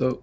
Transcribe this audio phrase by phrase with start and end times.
[0.00, 0.22] So,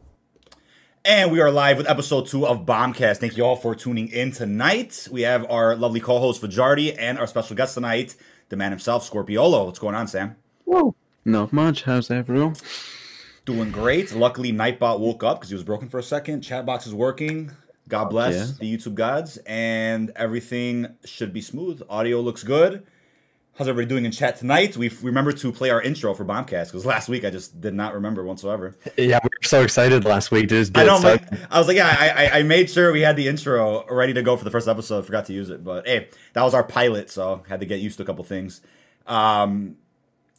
[1.05, 3.17] And we are live with episode two of Bombcast.
[3.17, 5.07] Thank you all for tuning in tonight.
[5.11, 8.15] We have our lovely co-host Fajarty and our special guest tonight,
[8.49, 9.67] the man himself, Scorpiolo.
[9.67, 10.35] What's going on, Sam?
[10.65, 10.95] whoa,
[11.25, 11.83] not much.
[11.83, 12.55] How's everyone?
[13.45, 14.15] Doing great.
[14.15, 16.41] Luckily, Nightbot woke up because he was broken for a second.
[16.41, 17.51] Chatbox is working.
[17.87, 18.55] God bless yeah.
[18.59, 21.83] the YouTube gods, and everything should be smooth.
[21.87, 22.83] Audio looks good.
[23.57, 24.77] How's everybody doing in chat tonight?
[24.77, 27.95] We remember to play our intro for Bombcast because last week I just did not
[27.95, 28.75] remember whatsoever.
[28.95, 31.31] Yeah, we were so excited last week to just I started.
[31.31, 34.13] my- I was like, yeah, I, I, I made sure we had the intro ready
[34.13, 35.07] to go for the first episode.
[35.07, 37.97] Forgot to use it, but hey, that was our pilot, so had to get used
[37.97, 38.61] to a couple things.
[39.07, 39.77] Um,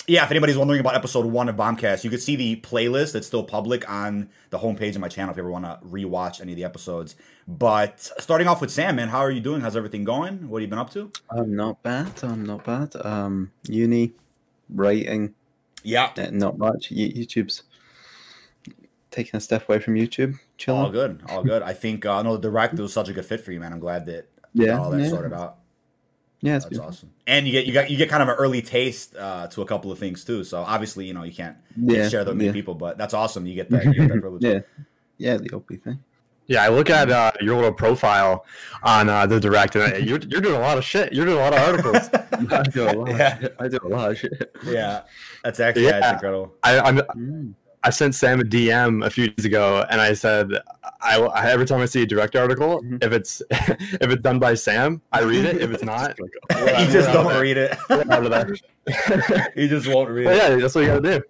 [0.07, 3.16] yeah, if anybody's wondering about episode one of Bombcast, you can see the playlist.
[3.16, 6.41] It's still public on the homepage of my channel if you ever want to rewatch
[6.41, 7.16] any of the episodes.
[7.51, 9.62] But starting off with Sam, man, how are you doing?
[9.62, 10.51] How's everything going?
[10.51, 11.10] What have you been up to?
[11.30, 12.13] I'm not bad.
[12.23, 12.95] I'm not bad.
[13.02, 14.13] Um, uni,
[14.68, 15.35] writing,
[15.82, 16.91] Yeah, eh, not much.
[16.91, 17.63] Y- YouTube's
[19.10, 20.38] taking a step away from YouTube.
[20.59, 20.82] Chilling.
[20.82, 21.63] All good, all good.
[21.63, 23.73] I think uh, know the direct was such a good fit for you, man.
[23.73, 25.09] I'm glad that Yeah, all that yeah.
[25.09, 25.57] sorted out.
[26.43, 27.10] Yeah, it's That's been awesome.
[27.26, 29.66] And you get you got you get kind of an early taste uh, to a
[29.66, 30.45] couple of things too.
[30.45, 32.52] So obviously, you know, you can't, Yeah, share them with yeah.
[32.52, 33.46] people, but that's awesome.
[33.46, 34.45] You get that, you get that privilege.
[34.45, 34.59] Yeah,
[35.16, 35.99] yeah, the OP thing.
[36.49, 38.45] Yeah, I look at uh, your little profile
[38.82, 41.13] on uh, the direct, and I- you're, you're doing a lot of shit.
[41.13, 42.09] You're doing a lot of articles.
[42.52, 43.09] I do a lot.
[43.10, 43.38] Yeah.
[43.38, 43.52] Of.
[43.60, 44.57] I do a lot of shit.
[44.65, 45.02] yeah,
[45.45, 46.01] that's actually yeah.
[46.01, 46.54] That's incredible.
[46.63, 47.54] I, I'm, Mm.
[47.85, 50.51] I sent Sam a DM a few days ago, and I said,
[51.01, 53.04] I, I every time I see a direct article, Mhm.
[53.04, 55.60] if it's if it's done by Sam, I read it.
[55.63, 57.79] If it's not, like, You whatever, just don't read it.
[59.57, 60.37] You just won't read But it.
[60.38, 61.23] yeah, that's what you gotta do.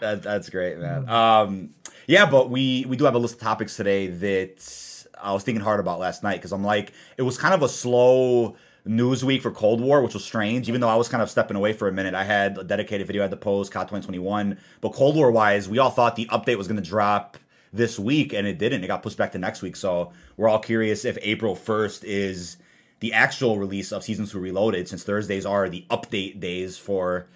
[0.00, 1.08] That, that's great, man.
[1.08, 1.70] Um,
[2.08, 5.62] yeah, but we we do have a list of topics today that I was thinking
[5.62, 8.56] hard about last night because I'm like, it was kind of a slow
[8.86, 10.70] news week for Cold War, which was strange.
[10.70, 13.06] Even though I was kind of stepping away for a minute, I had a dedicated
[13.06, 14.58] video I had to post, COD 2021.
[14.80, 17.36] But Cold War wise, we all thought the update was going to drop
[17.74, 18.82] this week, and it didn't.
[18.82, 19.76] It got pushed back to next week.
[19.76, 22.56] So we're all curious if April 1st is
[23.00, 27.26] the actual release of Season 2 Reloaded, since Thursdays are the update days for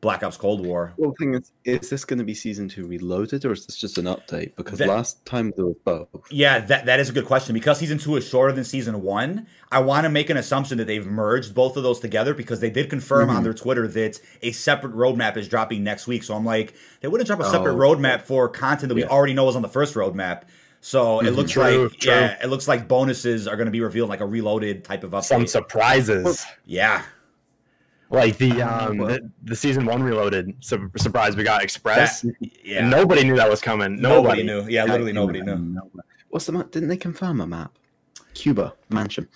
[0.00, 0.92] Black Ops Cold War.
[0.96, 3.76] Well, the thing is, is this going to be season two reloaded, or is this
[3.76, 4.54] just an update?
[4.56, 6.08] Because That- last time there was both.
[6.30, 9.46] Yeah, that that is a good question because season two is shorter than season one.
[9.72, 12.70] I want to make an assumption that they've merged both of those together because they
[12.70, 13.44] did confirm on Mhm.
[13.44, 16.22] their Twitter that a separate roadmap is dropping next week.
[16.22, 17.78] So I'm like, they wouldn't drop a separate Oh.
[17.78, 20.42] roadmap for content that we already know was on the first roadmap.
[20.82, 21.36] So it Mhm.
[21.36, 22.12] looks True, like true.
[22.12, 25.10] yeah, it looks like bonuses are going to be revealed like a reloaded type of
[25.12, 25.24] update.
[25.24, 27.02] Some surprises, yeah,
[28.10, 30.54] like the um the, the season one reloaded.
[30.60, 32.22] Su- surprise, we got Express.
[32.22, 32.34] That-
[32.64, 32.88] yeah.
[32.88, 34.00] Nobody knew that was coming.
[34.00, 34.72] nobody Nobody, knew.
[34.72, 35.80] Yeah, literally nobody knew.
[36.28, 36.70] What's the map?
[36.70, 37.72] Didn't they confirm a map?
[38.34, 39.28] Cuba mansion.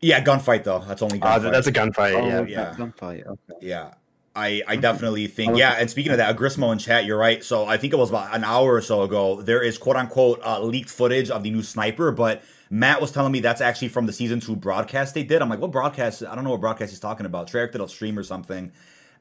[0.00, 0.80] Yeah, gunfight though.
[0.86, 1.52] That's only Uh, gunfight.
[1.52, 2.14] that's a gunfight.
[2.20, 2.36] Oh, yeah.
[2.38, 2.74] okay, yeah.
[2.76, 3.26] gunfight.
[3.26, 3.66] Okay.
[3.66, 3.94] Yeah.
[4.34, 7.44] I, I definitely think yeah, and speaking of that, Agrismo in chat, you're right.
[7.44, 9.42] So I think it was about an hour or so ago.
[9.42, 13.32] There is quote unquote uh, leaked footage of the new sniper, but Matt was telling
[13.32, 15.42] me that's actually from the season two broadcast they did.
[15.42, 16.22] I'm like, what broadcast?
[16.22, 17.46] I don't know what broadcast he's talking about.
[17.46, 18.72] Treyarch did a stream or something.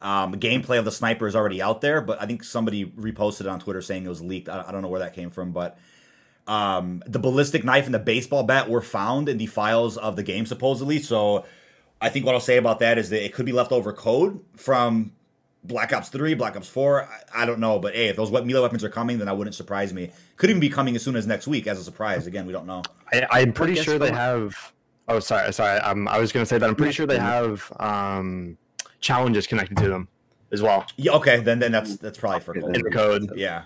[0.01, 3.47] Um, gameplay of the sniper is already out there, but I think somebody reposted it
[3.47, 4.47] on Twitter saying it was leaked.
[4.47, 5.78] I, I don't know where that came from, but
[6.47, 10.23] um, the ballistic knife and the baseball bat were found in the files of the
[10.23, 11.00] game supposedly.
[11.00, 11.45] So
[12.00, 15.11] I think what I'll say about that is that it could be leftover code from
[15.63, 17.03] Black Ops 3, Black Ops 4.
[17.03, 19.38] I, I don't know, but hey, if those wet melee weapons are coming, then that
[19.38, 20.11] wouldn't surprise me.
[20.38, 22.27] Could even be coming as soon as next week as a surprise.
[22.27, 22.81] Again, we don't know.
[23.13, 24.73] I, I'm pretty guess sure they have.
[25.07, 25.79] Oh, sorry, sorry.
[25.81, 28.57] Um, I was going to say that I'm pretty sure they have um,
[29.01, 30.07] challenges connected to them
[30.51, 33.31] as well Yeah, okay, then then that's that's probably for Okay, in the code.
[33.35, 33.63] Yeah,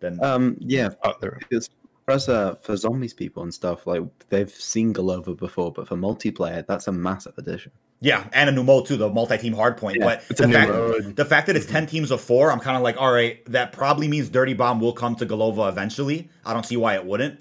[0.00, 0.56] then Um.
[0.60, 0.90] Yeah.
[1.02, 1.14] Oh.
[1.20, 1.70] Because
[2.04, 5.96] for us, uh, for zombies people and stuff, like they've seen Golova before, but for
[5.96, 7.72] multiplayer, that's a massive addition.
[8.00, 9.96] Yeah, and a new mode too, the multi-team hardpoint.
[9.96, 10.54] Yeah, but it's a the new
[11.02, 13.44] fact, the fact that it's 10 teams of four, I'm kind of like, all right,
[13.50, 16.28] that probably means Dirty Bomb will come to Golova eventually.
[16.44, 17.40] I don't see why it wouldn't.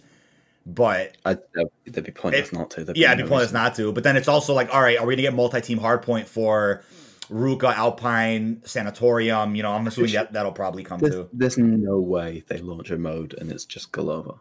[0.68, 2.84] But I, that'd they'd be pointless It- not to.
[2.84, 3.62] There'd yeah, it'd be pointless reason.
[3.64, 3.92] not to.
[3.92, 6.82] But then it's also like, all right, are we gonna get multi-team hardpoint for
[7.30, 9.54] Ruka, Alpine, Sanatorium?
[9.56, 11.30] You know, I'm assuming that that'll probably come There's, too.
[11.34, 14.40] there's no way they launch a mode and it's just Golova.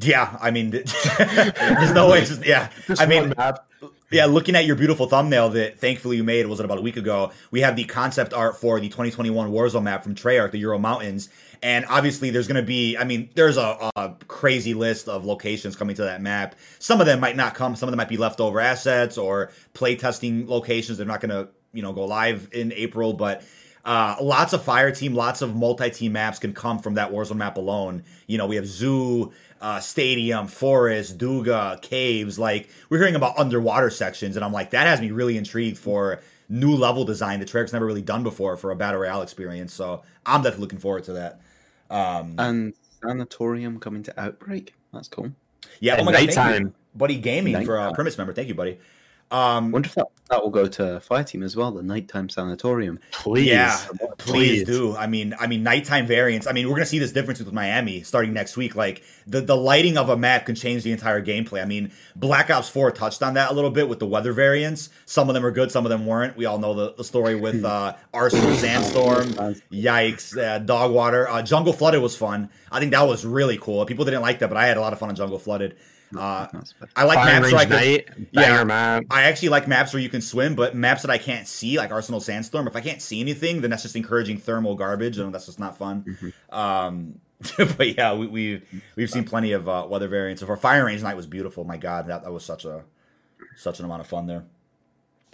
[0.00, 0.70] Yeah, I mean,
[1.18, 2.20] there's no way.
[2.20, 3.66] It's just, yeah, Just I mean, map.
[4.08, 6.96] Yeah, looking at your beautiful thumbnail that thankfully you made, was it about a week
[6.96, 7.32] ago?
[7.50, 11.28] We have the concept art for the 2021 Warzone map from Treyarch, the Ural Mountains.
[11.60, 15.74] And obviously, there's going to be, I mean, there's a, a crazy list of locations
[15.74, 16.54] coming to that map.
[16.78, 20.46] Some of them might not come, some of them might be leftover assets or playtesting
[20.46, 20.98] locations.
[20.98, 23.42] They're not going to, you know, go live in April, but.
[23.84, 27.56] Uh, lots of fire team, lots of multi-team maps can come from that Warzone map
[27.56, 28.02] alone.
[28.26, 32.38] You know, we have zoo, uh, stadium, forest, Duga, caves.
[32.38, 36.20] Like we're hearing about underwater sections, and I'm like, that has me really intrigued for
[36.48, 39.72] new level design that Treyarch's never really done before for a battle royale experience.
[39.74, 41.40] So I'm definitely looking forward to that.
[41.90, 44.74] Um, And Sanatorium coming to Outbreak.
[44.92, 45.32] That's cool.
[45.80, 46.72] Yeah, At oh my god, thank you.
[46.94, 47.94] buddy gaming for a Nighttime.
[47.94, 48.32] premise member.
[48.32, 48.78] Thank you, buddy.
[49.30, 53.00] Um, wonder if that, that will go to Fire Team as well, the nighttime sanatorium.
[53.10, 53.46] Please.
[53.46, 53.76] Yeah,
[54.18, 54.64] please Please.
[54.64, 54.96] do.
[54.96, 56.46] I mean, I mean, nighttime variants.
[56.46, 58.76] I mean, we're gonna see this difference with Miami starting next week.
[58.76, 61.62] Like the the lighting of a map can change the entire gameplay.
[61.62, 64.90] I mean, Black Ops Four touched on that a little bit with the weather variants.
[65.06, 66.36] Some of them are good, some of them weren't.
[66.36, 69.28] We all know the, the story with uh, Arsenal Sandstorm.
[69.72, 70.36] Yikes!
[70.36, 71.28] Uh, dog water.
[71.28, 72.50] Uh, Jungle Flooded was fun.
[72.70, 73.84] I think that was really cool.
[73.86, 75.76] People didn't like that, but I had a lot of fun on Jungle Flooded.
[76.16, 76.46] Uh,
[76.94, 78.08] I like Firing maps where I can, night.
[78.32, 78.42] Yeah.
[78.42, 79.04] Banger map.
[79.10, 81.90] I actually like maps where you can swim, but maps that I can't see, like
[81.90, 85.46] Arsenal Sandstorm, if I can't see anything, then that's just encouraging thermal garbage, and that's
[85.46, 86.04] just not fun.
[86.50, 87.20] Um,
[87.76, 88.62] but yeah, we, we
[88.94, 90.40] we've seen plenty of uh, weather variants.
[90.40, 91.64] So for Fire Range Night was beautiful.
[91.64, 92.84] My God, that, that was such a
[93.56, 94.44] such an amount of fun there.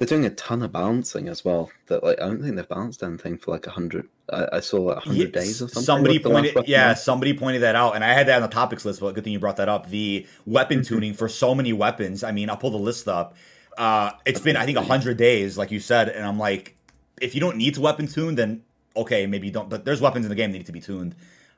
[0.03, 1.71] They're doing a ton of balancing as well.
[1.87, 4.09] That like I don't think they've balanced anything for like a hundred.
[4.33, 5.83] I, I saw like a hundred Yeah, days or something.
[5.85, 8.43] Somebody was the last pointed, yeah, somebody pointed that out, and I had that on
[8.43, 8.99] the topics list.
[8.99, 9.91] But good thing you brought that up.
[9.91, 10.95] The weapon Mm-hmm.
[10.95, 12.25] tuning for so many weapons.
[12.25, 13.37] I mean, I'll pull the list up.
[13.79, 16.77] Uh, it's been I think hundred days, like you said, and I'm like,
[17.21, 18.65] if you don't need to weapon tune, then
[18.97, 19.71] okay, maybe you don't.
[19.71, 21.15] But there's weapons in the game that need to be tuned.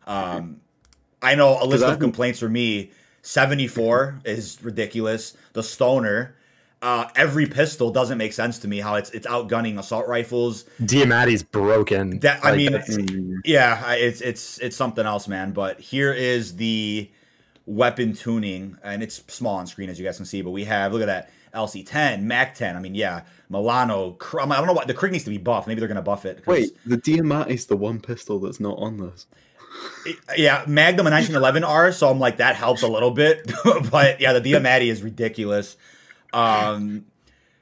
[0.07, 0.61] Um,
[1.23, 2.91] I know a list of complaints for me.
[3.23, 5.35] 74 is ridiculous.
[5.55, 6.37] The stoner.
[6.85, 8.79] Uh, every pistol doesn't make sense to me.
[8.79, 10.65] How it's it's outgunning assault rifles.
[10.83, 12.21] Diamatti's broken.
[12.21, 12.99] That I Like, mean, that's-
[13.45, 15.53] yeah, it's it's it's something else, man.
[15.53, 17.11] But here is the
[17.67, 20.43] weapon tuning, and it's small on screen as you guys can see.
[20.43, 22.77] But we have look at that LC10, Mac 10.
[22.77, 24.13] I mean, yeah, Milano.
[24.13, 25.67] Cr- I, don't know what the Krig needs to be buffed.
[25.67, 26.47] Maybe they're gonna buff it.
[26.47, 29.27] Wait, the Diamatti's the one pistol that's not on this.
[30.05, 31.93] it- yeah, Magnum and 1911 are.
[31.93, 33.51] So I'm like that helps a little bit.
[33.91, 35.79] but yeah, the Diamatti is ridiculous.
[36.35, 37.07] Um,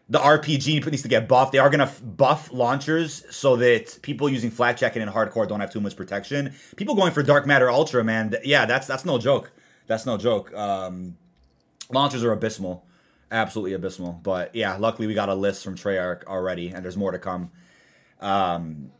[0.09, 1.53] the RPG needs to get buffed.
[1.53, 5.61] They are going to buff launchers so that people using flat jacket and hardcore don't
[5.61, 6.55] have too much protection.
[6.77, 8.31] People going for dark matter ultra, man.
[8.31, 9.53] th- Yeah, that's that's no joke.
[9.87, 10.53] That's no joke.
[10.55, 11.17] Um,
[11.91, 12.85] launchers are abysmal,
[13.31, 14.13] absolutely abysmal.
[14.23, 17.51] But yeah, luckily we got a list from Treyarch already, and there's more to come.
[18.21, 18.91] Um,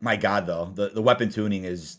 [0.00, 1.98] my God, though, the, the weapon tuning is.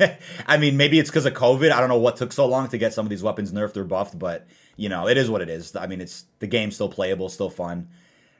[0.46, 1.70] I mean, maybe it's because of COVID.
[1.72, 3.84] I don't know what took so long to get some of these weapons nerfed or
[3.84, 4.46] buffed, but
[4.76, 5.74] you know, it is what it is.
[5.76, 7.88] I mean, it's the game's still playable, still fun.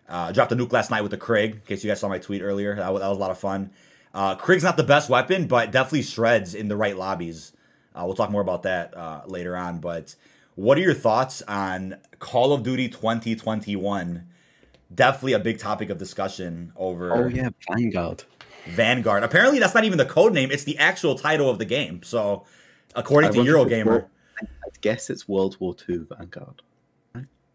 [0.08, 2.18] Uh, dropped a nuke last night with the Krig, in case you guys saw my
[2.18, 2.76] tweet earlier.
[2.76, 3.70] That was, that was a lot of fun.
[4.12, 7.52] Uh, Krig's not the best weapon, but definitely shreds in the right lobbies.
[7.94, 9.78] Uh, we'll talk more about that uh, later on.
[9.78, 10.14] But
[10.54, 14.26] what are your thoughts on Call of Duty 2021?
[14.94, 17.12] Definitely a big topic of discussion over.
[17.12, 18.24] Oh yeah, Vanguard.
[18.66, 19.22] Vanguard.
[19.24, 22.02] Apparently, that's not even the code name; it's the actual title of the game.
[22.02, 22.44] So,
[22.94, 24.06] according I to wonder if it's Eurogamer,
[24.42, 24.46] I
[24.80, 26.62] guess it's World War II Vanguard.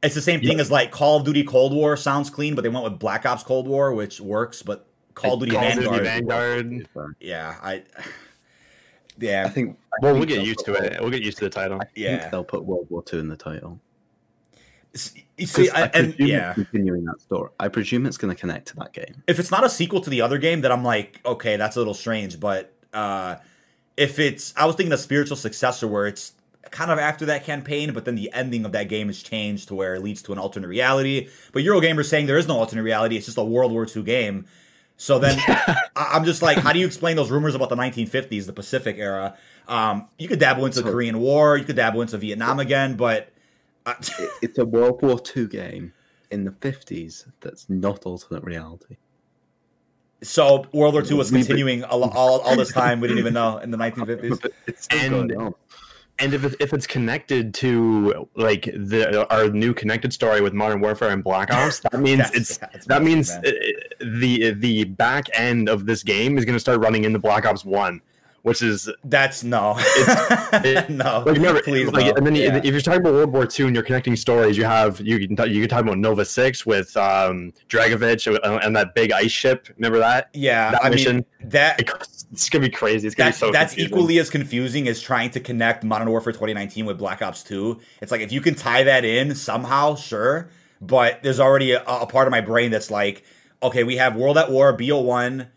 [0.02, 0.62] it's the same thing Yeah.
[0.62, 3.44] as like Call of Duty Cold War sounds clean, but they went with Black Ops
[3.44, 4.62] Cold War, which works.
[4.62, 7.16] But Call of Duty Call Vanguard, Duty Vanguard.
[7.20, 7.84] yeah, I,
[9.22, 9.78] I think.
[9.92, 11.02] I Well, think we'll get used put to World- it.
[11.02, 11.78] We'll get used to the title.
[11.82, 12.30] I think Yeah.
[12.30, 13.80] they'll put World War II in the title.
[15.38, 17.52] You see, 'Cause I I, and yeah, continuing that story.
[17.60, 19.22] I presume it's going to connect to that game.
[19.28, 21.80] if it's not a sequel to the other game, then I'm like, okay, that's a
[21.80, 22.40] little strange.
[22.40, 23.36] But uh,
[23.98, 26.34] if it's, I was thinking a spiritual successor where it's
[26.72, 29.76] kind of after that campaign, but then the ending of that game is changed to
[29.76, 31.30] where it leads to an alternate reality.
[31.52, 34.46] But Eurogamer's saying there is no alternate reality; it's just a World War II game.
[34.98, 35.40] So then
[35.96, 39.38] I'm just like, how do you explain those rumors about the 1950s, the Pacific era?
[39.68, 43.30] Um, you could dabble into the Korean War, you could dabble into Vietnam again, but
[43.86, 43.94] uh,
[44.42, 45.94] it's a World War II game
[46.32, 48.98] in the 50s that's not alternate reality.
[50.22, 53.00] so World War II was continuing all, all, all this time.
[53.00, 54.46] We didn't even know in the 1950s.
[54.68, 55.54] It's still And- going on.
[56.22, 61.10] And if, if it's connected to like the our new connected story with Modern Warfare
[61.10, 63.42] and Black Ops, that means That's- it's that's that means uh,
[64.02, 67.64] the the back end of this game is going to start running into Black Ops
[67.64, 68.02] One,
[68.44, 71.24] which is That's no, it- no.
[71.26, 72.14] like remember please, like no.
[72.14, 72.58] and then Yeah.
[72.58, 75.52] if you're talking about World War II and you're connecting stories, you have you can
[75.52, 78.28] you can talk about Nova Six with um Dragovich
[78.64, 79.68] and, that big ice ship.
[79.78, 80.30] Remember that?
[80.34, 81.80] yeah, that I mean that
[82.32, 83.08] It's gonna be crazy.
[83.08, 83.94] It's gonna be so that's confusing.
[83.98, 87.80] equally as confusing as trying to connect Modern Warfare 2019 with Black Ops 2.
[88.02, 90.50] It's like if you can tie that in somehow, sure,
[90.82, 93.24] but there's already a, a part of my brain that's like,
[93.64, 95.48] okay, we have World at War, BO1,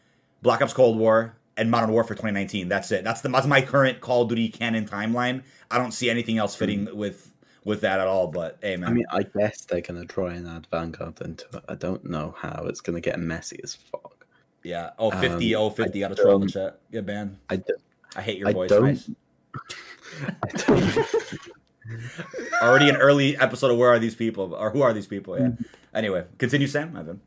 [0.43, 2.69] Black Ops Cold War, and Modern Warfare 2019.
[2.69, 3.05] That's it.
[3.05, 5.43] That's the that's my current Call of Duty canon timeline.
[5.71, 7.33] I don't see anything else fitting with
[7.65, 8.29] with that at all.
[8.29, 11.65] But hey, man, I mean, I guess they're to try and add Vanguard into it.
[11.69, 12.65] I don't know how.
[12.67, 14.27] It's going to get messy as fuck.
[14.63, 14.91] yeah.
[14.99, 16.05] Oh, 50, um, oh, 50.
[16.05, 16.81] I Got a troll in chat.
[16.91, 17.39] Get banned.
[17.51, 17.75] I, do,
[18.17, 18.71] I hate your I voice.
[18.71, 18.85] don't.
[18.85, 19.11] Nice.
[20.43, 21.09] I don't
[22.63, 24.55] Already an early episode of Where Are These People?
[24.55, 25.37] Or Who Are These People?
[25.39, 25.47] Yeah.
[25.47, 25.63] Mm-hmm.
[25.95, 26.97] Anyway, continue, Sam.
[26.97, 27.21] Ivan.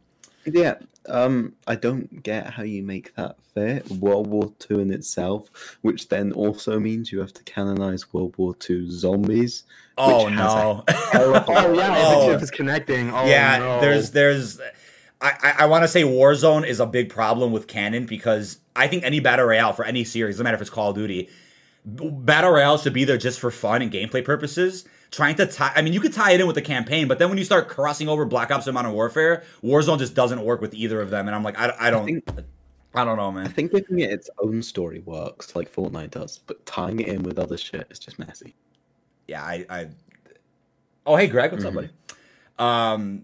[0.46, 0.76] Yeah,
[1.08, 3.90] um, I don't get how you make that fit.
[3.90, 5.50] World War Two in itself,
[5.82, 9.64] which then also means you have to canonize World War Two zombies.
[9.98, 10.84] Oh which has a no.
[11.36, 12.28] of Oh yeah, Oh.
[12.28, 13.12] the chip is connecting.
[13.12, 13.82] Oh, yeah, no.
[13.82, 14.60] there's there's
[15.22, 18.88] I, I, I want to say Warzone is a big problem with canon because I
[18.88, 21.30] think any battle royale for any series, no matter if it's Call of Duty,
[21.86, 24.86] battle royale should be there just for fun and gameplay purposes.
[25.16, 27.30] Trying to tie, I mean, you could tie it in with the campaign, but then
[27.30, 30.74] when you start crossing over Black Ops and Modern Warfare, Warzone just doesn't work with
[30.74, 31.28] either of them.
[31.28, 32.26] And I'm like, I, I don't, I, think-
[32.96, 33.46] don't know, man.
[33.46, 37.24] I think giving it its own story works, like Fortnite does, but tying it in
[37.24, 38.56] with other shit is just messy.
[39.28, 39.88] yeah, I, I.
[41.06, 41.90] Oh, hey, Greg, what's up, buddy?
[42.60, 43.24] Um,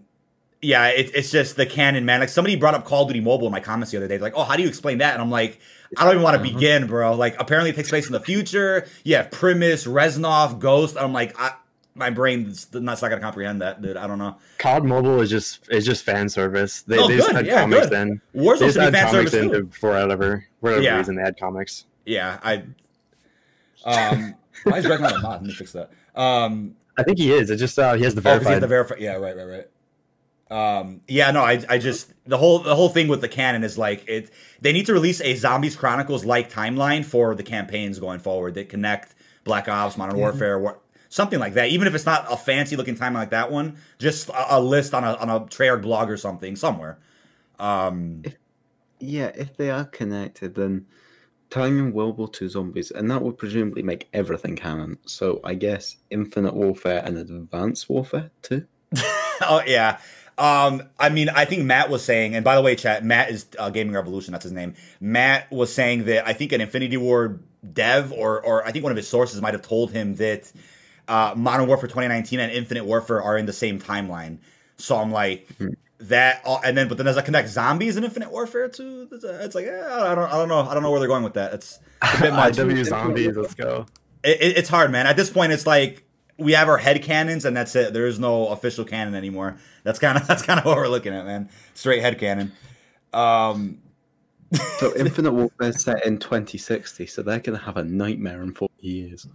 [0.60, 2.20] yeah, it, it's just the canon, man.
[2.20, 4.18] Like somebody brought up Call of Duty Mobile in my comments the other day.
[4.18, 5.12] Like, oh, how do you explain that?
[5.14, 5.58] And I'm like,
[5.98, 6.54] I don't even want to Uh-huh.
[6.58, 7.14] begin, bro.
[7.14, 8.86] Like, apparently it takes place in the future.
[9.04, 10.96] You have Primus, Reznov, Ghost.
[10.96, 11.52] I'm like, I,
[11.94, 13.96] my brain's not, not gonna comprehend that, dude.
[13.96, 14.36] I don't know.
[14.58, 16.82] COD Mobile is just is just fan service.
[16.82, 17.98] They, Oh, they just good, had yeah, comics good.
[18.08, 18.20] in.
[18.32, 20.96] They Warzone just should be had fan comics service in for whatever whatever Yeah.
[20.96, 21.84] reason they had comics.
[22.06, 22.64] Yeah, I.
[23.84, 24.34] Um,
[24.64, 25.42] why is Greg not a mod?
[25.42, 25.90] Let me fix that.
[26.14, 27.50] Um, I think he is.
[27.50, 28.96] It just uh, he has the Oh, he has the verify.
[28.98, 29.66] Yeah, right, right, right.
[30.50, 33.78] Um, yeah, no, I, I just the whole the whole thing with the canon is
[33.78, 34.30] like it.
[34.60, 38.68] They need to release a Zombies Chronicles like timeline for the campaigns going forward that
[38.68, 40.78] connect Black Ops, Modern Warfare, war,
[41.12, 41.68] something like that.
[41.68, 44.94] Even if it's not a fancy looking timeline like that one, just a, a list
[44.94, 46.98] on a on a Treyarch blog or something somewhere.
[47.58, 48.24] Um,
[48.98, 50.86] Yeah, if they are connected, then
[51.50, 54.98] tying in World War Two zombies, and that would presumably make everything canon.
[55.06, 58.66] So I guess Infinite Warfare and Advanced Warfare too.
[59.42, 59.98] oh yeah.
[60.38, 63.46] Um, I mean, I think Matt was saying, and by the way, chat, Matt is
[63.58, 64.32] uh, Gaming Revolution.
[64.32, 64.74] That's his name.
[64.98, 68.92] Matt was saying that I think an Infinity Ward dev, or or I think one
[68.92, 70.50] of his sources might have told him that
[71.08, 74.38] uh, Modern Warfare 2019 and Infinite Warfare are in the same timeline.
[74.76, 75.48] So I'm like
[75.98, 79.08] that, uh, and then but then does that connect zombies and Infinite Warfare too?
[79.12, 81.34] It's, like eh, I don't I don't know I don't know where they're going with
[81.34, 81.52] that.
[81.54, 82.54] It's a bit much.
[82.54, 83.36] IW zombies.
[83.36, 83.86] Let's go.
[84.24, 85.06] it, it- it's hard, man.
[85.06, 86.04] At this point, it's like
[86.38, 87.92] we have our head canons, and that's it.
[87.92, 89.58] There is no official canon anymore.
[89.84, 91.48] That's kind of that's kind of what we're looking at, man.
[91.74, 92.52] Straight head canon.
[93.12, 93.78] Um,
[94.78, 98.72] So Infinite Warfare is set in 2060, so they're gonna have a nightmare in 40
[98.80, 99.26] years.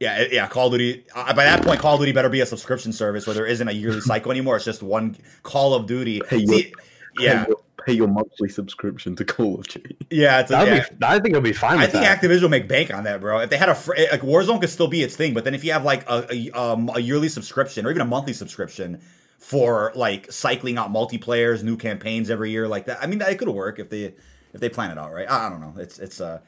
[0.00, 0.48] Yeah, yeah.
[0.48, 1.04] Call of Duty.
[1.14, 3.68] Uh, by that point, Call of Duty better be a subscription service where there isn't
[3.68, 4.56] a yearly cycle anymore.
[4.56, 6.22] It's just one Call of Duty.
[6.28, 6.72] Hey, See,
[7.18, 9.96] yeah, Pay your, pay your monthly subscription to Call of Duty.
[10.10, 10.40] yeah.
[10.40, 10.88] It's a, yeah.
[10.88, 10.96] be.
[11.06, 12.02] I think it'll be fine with that.
[12.02, 12.30] I think that.
[12.30, 13.40] Activision will make bank on that, bro.
[13.40, 15.64] If they had a fr- like Warzone could still be its thing, but then if
[15.64, 19.00] you have like a a, um, a yearly subscription or even a monthly subscription
[19.38, 23.38] for like cycling out multiplayers, new campaigns every year, like that, I mean, that it
[23.38, 24.14] could work if they
[24.54, 25.30] if they plan it out right.
[25.30, 25.74] I, I don't know.
[25.76, 26.40] It's it's uh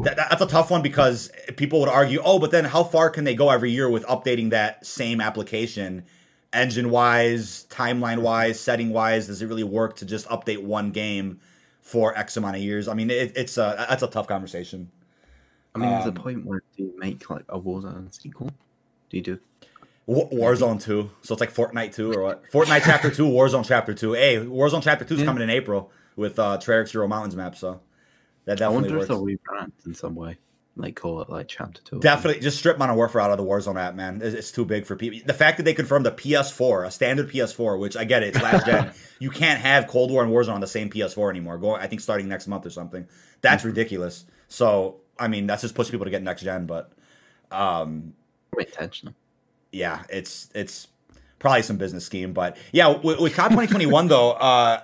[0.00, 3.24] that, that's a tough one because people would argue, oh, but then how far can
[3.24, 6.04] they go every year with updating that same application?
[6.52, 11.40] Engine wise, timeline wise, setting wise, does it really work to just update one game
[11.80, 12.88] for X amount of years?
[12.88, 14.90] I mean, it, it's a that's a tough conversation.
[15.74, 18.50] I mean, there's Um, a point where do you make like a Warzone sequel?
[19.10, 19.38] Do you do?
[20.06, 21.10] Wa- Warzone 2.
[21.22, 22.50] So it's like Fortnite 2 or what?
[22.50, 24.12] Fortnite Chapter 2, Warzone Chapter 2.
[24.14, 25.26] Hey, Warzone Chapter 2 is Yeah.
[25.26, 27.80] coming in April with uh Treyarch's Ural Mountains map, so
[28.46, 29.02] that I wonder works.
[29.02, 30.38] if they'll rebrand in some way,
[30.76, 32.00] like call it like Chapter Two.
[32.00, 34.20] Definitely, just strip Modern Warfare out of the Warzone app, man.
[34.22, 35.20] It's, it's too big for people.
[35.26, 38.42] The fact that they confirmed the PS4, a standard PS4, which I get it, it's
[38.42, 38.92] last gen.
[39.18, 41.56] You can't have Cold War and Warzone on the same PS4 anymore.
[41.56, 43.08] Going, I think starting next month or something.
[43.40, 44.26] That's ridiculous.
[44.48, 46.66] So, I mean, that's just pushing people to get next gen.
[46.66, 46.92] But,
[47.50, 48.12] um,
[48.58, 49.14] intentional.
[49.72, 50.88] yeah, it's it's
[51.38, 52.34] probably some business scheme.
[52.34, 54.82] But yeah, with, with COD 2021 though, uh.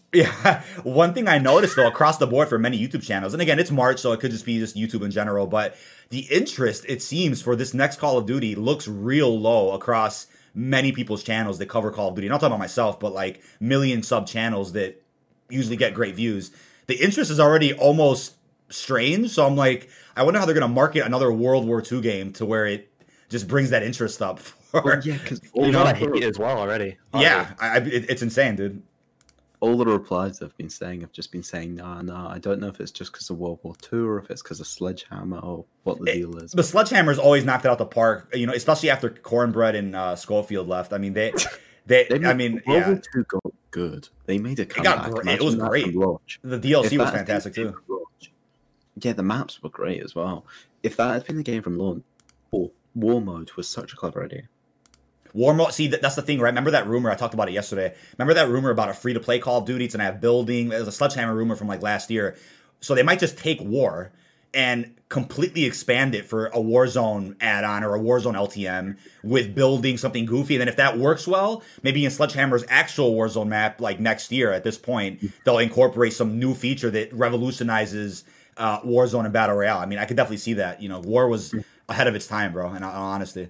[0.12, 3.58] yeah, one thing I noticed though across the board for many YouTube channels, and again,
[3.58, 5.76] it's March, so it could just be just YouTube in general, but
[6.10, 10.92] the interest it seems for this next Call of Duty looks real low across many
[10.92, 12.28] people's channels that cover Call of Duty.
[12.28, 15.02] Not talking about myself, but like million sub channels that
[15.48, 16.50] usually get great views.
[16.86, 18.34] The interest is already almost
[18.68, 22.32] strange, so I'm like, I wonder how they're gonna market another World War II game
[22.34, 22.90] to where it
[23.28, 24.40] just brings that interest up.
[24.70, 26.96] For, Well, yeah, because You know, I hate it as well already.
[27.12, 28.82] yeah, I, I, it, it's insane, dude.
[29.60, 32.30] All the replies I've been saying have just been saying, nah, nah.
[32.30, 34.58] I don't know if it's just because of World War II or if it's because
[34.60, 36.52] of Sledgehammer or what the It- deal is.
[36.52, 40.16] The Sledgehammer's always knocked it out the park, you know, especially after Cornbread and uh,
[40.16, 40.92] Schofield left.
[40.94, 41.32] I mean, they,
[41.86, 44.08] they, They I mean, World yeah, War Two got good.
[44.26, 45.28] They made a got great.
[45.40, 45.92] It was great.
[45.92, 47.74] the DLC was that had been fantastic too.
[47.88, 48.32] launch-
[49.02, 50.46] Yeah, the maps were great as well.
[50.82, 52.02] If that had been the game from launch,
[52.52, 54.44] oh, War Mode was such a clever idea.
[55.32, 55.72] War mode.
[55.72, 56.48] See, that's the thing, right?
[56.48, 57.10] Remember that rumor?
[57.10, 57.94] I talked about it yesterday.
[58.18, 59.84] Remember that rumor about a free to play Call of Duty?
[59.84, 60.68] It's gonna have building.
[60.70, 62.36] There's a Sledgehammer rumor from like last year.
[62.80, 64.10] So they might just take War
[64.52, 70.24] and completely expand it for a Warzone add-on or a Warzone LTM with building something
[70.24, 70.54] goofy.
[70.54, 74.52] And then if that works well, maybe in Sledgehammer's actual Warzone map, like next year
[74.52, 78.24] at this point, they'll incorporate some new feature that revolutionizes
[78.56, 79.78] uh, Warzone and Battle Royale.
[79.78, 80.80] I mean, I could definitely see that.
[80.82, 81.54] You know, War was
[81.88, 82.72] ahead of its time, bro.
[82.74, 83.48] In all honesty.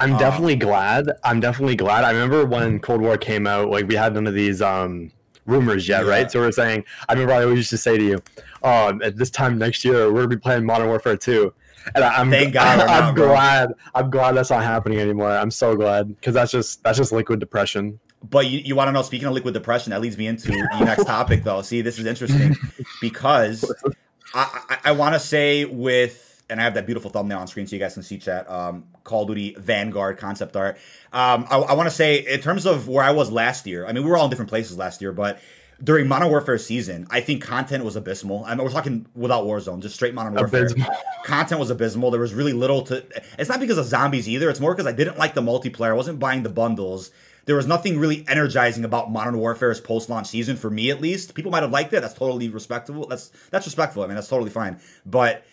[0.00, 1.10] I'm Uh, definitely glad.
[1.24, 2.04] I'm definitely glad.
[2.04, 5.10] I remember when Cold War came out, like we had none of these um
[5.46, 6.10] rumors yet, Yeah.
[6.10, 6.30] right?
[6.30, 8.22] So we're saying, I remember I always used to say to you,
[8.62, 11.52] "Oh, at this time next year, we're gonna be playing Modern Warfare 2.
[11.94, 13.28] And I- I'm Thank God I'm bro.
[13.28, 13.72] glad.
[13.94, 15.30] I'm glad that's not happening anymore.
[15.30, 17.98] I'm so glad because that's just that's just liquid depression.
[18.28, 20.80] But you, you want to know, speaking of liquid depression, that leads me into the
[20.84, 21.62] next topic, though.
[21.62, 22.56] See, this is interesting
[23.00, 23.64] because
[24.34, 27.66] I, I, I want to say with, and I have that beautiful thumbnail on screen
[27.66, 30.76] so you guys can see chat, um, Call of Duty Vanguard concept art.
[31.12, 33.92] Um, I, I want to say, in terms of where I was last year, I
[33.92, 35.40] mean, we were all in different places last year, but
[35.82, 38.44] during Modern Warfare season, I think content was abysmal.
[38.44, 40.66] I mean, we're talking without Warzone, just straight Modern Warfare.
[40.66, 40.90] Abysmal.
[41.24, 42.10] Content was abysmal.
[42.10, 43.04] There was really little to.
[43.38, 44.48] It's not because of zombies either.
[44.48, 45.90] It's more because I didn't like the multiplayer.
[45.90, 47.10] I wasn't buying the bundles.
[47.44, 51.34] There was nothing really energizing about Modern Warfare's post-launch season for me, at least.
[51.34, 52.00] People might have liked it.
[52.00, 53.06] That's totally respectable.
[53.06, 54.02] That's that's respectful.
[54.02, 54.80] I mean, that's totally fine.
[55.04, 55.44] But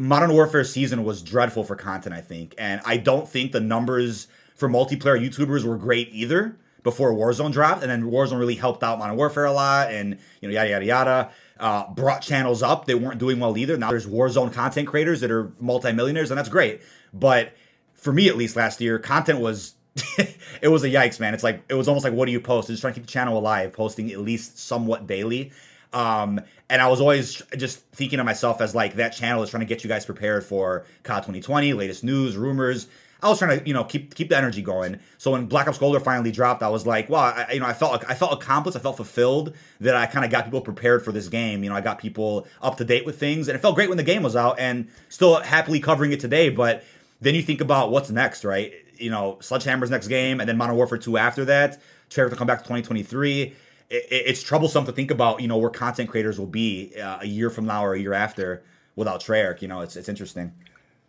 [0.00, 4.28] Modern Warfare season was dreadful for content, I think, and I don't think the numbers
[4.54, 8.98] for multiplayer YouTubers were great either before Warzone dropped, and then Warzone really helped out
[8.98, 11.30] Modern Warfare a lot, and you know yada yada yada.
[11.58, 12.86] Uh, brought channels up.
[12.86, 13.76] They weren't doing well either.
[13.76, 16.80] Now there's Warzone content creators that are multimillionaires, and that's great.
[17.12, 17.52] But
[17.92, 19.74] for me, at least last year, content was
[20.62, 21.34] it was a yikes, man.
[21.34, 22.70] It's like it was almost like what do you post?
[22.70, 25.52] I'm Just trying to keep the channel alive, posting at least somewhat daily.
[25.92, 29.60] Um, and I was always just thinking of myself as like that channel is trying
[29.60, 32.86] to get you guys prepared for COD 2020, latest news, rumors.
[33.22, 34.98] I was trying to, you know, keep keep the energy going.
[35.18, 37.72] So when Black Ops Cold finally dropped, I was like, well, I, you know, I
[37.72, 41.12] felt I felt accomplished, I felt fulfilled that I kind of got people prepared for
[41.12, 41.62] this game.
[41.62, 43.98] You know, I got people up to date with things, and it felt great when
[43.98, 46.48] the game was out, and still happily covering it today.
[46.48, 46.82] But
[47.20, 48.72] then you think about what's next, right?
[48.96, 51.80] You know, Sledgehammer's next game, and then Modern Warfare 2 after that.
[52.10, 53.54] Treyarch to come back to 2023.
[53.90, 57.18] It, it- it's troublesome to think about, you know, where content creators will be uh,
[57.20, 58.62] a year from now or a year after
[58.96, 59.60] without Treyarch.
[59.62, 60.52] You know, it's it's interesting.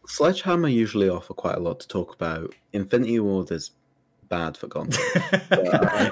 [0.07, 2.53] Sledgehammer usually offer quite a lot to talk about.
[2.73, 3.71] Infinity Ward is
[4.29, 4.99] bad for content.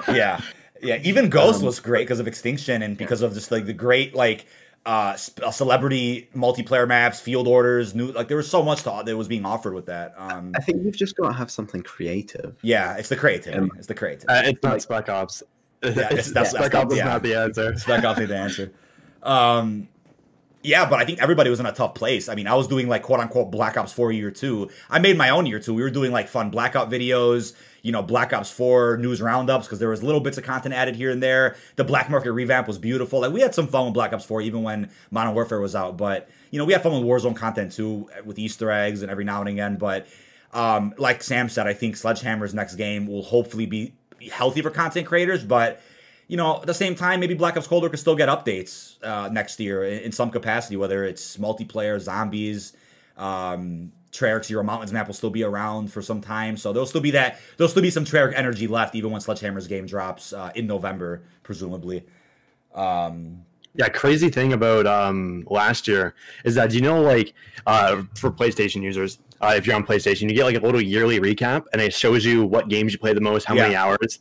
[0.08, 0.40] yeah,
[0.82, 0.98] yeah.
[1.02, 4.14] Even Ghost Um, was great because of Extinction and because of just like the great
[4.14, 4.46] like
[4.86, 9.16] uh, uh, celebrity multiplayer maps, field orders, new like there was so much to, that
[9.16, 10.14] was being offered with that.
[10.16, 12.56] Um, I think you've just got to have something creative.
[12.62, 13.60] yeah, it's the creativity.
[13.60, 14.28] Um, it's the creativity.
[14.32, 15.42] Uh, it's not Spec Ops.
[15.82, 17.04] It's- that's- Spec Ops is yeah.
[17.04, 17.76] not the answer.
[17.76, 18.72] Spec Ops need the answer.
[19.22, 19.88] Um,
[20.62, 22.28] yeah, but I think everybody was in a tough place.
[22.28, 24.68] I mean, I was doing like quote unquote Black Ops 4 year two.
[24.90, 25.72] I made my own year two.
[25.72, 29.78] We were doing like fun Blackout videos, you know, Black Ops 4 news roundups because
[29.78, 31.56] there was little bits of content added here and there.
[31.76, 33.20] The Black Market revamp was beautiful.
[33.20, 35.96] Like we had some fun with Black Ops 4 even when Modern Warfare was out.
[35.96, 39.24] But you know, we had fun with Warzone content too, with Easter eggs and every
[39.24, 39.76] now and again.
[39.76, 40.08] But
[40.52, 43.94] um, like Sam said, I think Sledgehammer's next game will hopefully be
[44.28, 45.80] healthy for content creators, but
[46.28, 49.02] you know, at the same time, maybe Black Ops Cold War could still get updates
[49.02, 52.72] uh, next year in, in some capacity, whether it's multiplayer, zombies,
[53.16, 56.56] um, Treyarch's Ural Mountains map will still be around for some time.
[56.56, 59.66] So there'll still be that, there'll still be some Treyarch energy left, even when Sledgehammer's
[59.66, 62.04] game drops uh, in November, presumably.
[62.74, 67.34] Um, Yeah, crazy thing about um last year is that you know like
[67.66, 71.18] uh for PlayStation users, uh, if you're on PlayStation, you get like a little yearly
[71.20, 74.18] recap and it shows you what games you play the most, how many hours.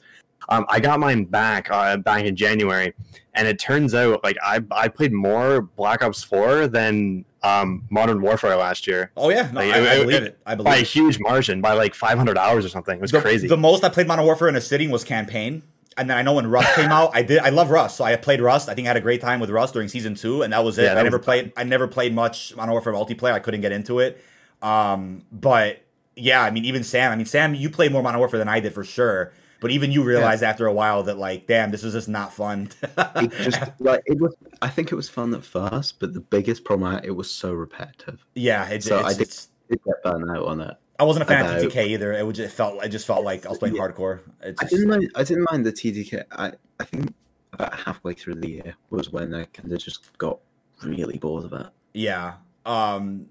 [0.48, 2.94] Um, I got mine back uh, back in January,
[3.36, 8.22] and it turns out like I I played more Black Ops Four than um, Modern
[8.22, 10.40] Warfare last year oh, yeah, no, Like, I, I it- believe it- it.
[10.46, 12.96] I believe by a huge margin, by like 500 hours or something.
[12.98, 13.48] It was the, crazy.
[13.48, 15.64] The most I played Modern Warfare in a sitting was campaign.
[15.98, 17.40] And then I know when Rust came out, I did.
[17.40, 18.70] I love Rust, so I played Rust.
[18.70, 20.78] I think I had a great time with Rust during season two, and that was
[20.80, 20.84] it.
[20.84, 21.52] Yeah, that I never was- played.
[21.58, 23.34] I never played much Modern Warfare multiplayer.
[23.34, 24.24] I couldn't get into it.
[24.62, 25.82] Um, but
[26.16, 27.12] yeah, I mean, even Sam.
[27.12, 29.32] I mean, Sam, you played more Modern Warfare than I did for sure.
[29.62, 32.70] But even you realized after a while that like, damn, this is just not fun.
[33.18, 34.34] It just like it was.
[34.62, 37.30] I think it was fun at first, but the biggest problem I had, it was
[37.30, 38.26] so repetitive.
[38.36, 40.78] yeah, it's, So it's, I did- it's- did get burnt out on it.
[40.98, 42.14] I wasn't a fan about- of TTK either.
[42.14, 42.84] It would just it felt.
[42.84, 43.82] It just felt like I was playing Yeah.
[43.84, 44.20] hardcore.
[44.42, 45.12] It's I didn't mind.
[45.16, 46.24] I didn't mind the TTK.
[46.32, 47.14] I I think
[47.54, 50.40] about halfway through the year was when I kind of just got
[50.84, 51.68] really bored of it.
[51.94, 52.34] Yeah.
[52.66, 53.28] Um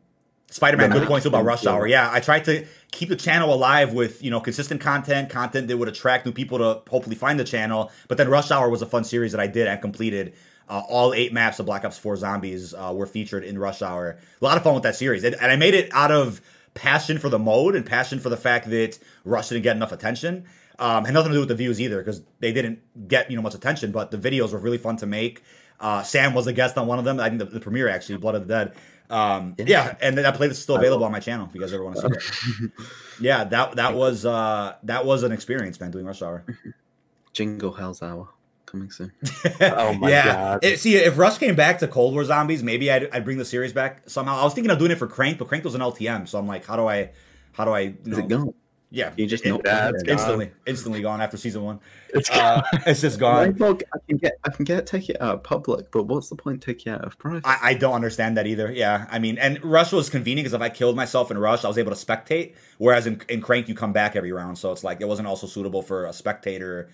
[0.51, 1.87] Spider-Man, good point too about Rush Hour.
[1.87, 5.77] Yeah, I tried to keep the channel alive with you know consistent content, content that
[5.77, 7.91] would attract new people to hopefully find the channel.
[8.09, 10.35] But then Rush Hour was a fun series that I did and completed.
[10.71, 14.19] Uh, all eight maps of Black Ops 4 Zombies uh, were featured in Rush Hour.
[14.41, 16.43] A lot of fun with that series, and, and I made it out of
[16.75, 20.45] passion for the mode and passion for the fact that Rush didn't get enough attention.
[20.79, 23.43] Um, had nothing to do with the views either because they didn't get you know
[23.43, 23.93] much attention.
[23.93, 25.43] But the videos were really fun to make.
[25.81, 27.21] Uh, Sam was a guest on one of them.
[27.21, 28.75] I think the, the premiere actually, Blood of the Dead.
[29.11, 29.65] Um, yeah.
[29.67, 29.97] Yeah.
[30.01, 32.21] and that playlist is still available on my channel if you guys ever want to
[32.21, 32.73] see it.
[33.21, 35.91] yeah, that that was uh, that was an experience, man.
[35.91, 36.45] Doing Rush Hour.
[37.33, 38.29] Jingle Hell's Hour
[38.67, 39.13] coming soon.
[39.61, 40.25] Oh my yeah.
[40.27, 40.65] God.
[40.65, 43.45] It- see, if Rush came back to Cold War Zombies, maybe I'd, I'd bring the
[43.45, 44.37] series back somehow.
[44.39, 46.47] I was thinking of doing it for Crank, but Crank was an LTM, so I'm
[46.47, 47.11] like, how do I,
[47.53, 47.81] how do I?
[47.81, 48.55] You Is know, it gone?
[48.91, 50.07] Yeah, You just it- not yeah, play it's it?
[50.07, 50.13] gone.
[50.19, 51.79] instantly, instantly gone after season one.
[52.15, 53.55] It's Uh, it's just gone.
[53.55, 56.37] thought I can get I can get take it out of public, but what's the
[56.37, 57.47] point taking it out of private?
[57.47, 58.73] I, I don't understand that either.
[58.73, 61.69] Yeah, I mean, and Rush was convenient because if I killed myself in Rush, I
[61.69, 62.55] was able to spectate.
[62.79, 65.47] Whereas in, in Crank, you come back every round, so it's like it wasn't also
[65.47, 66.89] suitable for a spectator.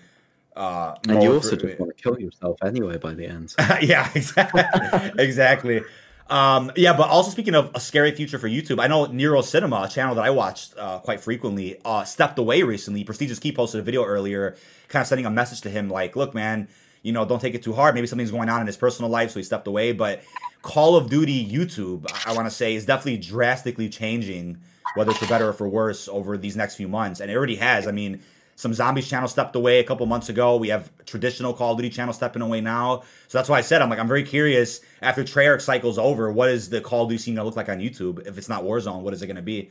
[0.53, 3.53] Uh, and you also for- just want to kill yourself anyway by the end.
[3.81, 4.63] yeah, exactly.
[5.17, 5.81] exactly.
[6.27, 9.83] Um, yeah, but also speaking of a scary future for YouTube, I know Nero Cinema,
[9.83, 13.05] a channel that I watched uh, quite frequently, uh, stepped away recently.
[13.05, 14.55] PrestigeIsKey posted a video earlier,
[14.87, 16.67] kind of sending a message to him like, "Look, man,
[17.03, 17.93] you know, don't take it too hard.
[17.93, 20.23] Maybe something's going on in his personal life, so he stepped away." But
[20.63, 24.57] Call of Duty YouTube, I, I want to say, is definitely drastically changing,
[24.95, 27.87] whether for better or for worse, over these next few months, and it already has.
[27.87, 28.21] I mean.
[28.57, 30.55] Some zombies channel stepped away a couple months ago.
[30.55, 33.03] We have traditional Call of Duty channel stepping away now.
[33.27, 36.49] So that's why I said I'm like I'm very curious after Treyarch cycles over, what
[36.49, 38.25] is the Call of Duty scene gonna look like on YouTube?
[38.25, 39.69] If it's not Warzone, what is it gonna be?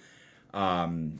[0.52, 1.18] Um,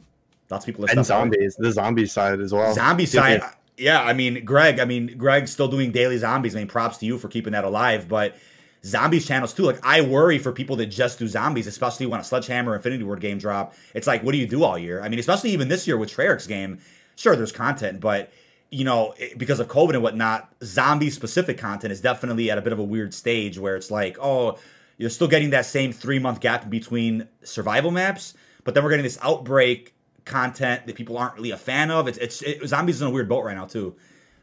[0.50, 2.74] lots of people are and zombies, the zombie side as well.
[2.74, 3.42] Zombie side,
[3.78, 4.02] yeah.
[4.02, 4.78] I mean, Greg.
[4.78, 6.54] I mean, Greg's still doing daily zombies.
[6.54, 8.08] I mean, props to you for keeping that alive.
[8.08, 8.36] But
[8.84, 9.62] zombies channels too.
[9.62, 13.20] Like, I worry for people that just do zombies, especially when a Sledgehammer Infinity Ward
[13.20, 13.74] game drop.
[13.94, 15.02] It's like, what do you do all year?
[15.02, 16.78] I mean, especially even this year with Treyarch's game.
[17.16, 18.32] Sure, there's content, but
[18.70, 22.72] you know, because of COVID and whatnot, zombie specific content is definitely at a bit
[22.72, 24.58] of a weird stage where it's like, oh,
[24.98, 29.04] you're still getting that same three month gap between survival maps, but then we're getting
[29.04, 32.08] this outbreak content that people aren't really a fan of.
[32.08, 33.94] It's it's it, zombies in a weird boat right now too.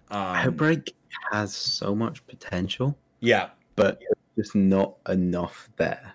[0.10, 0.94] Um, Outbreak
[1.32, 4.02] has so much potential, yeah, but
[4.38, 6.14] just not enough there.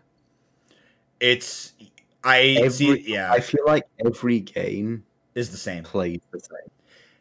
[1.21, 1.75] it's
[2.25, 3.13] I Every, see.
[3.13, 5.05] Yeah, I feel like every game
[5.37, 5.85] is the same.
[5.85, 6.71] plays the same.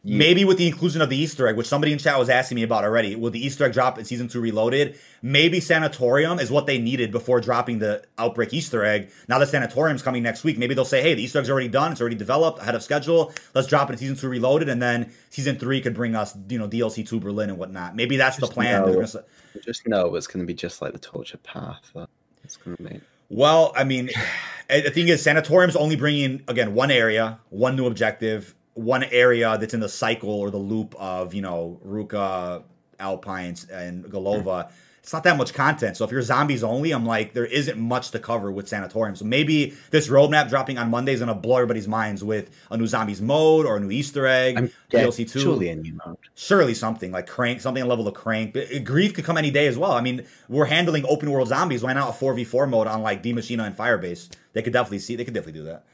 [0.02, 2.54] You- Maybe with the inclusion of the Easter egg, which somebody in chat was asking
[2.54, 4.96] me about already, will the Easter egg drop in season two Reloaded?
[5.20, 9.10] Maybe Sanatorium is what they needed before dropping the Outbreak Easter egg.
[9.28, 11.90] Now that Sanatorium's coming next week, maybe they'll say, "Hey, the Easter egg's already done;
[11.90, 13.32] it's already developed ahead of schedule.
[13.52, 16.58] Let's drop it in season two Reloaded, and then season three could bring us, you
[16.60, 17.96] know, DLC to Berlin and whatnot.
[17.96, 18.82] Maybe that's the plan.
[18.82, 19.24] know- gonna
[19.64, 21.90] just know it's going to be just like the torture path.
[21.96, 22.08] that
[22.44, 23.00] It's going to be.
[23.28, 24.10] Well, I mean,
[24.68, 29.74] the thing is, Sanatorium's only bringing again one area, one new objective, one area that's
[29.74, 32.62] in the cycle or the loop of you know Ruka,
[32.98, 34.66] Alpines, and Golova.
[34.66, 34.72] Hmm.
[35.06, 35.96] It's not that much content.
[35.96, 39.14] So if you're zombies only, I'm like, there isn't much to cover with Sanatorium.
[39.14, 42.88] So maybe this roadmap dropping on Monday is gonna blow everybody's minds with a new
[42.88, 46.16] zombies mode or a new Easter egg, I'm DLC two surely a new mode.
[46.34, 49.68] surely something like crank something on level of crank uh, grief could come any day
[49.68, 53.00] as well i mean we're handling open world zombies why not a 4v4 mode on
[53.02, 55.84] like Die Maschine and firebase they could definitely see they could definitely do that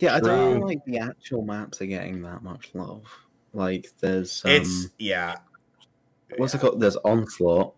[0.00, 0.58] Yeah, I don't True.
[0.58, 3.04] feel like the actual maps are getting that much love.
[3.52, 5.36] Like there's um, it's yeah
[6.36, 6.80] what's it called?
[6.80, 7.74] There's onslaught,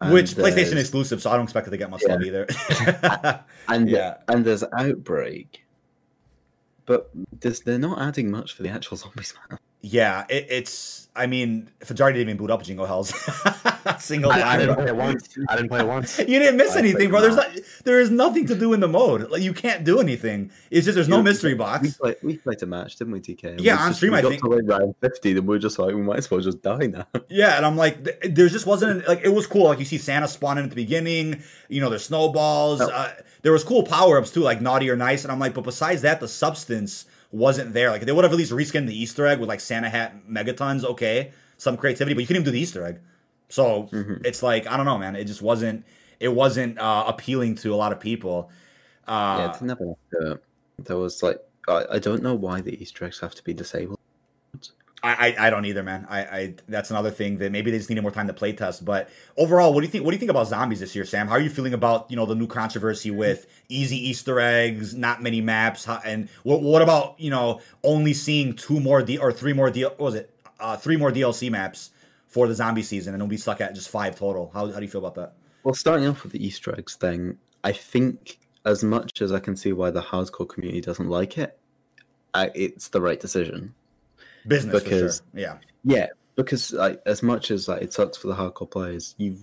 [0.00, 2.12] and which uh, playstation there's- exclusive so i don't expect it to get much Yeah.
[2.14, 2.46] love either
[3.68, 4.18] and Yeah.
[4.28, 5.64] and there's outbreak,
[6.84, 9.60] but there's, they're not adding much for the actual zombies map.
[9.88, 13.08] Yeah it, it's i mean Fajarty didn't even boot up jingle hells
[14.00, 15.38] single I, I didn't play it once.
[15.48, 16.18] I didn't play it once.
[16.32, 17.20] you didn't miss I anything, bro.
[17.20, 17.48] There's not.
[17.84, 19.30] there is nothing to do in the mode.
[19.30, 20.50] Like, you can't do anything.
[20.70, 21.96] It's just there's no mystery We box.
[21.96, 23.60] played, we played a match, didn't we, TK?
[23.60, 24.42] Yeah, we on just- stream, we I got think.
[24.42, 26.86] to like round fifty, then we are just like, we might as well just die
[26.86, 27.06] now.
[27.28, 29.64] Yeah, and I'm like, th- there just wasn't like it was cool.
[29.66, 31.42] Like you see Santa spawning at the beginning.
[31.68, 32.80] You know, there's snowballs.
[32.80, 32.88] No.
[32.88, 35.22] Uh, there was cool power ups too, like naughty or nice.
[35.22, 37.90] And I'm like, but besides that, the substance wasn't there.
[37.90, 40.84] Like they would have at least reskinned the Easter egg with like Santa hat megatons.
[40.84, 43.00] Okay, some creativity, but you couldn't even do the Easter egg.
[43.48, 44.24] So Mhm.
[44.24, 45.16] it's like I don't know, man.
[45.16, 45.84] It just wasn't.
[46.18, 48.50] It wasn't uh, appealing to a lot of people.
[49.06, 49.94] Uh, yeah, it's never.
[50.20, 50.36] Uh,
[50.78, 53.98] there was like, I, I don't know why the Easter eggs have to be disabled.
[55.02, 56.06] I, I I don't either, man.
[56.08, 58.84] I, I that's another thing that maybe they just needed more time to play test.
[58.84, 60.04] But overall, what do you think?
[60.04, 61.28] What do you think about zombies this year, Sam?
[61.28, 65.22] How are you feeling about you know the new controversy with easy Easter eggs, not
[65.22, 69.32] many maps, how, and what what about you know only seeing two more D or
[69.32, 69.84] three more D?
[69.84, 70.30] What was it?
[70.58, 71.90] Uh, three more DLC maps
[72.28, 74.50] for the zombie season, and it'll be stuck at just five total.
[74.54, 75.34] How how do you feel about that?
[75.62, 79.56] Well, starting off with the Easter eggs thing, I think as much as I can
[79.56, 81.58] see why the hardcore community doesn't like it,
[82.34, 83.74] I, it's the right decision.
[84.48, 85.40] Business Because- for sure.
[85.40, 86.06] Yeah, Yeah,
[86.36, 89.40] because like, as much as like it sucks for the hardcore players, you've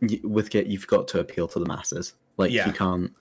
[0.00, 2.14] you, with get you've got to appeal to the masses.
[2.36, 2.66] Like Yeah.
[2.66, 3.12] you can't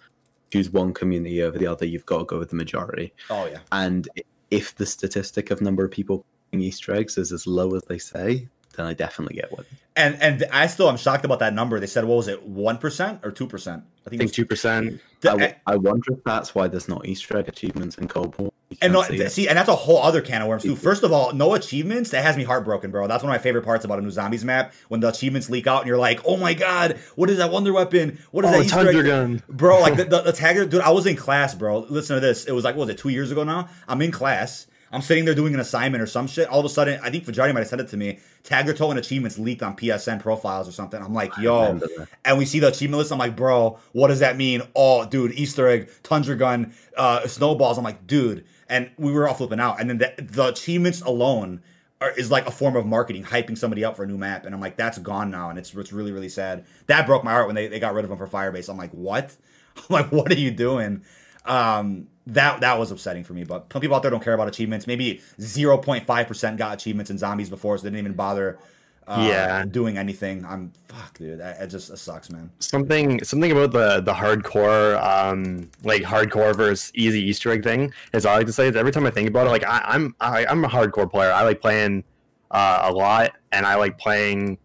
[0.51, 1.85] choose one community over the other.
[1.85, 3.13] You've got to go with the majority.
[3.29, 4.07] oh yeah, And
[4.51, 7.97] if the statistic of number of people picking Easter eggs is as low as they
[7.97, 9.65] say, then I definitely get one.
[9.95, 11.79] And and I still am shocked about that number.
[11.79, 13.83] They said what was it, one percent or two percent?
[14.05, 14.99] I think two percent.
[15.25, 18.51] I, I wonder if that's why there's not Easter egg achievements in Cold War.
[18.81, 20.75] And no, see, see, and that's a whole other can of worms too.
[20.75, 22.09] First of all, no achievements.
[22.09, 23.07] That has me heartbroken, bro.
[23.07, 25.67] That's one of my favorite parts about a new zombies map when the achievements leak
[25.67, 28.19] out and you're like, "Oh my god, what is that wonder weapon?
[28.31, 29.05] What is oh, that Easter egg?
[29.05, 30.81] gun, bro?" Like the, the, the tagger, dude.
[30.81, 31.79] I was in class, bro.
[31.89, 32.45] Listen to this.
[32.45, 33.69] It was like, what was it two years ago now?
[33.87, 36.47] I'm in class I'm sitting there doing an assignment or some shit.
[36.47, 38.19] All of a sudden, I think Fajarty might have sent it to me.
[38.43, 41.01] Tagger and achievements leaked on PSN profiles or something.
[41.01, 41.81] I'm like, yo.
[42.23, 43.11] And we see the achievement list.
[43.11, 44.61] I'm like, bro, what does that mean?
[44.75, 47.79] Oh, dude, Easter egg, Tundra gun, uh, snowballs.
[47.79, 48.45] I'm like, dude.
[48.69, 49.79] And we were all flipping out.
[49.81, 51.63] And then the, the achievements alone
[51.99, 54.45] are, is like a form of marketing, hyping somebody up for a new map.
[54.45, 55.49] And I'm like, that's gone now.
[55.49, 56.65] And it's, it's really, really sad.
[56.85, 58.69] That broke my heart when they, they got rid of them for Firebase.
[58.69, 59.35] I'm like, what?
[59.77, 61.03] I'm like, what are you doing?
[61.45, 63.43] Um, that that was upsetting for me.
[63.43, 64.87] But some people out there don't care about achievements.
[64.87, 68.59] Maybe 0.5 percent got achievements in zombies before, so they didn't even bother.
[69.05, 70.45] Uh, yeah, doing anything.
[70.45, 71.41] I'm fuck, dude.
[71.41, 72.49] That, it just sucks, man.
[72.59, 78.25] Something something about the the hardcore, um, like hardcore versus easy Easter egg thing is
[78.25, 78.69] all I like to say.
[78.69, 81.33] Is every time I think about it, like I, I'm I, I'm a hardcore player.
[81.33, 82.05] I like playing
[82.51, 84.57] uh, a lot, and I like playing,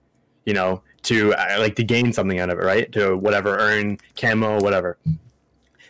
[0.45, 2.93] you know, to I like to gain something out of it, right?
[2.93, 4.99] To whatever earn camo, whatever.
[5.05, 5.17] Right.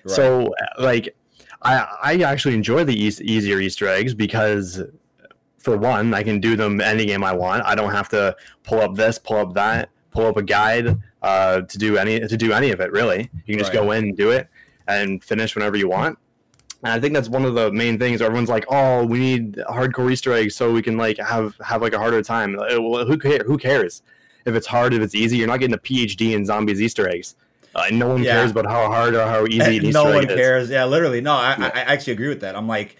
[0.07, 1.15] So like
[1.63, 4.83] I I actually enjoy the eas- easier Easter eggs because
[5.59, 7.65] for one, I can do them any game I want.
[7.65, 11.63] I don't have to pull up this, pull up that, pull up a guide uh,
[11.63, 12.93] to do any to do any of it.
[12.93, 13.83] Really, you can just right.
[13.83, 14.49] go in and do it
[14.87, 16.19] and finish whenever you want.
[16.85, 18.23] And I think that's one of the main things.
[18.23, 21.93] Everyone's like, "Oh, we need hardcore Easter eggs so we can like have have like
[21.93, 23.43] a harder time." Well, who cares?
[23.47, 24.03] Who cares
[24.47, 24.95] if it's hard?
[24.95, 27.35] If it's easy, you're not getting a PhD in zombies Easter eggs.
[27.79, 28.35] Uh, no one yeah.
[28.35, 29.91] cares about how hard or how easy.
[29.91, 30.71] no one cares.
[30.71, 31.21] Yeah, literally.
[31.21, 31.71] No, I, yeah.
[31.75, 32.57] I, actually agree with that.
[32.57, 32.97] I'm like,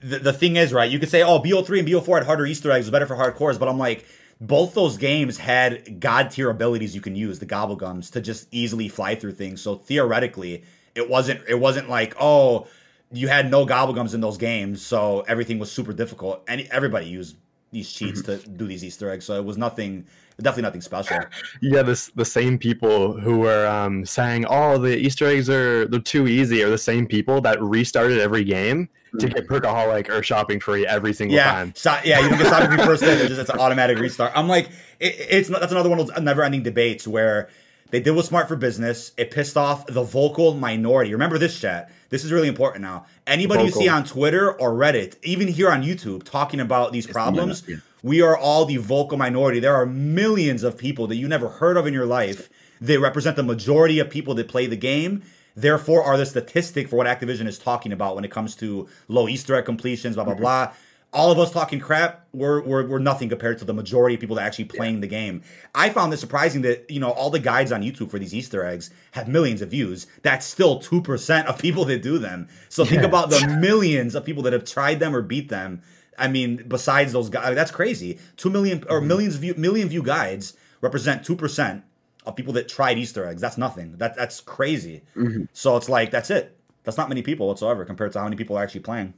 [0.00, 0.90] the, the thing is, right?
[0.90, 3.68] You could say, oh, BO3 and BO4 had harder Easter eggs, better for hardcores, but
[3.68, 4.04] I'm like,
[4.40, 8.88] both those games had god tier abilities you can use, the gobblegums, to just easily
[8.88, 9.62] fly through things.
[9.62, 12.66] So theoretically, it wasn't it wasn't like, oh,
[13.12, 16.42] you had no gobblegums in those games, so everything was super difficult.
[16.48, 17.36] And everybody used
[17.70, 18.42] these cheats mm-hmm.
[18.42, 20.06] to do these Easter eggs, so it was nothing
[20.40, 21.18] definitely nothing special.
[21.60, 26.00] Yeah, this the same people who were um, saying, "Oh, the Easter eggs are they're
[26.00, 29.54] too easy," are the same people that restarted every game to get mm-hmm.
[29.54, 31.72] Perkaholic or shopping free every single yeah, time.
[31.76, 34.32] So, yeah, you don't get shopping free first thing; it's just it's an automatic restart.
[34.34, 37.48] I'm like, it, it's not, that's another one of those never-ending debates where
[37.90, 39.12] they did what's smart for business.
[39.16, 41.12] It pissed off the vocal minority.
[41.12, 41.90] Remember this chat.
[42.08, 43.06] This is really important now.
[43.26, 43.80] Anybody vocal.
[43.80, 47.64] you see on Twitter or Reddit, even here on YouTube, talking about these it's problems.
[47.66, 49.60] yeah we are all the vocal minority.
[49.60, 52.50] There are millions of people that you never heard of in your life.
[52.80, 55.22] They represent the majority of people that play the game.
[55.54, 59.28] Therefore, are the statistic for what Activision is talking about when it comes to low
[59.28, 60.42] Easter egg completions, blah blah mm-hmm.
[60.42, 60.72] blah.
[61.14, 64.36] All of us talking crap, we're, we're, we're nothing compared to the majority of people
[64.36, 65.00] that actually playing yeah.
[65.02, 65.42] the game.
[65.74, 68.64] I found this surprising that you know all the guides on YouTube for these Easter
[68.64, 70.06] eggs have millions of views.
[70.22, 72.48] That's still two percent of people that do them.
[72.70, 75.82] So think about the millions of people that have tried them or beat them
[76.18, 78.18] I mean, besides those guys, that's crazy.
[78.36, 79.08] Two million or mm-hmm.
[79.08, 81.84] millions view million view guides represent two percent
[82.26, 83.40] of people that tried Easter eggs.
[83.40, 83.96] That's nothing.
[83.98, 85.02] That that's crazy.
[85.16, 85.44] Mm-hmm.
[85.52, 86.56] So it's like that's it.
[86.84, 89.14] That's not many people whatsoever compared to how many people are actually playing.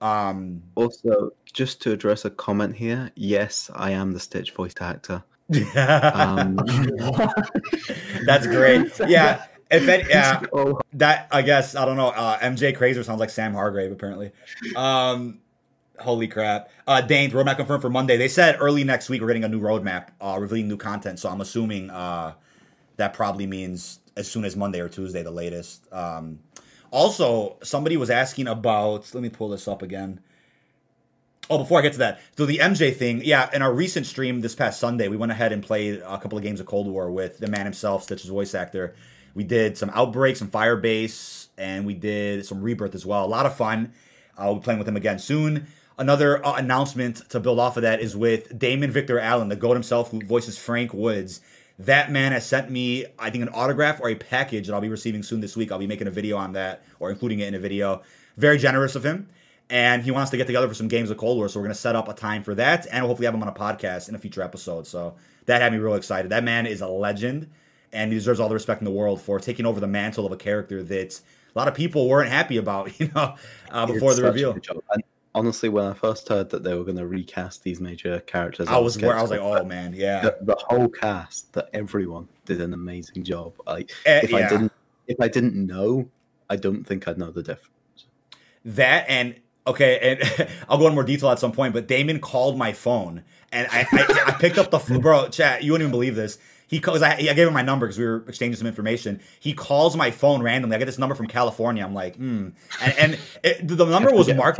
[0.00, 5.22] Um, also, just to address a comment here, yes, I am the Stitch voice actor.
[5.76, 6.56] um,
[8.26, 8.92] that's great.
[9.06, 9.44] Yeah.
[9.70, 10.42] If any, yeah,
[10.92, 12.08] that I guess I don't know.
[12.08, 14.30] Uh, MJ Crazer sounds like Sam Hargrave apparently.
[14.76, 15.40] Um,
[16.00, 16.70] Holy crap.
[16.86, 18.16] Uh, Dane, roadmap confirmed for Monday.
[18.16, 21.18] They said early next week we're getting a new roadmap, uh, revealing new content.
[21.18, 22.34] So I'm assuming uh,
[22.96, 25.90] that probably means as soon as Monday or Tuesday, the latest.
[25.92, 26.40] Um,
[26.90, 30.20] also, somebody was asking about, let me pull this up again.
[31.48, 34.40] Oh, before I get to that, so the MJ thing, yeah, in our recent stream
[34.40, 37.10] this past Sunday, we went ahead and played a couple of games of Cold War
[37.10, 38.96] with the man himself, Stitch's voice actor.
[39.34, 43.24] We did some Outbreak, some Firebase, and we did some Rebirth as well.
[43.24, 43.92] A lot of fun.
[44.36, 45.68] Uh, we'll be playing with him again soon.
[45.98, 49.72] Another uh, announcement to build off of that is with Damon Victor Allen, the GOAT
[49.74, 51.40] himself, who voices Frank Woods.
[51.78, 54.90] That man has sent me, I think, an autograph or a package that I'll be
[54.90, 55.72] receiving soon this week.
[55.72, 58.02] I'll be making a video on that or including it in a video.
[58.36, 59.28] Very generous of him.
[59.70, 61.48] And he wants to get together for some games of Cold War.
[61.48, 63.48] So we're going to set up a time for that and hopefully have him on
[63.48, 64.86] a podcast in a future episode.
[64.86, 66.30] So that had me real excited.
[66.30, 67.50] That man is a legend
[67.92, 70.32] and he deserves all the respect in the world for taking over the mantle of
[70.32, 71.20] a character that
[71.54, 73.34] a lot of people weren't happy about, you know,
[73.70, 74.54] uh, before it's the reveal
[75.36, 78.78] honestly, when I first heard that they were going to recast these major characters, I
[78.78, 80.22] was, I was like, oh man, yeah.
[80.22, 83.52] The, the, whole cast, that everyone did an amazing job.
[83.66, 84.38] Like, uh, if yeah.
[84.38, 84.72] I didn't,
[85.06, 86.08] if I didn't know,
[86.50, 87.70] I don't think I'd know the difference.
[88.64, 91.74] That and Okay, and I'll go into more detail at some point.
[91.74, 95.64] But Damon called my phone, and I I, I picked up the ph- bro chat.
[95.64, 96.38] You wouldn't even believe this.
[96.68, 97.00] He calls.
[97.02, 99.20] I, I gave him my number because we were exchanging some information.
[99.38, 100.74] He calls my phone randomly.
[100.74, 101.84] I get this number from California.
[101.84, 102.48] I'm like, hmm.
[102.82, 104.58] And, and it, the number was marked.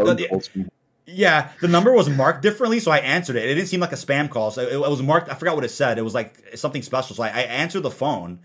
[1.08, 3.44] Yeah, the number was marked differently, so I answered it.
[3.48, 5.30] It didn't seem like a spam call, so it, it was marked.
[5.30, 5.98] I forgot what it said.
[5.98, 7.14] It was like something special.
[7.14, 8.40] So I, I answered the phone,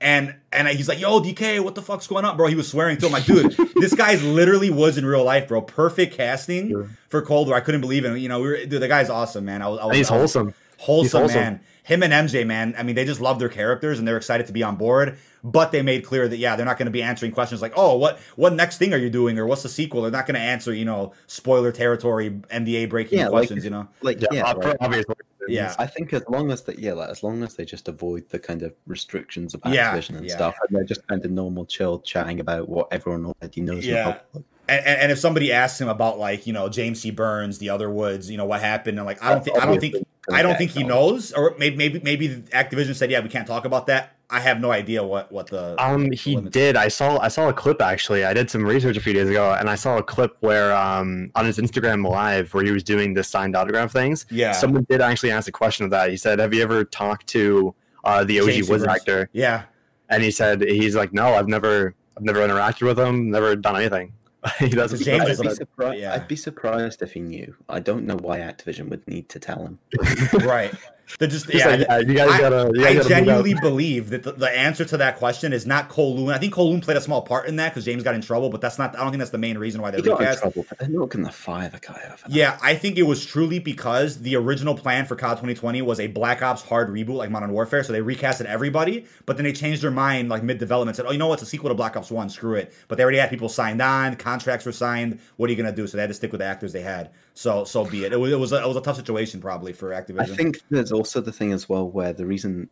[0.00, 2.98] and and he's like, "Yo, DK, what the fuck's going on, bro?" He was swearing
[2.98, 5.60] to him, like, "Dude, this guy's literally was in real life, bro.
[5.60, 6.88] Perfect casting Sure.
[7.08, 7.56] for Cold War.
[7.56, 8.16] I couldn't believe it.
[8.18, 9.60] You know, we were, dude, the guy's awesome, man.
[9.60, 10.54] I was, I was, he's I was- wholesome.
[10.78, 11.40] wholesome, wholesome.
[11.40, 11.60] man.
[11.84, 12.74] Him and MJ, man.
[12.76, 15.16] I mean, they just love their characters and they're excited to be on board.
[15.44, 17.96] But they made clear that yeah, they're not going to be answering questions like, "Oh,
[17.98, 20.40] what what next thing are you doing?" or "What's the sequel?" They're not going to
[20.40, 23.64] answer, you know, spoiler territory, NDA breaking Yeah, like- questions.
[23.64, 24.76] you know, Like, Yeah, yeah, right.
[24.80, 25.28] obvious reasons.
[25.46, 25.74] Yeah.
[25.78, 28.38] I think as long as they, yeah, like, as long as they just avoid the
[28.38, 30.34] kind of restrictions of Yeah, and yeah.
[30.34, 33.84] stuff, and they're just kind of normal, chill, chatting about what everyone already knows.
[33.84, 34.04] Yeah.
[34.12, 34.44] public.
[34.70, 37.10] and, and, and if somebody asks him about like you know James C.
[37.10, 39.78] Burns, the other Woods, you know what happened, and like I don't think I don't
[39.78, 43.28] think Obviously, I don't think he knows, or maybe maybe maybe Activision said yeah we
[43.28, 44.16] can't talk about that.
[44.30, 46.76] I have no idea what what the Um, he did.
[46.76, 47.18] I saw.
[47.18, 48.24] I saw a clip actually.
[48.24, 51.30] I did some research a few days ago, and I saw a clip where, um,
[51.34, 54.26] on his Instagram live, where he was doing the signed autograph things.
[54.30, 56.10] yeah Someone did actually ask a question of that.
[56.10, 59.64] He said, "Have you ever talked to uh, the OG James Woods actor?" yeah
[60.08, 63.76] And he said, "He's like, no, I've never, I've never interacted with him, never done
[63.76, 64.14] anything."
[64.58, 65.02] he doesn't.
[65.02, 66.14] James I'd be, a- surprised, yeah.
[66.14, 67.54] I'd be surprised if he knew.
[67.68, 69.78] I don't know why Activision would need to tell him.
[70.44, 70.74] right.
[71.18, 71.66] They're just yeah.
[71.68, 72.70] like, yeah, you guys I- gotta.
[72.74, 75.88] You guys I gotta genuinely believe that the, the answer to that question is not
[75.88, 76.32] Kowloon.
[76.32, 78.60] I think Kowloon played a small part in that because James got in trouble, but
[78.60, 78.96] that's not.
[78.96, 80.40] I don't think that's the main reason why they He got in recast.
[80.40, 82.16] trouble, they're not going to fire the guy over.
[82.28, 86.06] Yeah, I think it was truly because the original plan for COD 2020 was a
[86.06, 89.82] Black Ops hard reboot like Modern Warfare, so they recasted everybody, but then they changed
[89.82, 92.10] their mind like mid development, said, "Oh, you know what's a sequel to Black Ops
[92.10, 92.28] One?
[92.30, 95.20] Screw it." But they already had people signed on, contracts were signed.
[95.36, 95.86] What are you gonna do?
[95.86, 97.10] So they had to stick with the actors they had.
[97.34, 98.12] So so be it.
[98.12, 100.20] It was it was a, it was a tough situation probably for Activision.
[100.20, 102.70] I think there's also the thing as well where the reason,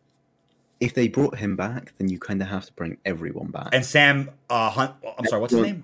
[0.79, 3.69] if they brought him back, then you kind of have to bring everyone back.
[3.73, 4.95] and Sam uh, Hunt.
[5.17, 5.83] I'm sorry, what's his name?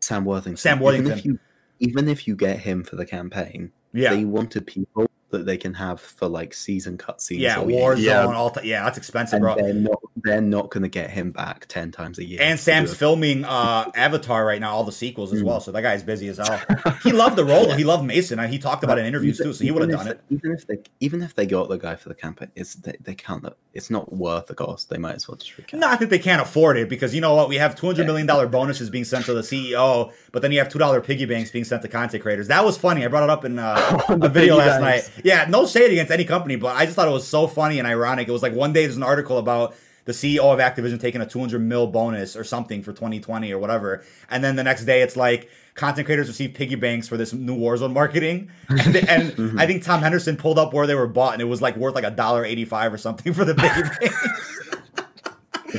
[0.00, 0.56] Sam Worthington.
[0.56, 1.18] Sam Even Worthington.
[1.18, 1.38] if you,
[1.80, 5.74] even if you get him for the campaign, Yeah, they wanted people that they can
[5.74, 7.40] have for like season cutscenes.
[7.40, 7.56] yeah.
[7.56, 8.00] Warzone.
[8.02, 8.26] Yeah.
[8.26, 9.54] All t- yeah, that's expensive, and bro.
[9.56, 12.40] they're not they're not going to get him back ten times a year.
[12.40, 15.46] And Sam's filming uh, Avatar right now, all the sequels as Mm.
[15.46, 15.60] well.
[15.60, 16.60] So that guy's busy as hell.
[17.02, 17.72] He loved the role.
[17.72, 18.38] He loved Mason.
[18.48, 19.52] He talked about it in interviews too.
[19.52, 20.20] So he would have done it.
[20.30, 23.14] Even if they even if they got the guy for the campaign, it's they, they
[23.14, 23.44] can't.
[23.74, 24.88] It's not worth the cost.
[24.90, 25.80] They might as well just recast.
[25.80, 27.48] No, I think they can't afford it because you know what?
[27.48, 30.58] We have two hundred million dollar bonuses being sent to the CEO, but then you
[30.58, 32.48] have two dollar piggy banks being sent to content creators.
[32.48, 33.04] That was funny.
[33.04, 35.08] I brought it up in uh, a video last banks.
[35.15, 35.15] night.
[35.24, 37.86] Yeah, no shade against any company, but I just thought it was so funny and
[37.88, 38.28] ironic.
[38.28, 39.74] It was like one day there's an article about
[40.04, 44.04] the CEO of Activision taking a 200 mil bonus or something for 2020 or whatever,
[44.30, 47.56] and then the next day it's like content creators receive piggy banks for this new
[47.56, 49.58] Warzone marketing, and, and Mm-hmm.
[49.58, 51.94] I think Tom Henderson pulled up where they were bought, and it was like worth
[51.94, 54.55] like a dollar 85 or something for the piggy banks.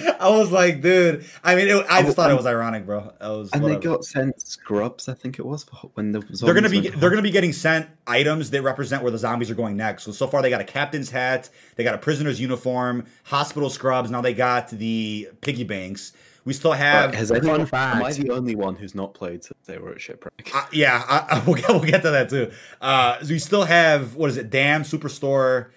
[0.19, 1.25] I was like, dude.
[1.43, 3.13] I mean, it, I just thought it was ironic, bro.
[3.19, 3.51] I was.
[3.53, 5.07] And they got sent scrubs.
[5.07, 8.49] I think it was when the They're gonna be they're gonna be getting sent items
[8.51, 10.03] that represent where the zombies are going next.
[10.03, 14.11] So so far they got a captain's hat, they got a prisoner's uniform, hospital scrubs.
[14.11, 16.13] Now they got the piggy banks.
[16.47, 17.13] We still have.
[17.13, 18.15] Has Fun anyone, am I fact.
[18.19, 20.49] the only one who's not played since they were at shipwreck?
[20.55, 22.51] Uh, yeah, I, I, we'll, get, we'll get to that too.
[22.79, 24.49] Uh, so we still have what is it?
[24.49, 25.71] Damn Superstore.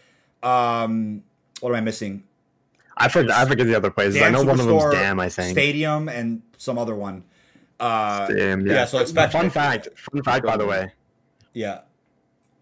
[0.44, 1.24] Um,
[1.60, 2.22] what am I missing?
[3.00, 3.30] I forget.
[3.32, 4.20] I forget the other places.
[4.22, 5.18] I know one of them's Superstore, Damn.
[5.20, 5.52] I think.
[5.58, 7.24] Stadium and some other one.
[7.80, 8.72] Uh, Damn, yeah.
[8.74, 8.84] yeah.
[8.84, 9.88] so expect Fun fact.
[9.96, 10.92] Fun fact, by the way.
[11.54, 11.80] Yeah.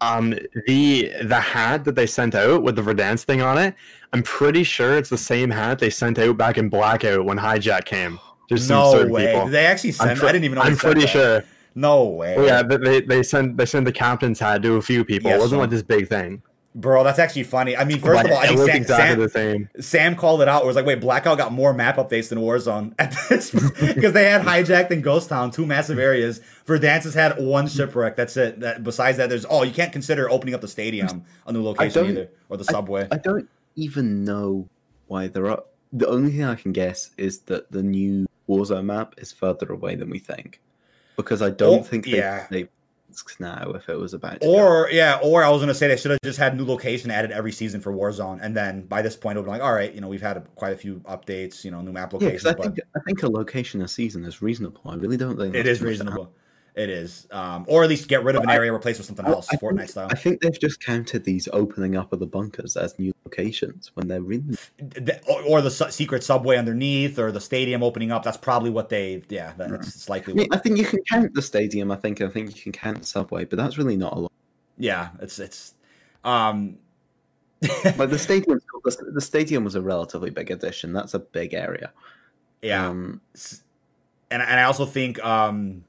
[0.01, 0.33] Um,
[0.65, 3.75] the the hat that they sent out with the Verdansk thing on it,
[4.13, 7.83] I'm pretty sure it's the same hat they sent out back in Blackout when Hijack
[7.83, 8.17] came.
[8.47, 9.27] There's some No certain way.
[9.27, 9.45] people.
[9.45, 10.61] Did they actually pre- I didn't even know.
[10.61, 11.09] I'm they sent pretty that.
[11.09, 11.43] sure.
[11.75, 12.35] No way.
[12.45, 15.29] Yeah, they- they they sent they sent the captain's hat to a few people.
[15.31, 16.41] Yeah, it wasn't so- like this big thing.
[16.75, 17.75] Bro, that's actually funny.
[17.75, 19.69] I mean, first But of all, I think Sam, exactly Sam, the same.
[19.81, 20.63] Sam called it out.
[20.63, 24.29] It was like, wait, Blackout got more map updates than Warzone at this because they
[24.29, 26.41] had hijacked and Ghost Town, two massive areas.
[26.67, 28.15] Verdansk has had one shipwreck.
[28.15, 28.59] That's it.
[28.59, 32.05] That besides that, there's oh, you can't consider opening up the stadium a new location
[32.05, 33.07] either, or the subway.
[33.11, 34.69] I don't even know
[35.07, 35.73] why they're up.
[35.91, 39.95] The only thing I can guess is that the new Warzone map is further away
[39.95, 40.61] than we think,
[41.15, 42.45] because I don't Oh, think they yeah.
[42.51, 42.69] they
[43.39, 44.53] now if it was about to go.
[44.53, 47.31] or yeah, or I was gonna say they should have just had new location added
[47.31, 49.93] every season for Warzone, and then by this point it would be like, all right,
[49.93, 52.45] you know, we've had a, quite a few updates, you know, new map yeah, locations,
[52.45, 54.81] I but think I think a location a season is reasonable.
[54.85, 56.33] I really don't think it is that's is too much to reasonable.
[56.79, 59.47] It is, um, or at least get rid of an area, replace with something else,
[59.51, 60.07] I Fortnite think, style.
[60.09, 64.07] I think they've just counted these opening up of the bunkers as new locations when
[64.07, 68.23] they're really The- or, or the su- secret subway underneath, or the stadium opening up.
[68.23, 69.21] That's probably what they.
[69.27, 70.31] Yeah, that's it's likely.
[70.31, 71.91] I, mean, I think you can count the stadium.
[71.91, 74.31] I think I think you can count the subway, but that's really not a lot.
[74.77, 75.73] yeah, it's it's.
[76.23, 76.77] Um,
[77.97, 80.93] Like the stadium, the, the stadium was a relatively big addition.
[80.93, 81.91] That's a big area.
[82.61, 83.19] yeah, Um,
[84.31, 85.83] and and I also think um,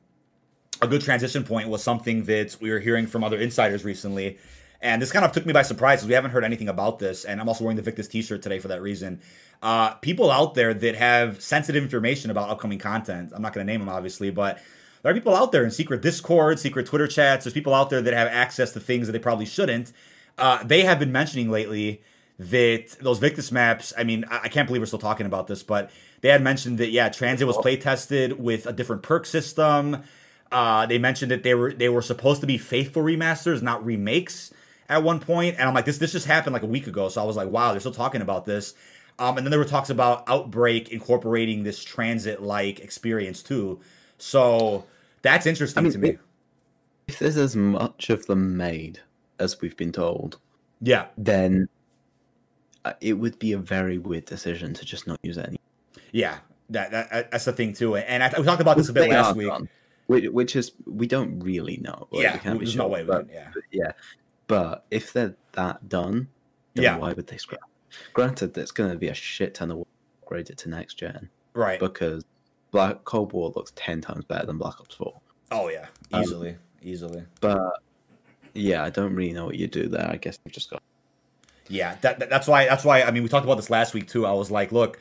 [0.83, 4.39] a good transition point was something that we were hearing from other insiders recently,
[4.81, 7.25] and this kind of took me by surprise because we haven't heard anything about this.
[7.25, 9.21] And I'm also wearing the Victus T-shirt today for that reason.
[9.63, 13.33] Uh, people out there that have sensitive information about upcoming content.
[13.35, 14.59] I'm not going to name them obviously, but
[15.03, 17.45] there are people out there in secret Discord, secret Twitter chats.
[17.45, 19.93] There's people out there that have access to things that they probably shouldn't.
[20.39, 22.03] Uh, they have been mentioning lately
[22.39, 23.93] that those Victus maps.
[23.99, 25.91] I mean, I, I can't believe we're still talking about this, but
[26.23, 30.05] they had mentioned that yeah, Transit was play tested with a different perk system.
[30.53, 34.53] Uh, they mentioned that they were they were supposed to be faithful remasters, not remakes
[34.89, 37.23] at one point, and I'm like, this this just happened like a week ago, so
[37.23, 38.75] I was like, wow, they're still talking about this.
[39.21, 43.81] Um, and then there were talks about Outbreak incorporating this transit like experience too.
[44.19, 44.85] So
[45.23, 46.19] that's interesting I mean, to me.
[47.07, 49.01] if there's as much of them made
[49.39, 50.39] as we've been told,
[50.81, 51.69] yeah, then
[52.85, 55.59] uh, it would be a very weird decision to just not use any.
[56.13, 56.39] yeah,
[56.71, 57.97] that, that that's the thing too.
[57.97, 59.49] And I, we talked about this a bit last week.
[59.49, 59.69] done,
[60.11, 62.09] which, which is we don't really know.
[62.11, 63.05] Like, Yeah, we there's sure, no way.
[63.05, 63.93] But- yeah, but yeah,
[64.49, 66.29] but if they're that done,
[66.75, 66.97] then Yeah.
[66.99, 67.61] why would they scrap?
[68.13, 70.95] Granted, there's going to be a shit ton of work to upgrade it to next
[70.95, 71.79] gen right.
[71.79, 72.25] because
[72.73, 75.21] Black Cold War looks ten times better than Black Ops Four.
[75.53, 77.25] Oh yeah, Um, easily, easily.
[77.41, 77.81] But
[78.55, 80.09] yeah, I don't really know what you do there.
[80.11, 80.83] I guess we just got
[81.69, 84.09] Yeah, that, that- that's why that's why I mean we talked about this last week
[84.09, 84.27] too.
[84.27, 84.99] I was like, look,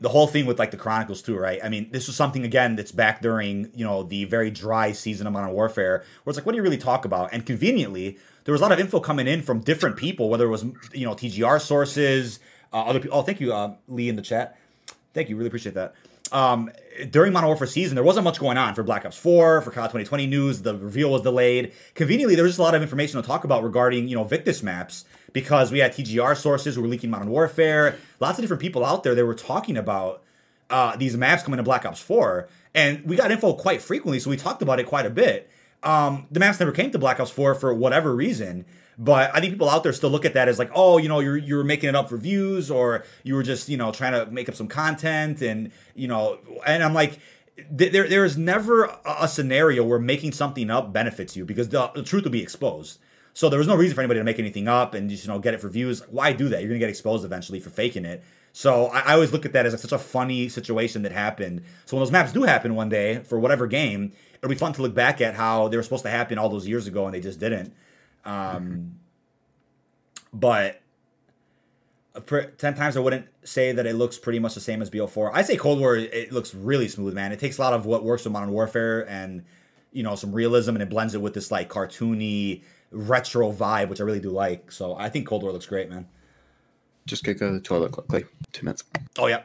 [0.00, 1.60] the whole thing with like the Chronicles too, right?
[1.62, 5.26] I mean, this was something again that's back during you know the very dry season
[5.26, 7.30] of Modern Warfare, where it's like, what do you really talk about?
[7.32, 10.50] And conveniently, there was a lot of info coming in from different people, whether it
[10.50, 12.40] was you know TGR sources,
[12.72, 13.18] uh, other people.
[13.18, 14.58] Oh, thank you, uh, Lee in the chat.
[15.12, 15.94] Thank you, really appreciate that.
[16.32, 16.70] Um,
[17.10, 19.86] during Modern Warfare season, there wasn't much going on for Black Ops 4, for COD
[19.86, 20.62] 2020 news.
[20.62, 21.72] The reveal was delayed.
[21.94, 24.62] Conveniently, there was just a lot of information to talk about regarding, you know, Victus
[24.62, 27.96] maps because we had TGR sources who were leaking Modern Warfare.
[28.18, 30.22] Lots of different people out there that were talking about
[30.70, 32.48] uh, these maps coming to Black Ops 4.
[32.74, 35.50] And we got info quite frequently, so we talked about it quite a bit.
[35.82, 38.64] Um, the maps never came to Black Ops 4 for whatever reason.
[38.98, 41.20] But I think people out there still look at that as like, oh, you know,
[41.20, 44.30] you're you're making it up for views, or you were just, you know, trying to
[44.30, 47.18] make up some content, and you know, and I'm like,
[47.70, 52.02] there there is never a, scenario where making something up benefits you because the, the
[52.02, 52.98] truth will be exposed.
[53.32, 55.38] So there was no reason for anybody to make anything up and just you know
[55.38, 56.02] get it for views.
[56.08, 56.60] Why do that?
[56.60, 58.22] You're gonna get exposed eventually for faking it.
[58.52, 61.62] So I, I always look at that as like such a funny situation that happened.
[61.86, 64.82] So when those maps do happen one day for whatever game, it'll be fun to
[64.82, 67.20] look back at how they were supposed to happen all those years ago and they
[67.20, 67.72] just didn't.
[68.24, 68.98] Um,
[70.32, 70.80] but
[72.14, 74.90] uh, pr- ten times I wouldn't say that it looks pretty much the same as
[74.90, 75.30] BO4.
[75.32, 77.32] I say Cold War it looks really smooth, man.
[77.32, 79.44] It takes a lot of what works with Modern Warfare and
[79.92, 84.00] you know some realism, and it blends it with this like cartoony retro vibe, which
[84.00, 84.72] I really do like.
[84.72, 86.06] So I think Cold War looks great, man.
[87.06, 88.24] just go to the toilet quickly.
[88.52, 88.84] Two minutes.
[89.18, 89.42] Oh yeah.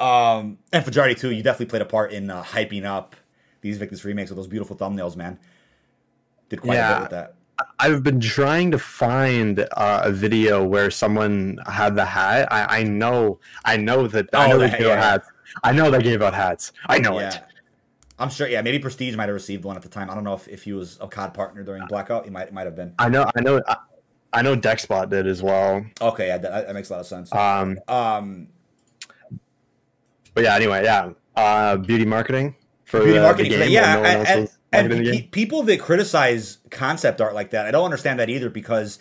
[0.00, 1.30] Um, and Fajarty too.
[1.30, 3.16] You definitely played a part in uh, hyping up
[3.60, 5.38] these Victus remakes with those beautiful thumbnails, man.
[6.48, 7.34] Did quite a bit with that.
[7.78, 12.48] I've been trying to find uh, a video where someone had the hat.
[12.50, 15.28] I, I know, I know that I Oh, know the they hat, gave out hats.
[15.62, 16.72] I know they gave out hats.
[16.86, 17.34] I know yeah.
[17.34, 17.42] it.
[18.20, 18.46] I'm sure.
[18.46, 20.10] Yeah, maybe Prestige might have received one at the time.
[20.10, 22.24] I don't know if, if he was a COD partner during Blackout.
[22.24, 22.94] He might it might have been.
[22.98, 23.28] I know.
[23.34, 23.60] I know.
[23.66, 23.76] I,
[24.32, 24.54] I know.
[24.54, 25.84] Dexbot did as well.
[26.00, 27.32] Okay, yeah, that, that makes a lot of sense.
[27.34, 28.48] Um, Um,
[30.34, 30.54] but yeah.
[30.54, 31.10] Anyway, yeah.
[31.34, 32.54] Uh, beauty marketing
[32.84, 35.28] for beauty uh, marketing the for game Yeah, no and, and, and pe- game.
[35.30, 38.98] people that criticize concept art like that, I don't understand that either because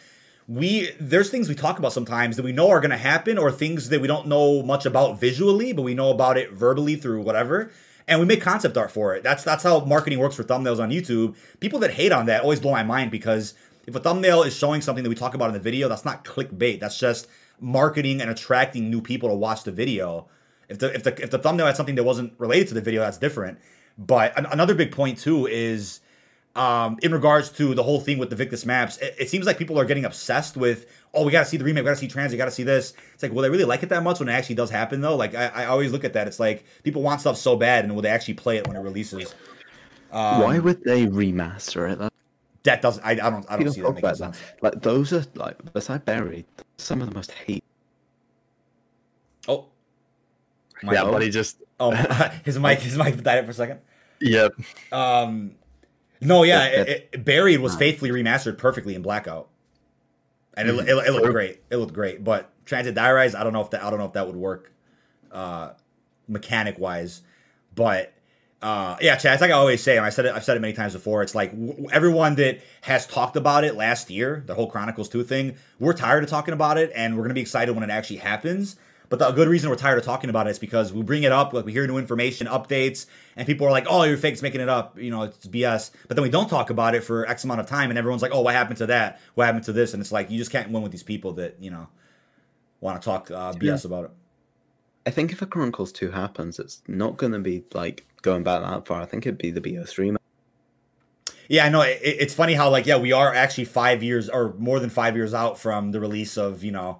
[0.48, 3.52] we there's things we talk about sometimes that we know are going to happen or
[3.52, 7.22] things that we don't know much about visually, but we know about it verbally through
[7.22, 7.72] whatever.
[8.10, 9.24] And we make concept art for it.
[9.24, 11.36] That's that's how marketing works for thumbnails on YouTube.
[11.60, 13.54] People that hate on that always blow my mind because
[13.86, 16.26] if a thumbnail is showing something that we talk about in the video, that's not
[16.26, 16.80] clickbait.
[16.80, 17.28] That's just
[17.62, 20.28] marketing and attracting new people to watch the video.
[20.68, 23.02] If the if the if the thumbnail had something that wasn't related to the video,
[23.02, 23.60] that's different.
[23.98, 26.02] But an- another big point too is
[26.56, 29.58] um, in regards to the whole thing with the Victus maps, it, it seems like
[29.58, 32.00] people are getting obsessed with, oh, we got to see the remake, we got to
[32.00, 32.94] see trans, we got to see this.
[33.14, 35.16] It's like, will they really like it that much when it actually does happen though?
[35.16, 36.28] Like, I, I always look at that.
[36.28, 38.82] It's like people want stuff so bad, and will they actually play it when it
[38.82, 39.34] releases?
[40.12, 42.00] Um, Why would they remaster it?
[42.00, 42.14] That,
[42.64, 43.04] that doesn't?
[43.04, 43.46] I, I don't.
[43.50, 44.40] I don't don't see that making sense.
[44.40, 44.64] that.
[44.64, 46.46] Like those are like beside buried.
[46.78, 47.64] Some of the most hate.
[49.48, 49.68] Oh,
[50.84, 51.62] my, yeah, buddy just.
[51.80, 51.92] oh,
[52.46, 53.80] his mic, his mic died for a second.
[54.22, 54.54] Yep.
[54.92, 55.56] Um,
[56.22, 59.48] No, yeah, it, it, Buried was faithfully remastered perfectly in Blackout,
[60.60, 61.62] and it, it, it looked great.
[61.70, 64.14] It looked great, but Transit Diarise, I don't know if that I don't know if
[64.14, 64.72] that would work,
[65.32, 65.72] uh,
[66.28, 67.22] mechanic wise,
[67.76, 68.14] but.
[68.62, 69.36] Uh, yeah, Chad.
[69.36, 70.36] It's like I always say, and I said it.
[70.36, 71.24] I've said it many times before.
[71.24, 75.24] It's like w- everyone that has talked about it last year, the whole Chronicles Two
[75.24, 75.56] thing.
[75.80, 78.76] We're tired of talking about it, and we're gonna be excited when it actually happens.
[79.10, 81.32] But the good reason we're tired of talking about it is because we bring it
[81.32, 84.62] up, like we hear new information, updates, and people are like, "Oh, you're fakes making
[84.62, 85.90] it up," you know, it's BS.
[86.08, 88.32] But then we don't talk about it for X amount of time, and everyone's like,
[88.34, 89.20] "Oh, what happened to that?
[89.34, 91.56] What happened to this?" And it's like you just can't win with these people that
[91.60, 91.88] you know
[92.82, 94.12] want to talk uh, BS about it.
[95.06, 98.62] I think if a Chronicles 2 happens, it's not going to be like going back
[98.62, 99.02] that far.
[99.02, 100.18] I think it'd be the BO3.
[101.48, 101.82] Yeah, I know.
[101.82, 105.16] It, it's funny how like yeah, we are actually five years or more than five
[105.16, 107.00] years out from the release of you know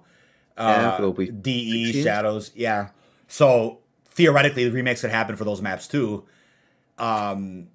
[0.60, 2.04] uh, it'll be DE six.
[2.04, 2.52] Shadows.
[2.54, 2.90] Yeah,
[3.28, 6.24] so theoretically the remakes could happen for those maps too.
[6.98, 7.68] Um,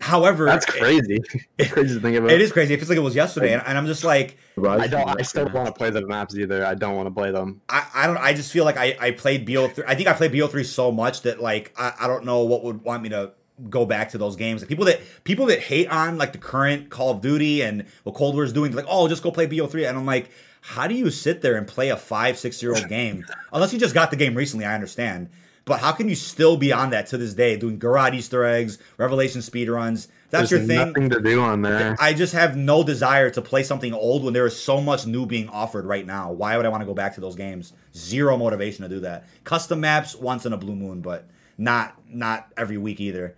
[0.00, 1.18] however, That's it- crazy.
[1.70, 2.30] crazy to think about.
[2.30, 2.74] It, is crazy.
[2.74, 5.08] It feels like it was yesterday, and, and I'm just like, I don't.
[5.08, 6.64] I still don't want to play the maps either.
[6.64, 7.60] I don't want to play them.
[7.68, 8.18] I, I don't.
[8.18, 9.84] I just feel like I, I played BO3.
[9.86, 12.82] I think I played BO3 so much that like I, I don't know what would
[12.82, 13.32] want me to
[13.70, 14.60] go back to those games.
[14.60, 18.14] Like people that people that hate on like the current Call of Duty and what
[18.14, 19.88] Cold War is doing, they're like, oh, just go play BO3.
[19.88, 20.30] And I'm like,
[20.64, 23.26] how do you sit there and play a five six year old game?
[23.52, 25.28] Unless you just got the game recently, I understand.
[25.64, 28.78] But how can you still be on that to this day, doing garage Easter eggs,
[28.96, 30.08] Revelation speedruns?
[30.30, 30.88] That's There's your thing.
[30.88, 31.94] nothing to do on there.
[32.00, 35.26] I just have no desire to play something old when there is so much new
[35.26, 36.32] being offered right now.
[36.32, 37.74] Why would I want to go back to those games?
[37.94, 39.24] Zero motivation to do that.
[39.44, 43.36] Custom maps once in a blue moon, but not not every week either.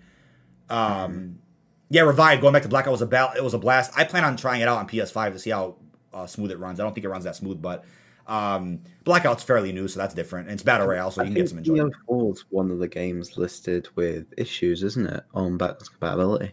[0.71, 1.41] Um,
[1.91, 3.93] yeah, Revive going back to Blackout was a ba- it was a blast.
[3.97, 5.77] I plan on trying it out on PS5 to see how
[6.15, 6.81] uh, smooth it runs.
[6.81, 7.85] I don't think it runs that smooth, but
[8.27, 10.49] um, Blackout's fairly new, so that's different.
[10.49, 11.95] And it's battle royale, so you can get some enjoyment.
[12.09, 16.53] BO4 one of the games listed with issues, isn't it, on backwards compatibility?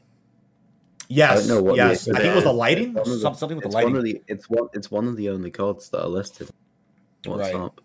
[1.08, 2.08] Yes, know what yes.
[2.10, 3.92] I think it was the lighting, It's one the- something with the lighting.
[3.92, 4.68] One of the, it's one.
[4.74, 6.50] It's one of the only codes that are listed.
[7.26, 7.56] What's Right.
[7.56, 7.82] up?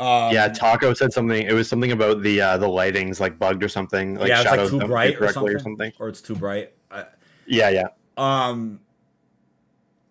[0.00, 1.42] Um, yeah, Taco said something.
[1.46, 4.14] It was something about the uh, the lighting's like bugged or something.
[4.16, 6.72] Like yeah, it's like shadows too don't bright or something, or it's too bright.
[6.90, 7.04] I,
[7.46, 7.88] Yeah, yeah.
[8.16, 8.80] Um.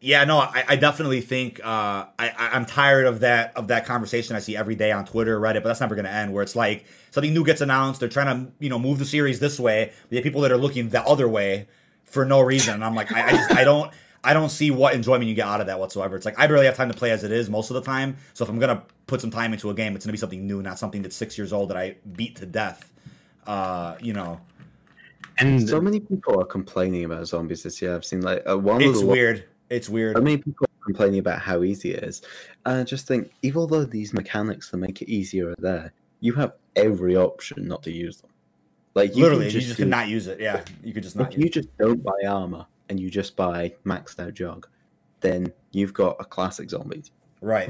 [0.01, 3.85] Yeah, no, I, I definitely think uh, I, I I'm tired of that of that
[3.85, 6.33] conversation I see every day on Twitter, Reddit, but that's never going to end.
[6.33, 9.39] Where it's like something new gets announced, they're trying to you know move the series
[9.39, 9.91] this way.
[10.07, 11.67] But you people that are looking the other way
[12.05, 13.91] for no reason, and I'm like, I, I just I don't
[14.23, 16.15] I don't see what enjoyment you get out of that whatsoever.
[16.15, 18.15] It's like I barely have time to play as it is most of the time.
[18.33, 20.61] So if I'm gonna put some time into a game, it's gonna be something new,
[20.61, 22.91] not something that's six years old that I beat to death.
[23.45, 24.39] Uh, you know,
[25.39, 27.95] And So many people are complaining about zombies this year.
[27.95, 29.43] I've seen like uh, one of it's the weird.
[29.69, 30.15] It's weird.
[30.15, 32.21] So many people are complaining about how easy it is.
[32.65, 36.33] And I just think, even though these mechanics that make it easier are there, you
[36.33, 38.31] have every option not to use them.
[38.95, 40.39] Like you Literally, can you just just do- cannot use it.
[40.39, 41.31] Yeah, you could just not.
[41.33, 44.67] if you just don't buy armor and you just buy maxed out jog,
[45.21, 47.11] then you've got a classic zombies.
[47.41, 47.69] Right.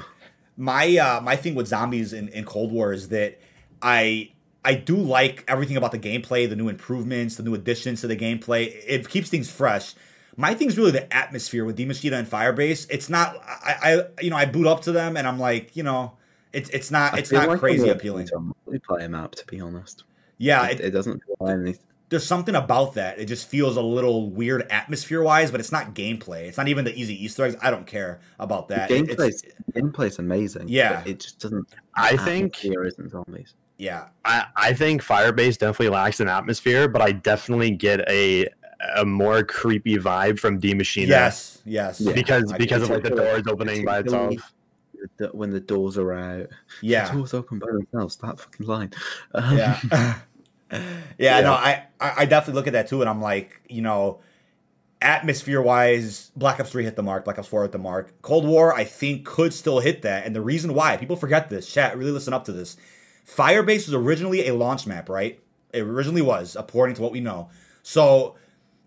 [0.57, 3.39] My uh my thing with zombies in, in Cold War is that
[3.81, 4.31] I
[4.63, 8.17] I do like everything about the gameplay, the new improvements, the new additions to the
[8.17, 8.73] gameplay.
[8.87, 9.93] It keeps things fresh.
[10.39, 12.87] My thing's really the atmosphere with Die Maschine and Firebase.
[12.89, 15.83] It's not I, I you know I boot up to them and I'm like you
[15.83, 16.13] know
[16.53, 18.21] it's it's not it's not like I'm crazy walking appealing.
[18.21, 20.05] into a multiplayer map, to be honest.
[20.37, 21.75] Yeah, it, it, it doesn't feel
[22.09, 23.19] there's something about that.
[23.19, 26.47] It just feels a little weird atmosphere wise, but it's not gameplay.
[26.47, 27.55] It's not even the easy Easter eggs.
[27.61, 28.89] I don't care about that.
[28.91, 30.67] It- Gameplay's, gameplay's amazing.
[30.67, 31.01] Yeah.
[31.01, 31.67] but it just doesn't.
[31.95, 33.53] I think atmosphere isn't zombies.
[33.77, 38.47] yeah, I, I think Firebase definitely lacks an atmosphere, but I definitely get a
[38.95, 41.07] a more creepy vibe from Die Maschine.
[41.07, 44.35] yes, yes, Because I because of like the doors opening by itself.
[45.31, 46.47] when the doors are out.
[46.81, 47.09] yeah.
[47.09, 48.15] The doors open by themselves.
[48.17, 48.91] That fucking line.
[49.33, 49.79] Um, yeah.
[49.91, 50.15] yeah,
[51.17, 51.41] Yeah.
[51.41, 54.19] no, I, I I definitely look at that too, and I'm like, you know,
[55.01, 58.21] atmosphere wise, Black Ops 3 hit the mark, Black Ops 4 hit the mark.
[58.21, 60.25] Cold War, I think, could still hit that.
[60.25, 62.75] And the reason why, people forget this, chat, really listen up to this.
[63.25, 65.39] Firebase was originally a launch map, right?
[65.71, 67.49] It originally was, according to what we know.
[67.83, 68.35] So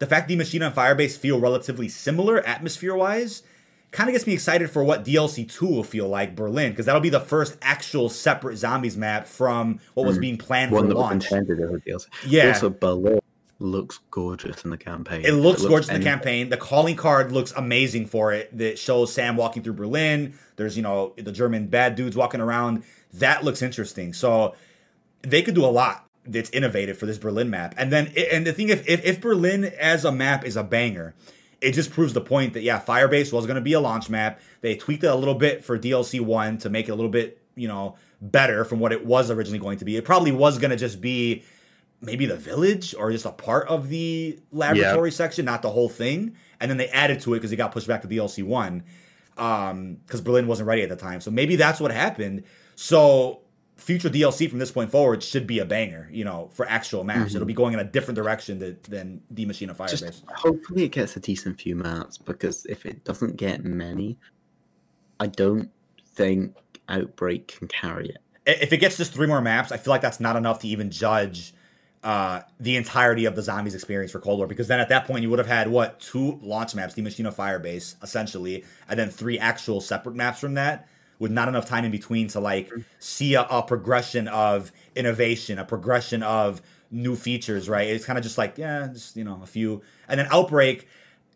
[0.02, 3.44] the fact Die Maschine and Firebase feel relatively similar atmosphere wise
[3.92, 7.00] kind of gets me excited for what DLC 2 will feel like Berlin, because that'll
[7.00, 10.20] be the first actual separate zombies map from what was Mm.
[10.20, 11.24] being planned One for launch.
[11.30, 12.06] intended as a DLC.
[12.26, 12.48] Yeah.
[12.48, 13.20] Also, Berlin
[13.60, 15.24] looks gorgeous in the campaign.
[15.24, 16.48] It looks gorgeous in the campaign.
[16.48, 18.58] The calling card looks amazing for it.
[18.58, 20.34] That shows Sam walking through Berlin.
[20.56, 22.82] There's you know the German bad dudes walking around.
[23.12, 24.14] That looks interesting.
[24.14, 24.56] So
[25.22, 27.74] they could do a lot that's innovative for this Berlin map.
[27.76, 31.14] And then and the thing if if, if Berlin as a map is a banger,
[31.60, 34.40] it just proves the point that yeah, Firebase was going to be a launch map.
[34.60, 37.42] They tweaked it a little bit for DLC one to make it a little bit
[37.54, 39.96] you know better from what it was originally going to be.
[39.96, 41.42] It probably was going to just be
[42.00, 45.14] maybe the village or just a part of the laboratory yeah.
[45.14, 46.36] section, not the whole thing.
[46.60, 48.84] And then they added to it because it got pushed back to DLC one
[49.34, 51.20] because um, Berlin wasn't ready at the time.
[51.20, 52.44] So maybe that's what happened.
[52.74, 53.41] So
[53.82, 57.18] future DLC from this point forward should be a banger, you know, for actual maps.
[57.18, 57.36] Mm-hmm.
[57.36, 60.00] It'll be going in a different direction to, than Die Maschine Firebase.
[60.00, 64.16] Just hopefully it gets a decent few maps because if it doesn't get many,
[65.20, 65.70] I don't
[66.14, 66.56] think
[66.88, 68.18] Outbreak can carry it.
[68.46, 70.90] If it gets just three more maps, I feel like that's not enough to even
[70.90, 71.54] judge
[72.02, 75.22] uh, the entirety of the zombies experience for Cold War because then at that point
[75.22, 79.38] you would have had what two launch maps, Die Maschine Firebase, essentially, and then three
[79.38, 80.88] actual separate maps from that
[81.22, 82.80] with not enough time in between to like mm-hmm.
[82.98, 86.60] see a, a progression of innovation, a progression of
[86.90, 87.86] new features, right?
[87.86, 89.82] It's kind of just like, yeah, just, you know, a few.
[90.08, 90.88] And then Outbreak,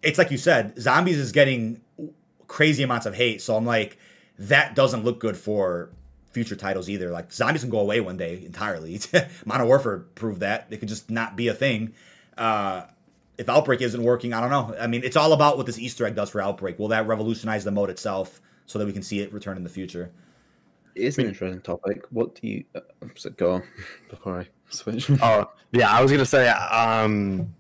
[0.03, 1.81] it's like you said, Zombies is getting
[2.49, 3.41] crazy amounts of hate.
[3.41, 3.97] So I'm like,
[4.41, 5.91] that doesn't look good for
[6.33, 7.13] future titles either.
[7.13, 9.01] Like Zombies can go away one day entirely.
[9.45, 10.69] Modern Warfare proved that.
[10.69, 11.95] They could just not be a thing.
[12.37, 12.83] Uh,
[13.39, 14.75] if Outbreak isn't working, I don't know.
[14.81, 16.77] I mean, it's all about what this Easter egg does for Outbreak.
[16.81, 18.41] Will that revolutionize the mode itself?
[18.67, 20.11] So that we can see it return in the future.
[20.95, 22.05] It is an interesting topic.
[22.11, 22.81] What do you uh,
[23.37, 23.63] go on
[24.11, 25.11] before I switch?
[25.23, 27.55] oh yeah, I was gonna say um,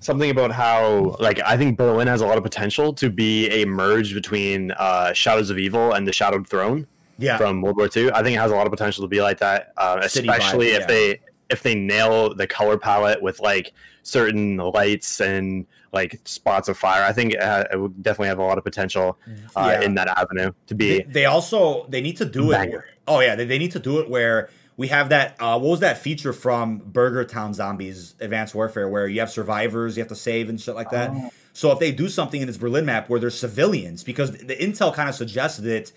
[0.00, 3.64] something about how like I think Berlin has a lot of potential to be a
[3.64, 6.86] merge between uh, Shadows of Evil and the Shadowed Throne.
[7.18, 7.38] Yeah.
[7.38, 8.12] from World War II.
[8.12, 10.74] I think it has a lot of potential to be like that, uh, especially vibe,
[10.74, 10.86] if yeah.
[10.86, 11.20] they
[11.50, 13.72] if they nail the color palette with like
[14.02, 17.02] certain lights and like spots of fire.
[17.02, 19.18] I think it, it would definitely have a lot of potential
[19.56, 19.80] uh, yeah.
[19.82, 20.98] in that avenue to be.
[20.98, 22.70] They, they, also they need to do it.
[22.70, 25.36] Where, oh yeah, they, they need to do it where we have that.
[25.40, 29.96] Uh, what was that feature from Burger Town Zombies Advanced Warfare where you have survivors
[29.96, 31.10] you have to save and shit like that.
[31.12, 31.30] Oh.
[31.52, 34.92] So if they do something in this Berlin map where there's civilians, because the intel
[34.92, 35.90] kind of suggests that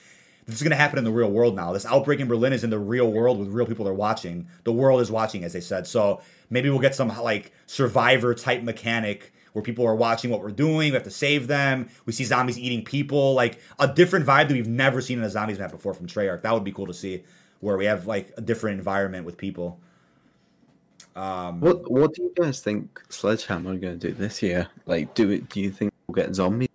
[0.49, 1.71] this is going to happen in the real world now.
[1.71, 4.47] This outbreak in Berlin is in the real world with real people that are watching.
[4.63, 5.85] The world is watching, as they said.
[5.85, 10.51] So maybe we'll get some like survivor type mechanic where people are watching what we're
[10.51, 10.91] doing.
[10.91, 11.89] We have to save them.
[12.05, 13.33] We see zombies eating people.
[13.33, 16.41] Like a different vibe that we've never seen in a zombies map before from Treyarch.
[16.41, 17.23] That would be cool to see,
[17.59, 19.79] where we have like a different environment with people.
[21.15, 24.67] Um, what What do you guys think Sledgehammer are going to do this year?
[24.85, 25.49] Like, do it?
[25.49, 26.69] Do you think we'll get zombies,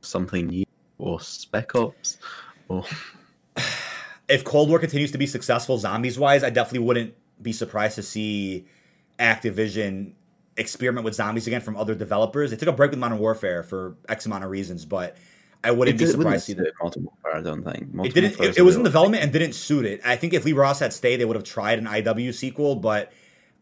[0.00, 0.64] something new,
[0.98, 2.18] or Spec Ops,
[4.28, 8.02] If Cold War continues to be successful zombies wise, I definitely wouldn't be surprised to
[8.02, 8.66] see
[9.18, 10.12] Activision
[10.56, 12.50] experiment with zombies again from other developers.
[12.50, 15.16] They took a break with Modern Warfare for X amount of reasons, but
[15.64, 16.72] I wouldn't be surprised to see that.
[16.80, 17.92] Multiple I don't think.
[17.92, 18.40] Multiple it didn't.
[18.40, 20.00] It, it was in development and didn't suit it.
[20.04, 23.12] I think if Lee Ross had stayed, they would have tried an IW sequel, but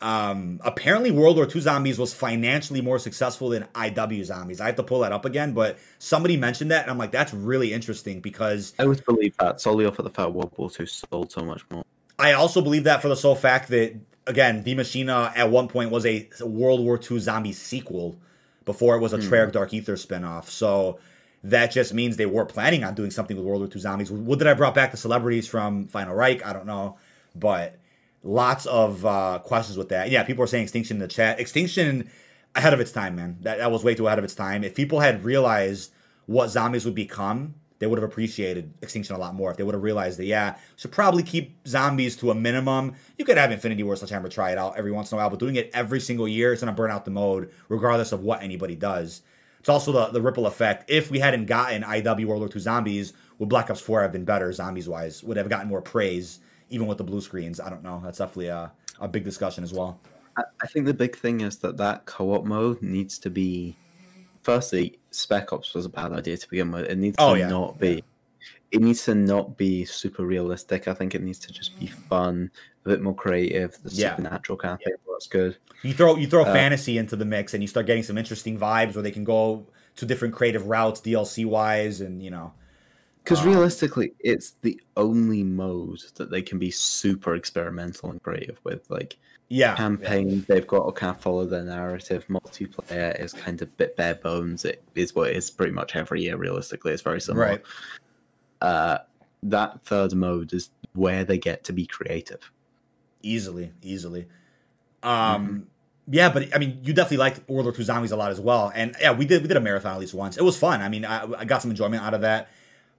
[0.00, 4.60] um, apparently World War II Zombies was financially more successful than IW Zombies.
[4.60, 7.34] I have to pull that up again, but somebody mentioned that, and I'm like, that's
[7.34, 10.86] really interesting because I always believe that solely off of the fact World War II
[10.86, 11.84] sold so much more.
[12.18, 13.94] I also believe that for the sole fact that
[14.26, 18.18] again, Die Maschine at one point was a World War II zombie sequel
[18.64, 19.28] before it was a mm.
[19.28, 20.44] Treyarch Dark Ether spinoff.
[20.44, 20.98] So
[21.42, 24.10] that just means they were planning on doing something with World War II zombies.
[24.10, 26.44] Would that I brought back the celebrities from Final Reich?
[26.46, 26.96] I don't know,
[27.34, 27.79] but
[28.22, 30.10] lots of uh, questions with that.
[30.10, 31.40] Yeah, people are saying Extinction in the chat.
[31.40, 32.10] Extinction
[32.54, 33.38] ahead of its time, man.
[33.40, 34.64] That, that was way too ahead of its time.
[34.64, 35.92] If people had realized
[36.26, 39.74] what zombies would become they would have appreciated Extinction a lot more if they would
[39.74, 42.94] have realized that, yeah, should probably keep zombies to a minimum.
[43.16, 45.38] You could have Infinity Ward Sledgehammer try it out every once in a while, but
[45.38, 48.42] doing it every single year is going to burn out the mode, regardless of what
[48.42, 49.22] anybody does.
[49.60, 50.90] It's also the, the ripple effect.
[50.90, 54.24] If we hadn't gotten IW World War II Zombies, would Black Ops 4 have been
[54.26, 55.24] better zombies wise?
[55.24, 56.40] Would have gotten more praise,
[56.70, 57.60] even with the blue screens?
[57.60, 58.00] I don't know.
[58.02, 60.00] That's definitely a, a big discussion as well.
[60.36, 63.76] I think the big thing is that that co op mode needs to be
[64.42, 66.86] firstly, Spec Ops was a bad idea to begin with.
[66.86, 67.48] It needs oh, to yeah.
[67.48, 68.04] not be.
[68.70, 70.86] It needs to not be super realistic.
[70.86, 72.50] I think it needs to just be fun,
[72.84, 73.76] a bit more creative.
[73.82, 74.10] The yeah.
[74.10, 75.58] supernatural kind of thing that's good.
[75.82, 78.58] You throw you throw uh, fantasy into the mix, and you start getting some interesting
[78.58, 79.66] vibes where they can go
[79.96, 82.52] to different creative routes, DLC wise, and you know.
[83.24, 88.60] Because um, realistically, it's the only mode that they can be super experimental and creative
[88.64, 88.88] with.
[88.90, 89.16] Like,
[89.48, 90.40] yeah, campaign, yeah.
[90.48, 92.24] they've got to kind of follow their narrative.
[92.28, 94.64] Multiplayer is kind of bit bare bones.
[94.64, 96.36] It is what it is pretty much every year.
[96.36, 97.46] Realistically, it's very similar.
[97.46, 97.62] Right.
[98.60, 98.98] Uh,
[99.42, 102.50] that third mode is where they get to be creative.
[103.22, 104.26] Easily, easily.
[105.02, 105.58] Um, mm-hmm.
[106.10, 108.72] yeah, but I mean, you definitely liked World War II Zombies a lot as well,
[108.74, 110.36] and yeah, we did we did a marathon at least once.
[110.36, 110.82] It was fun.
[110.82, 112.48] I mean, I, I got some enjoyment out of that.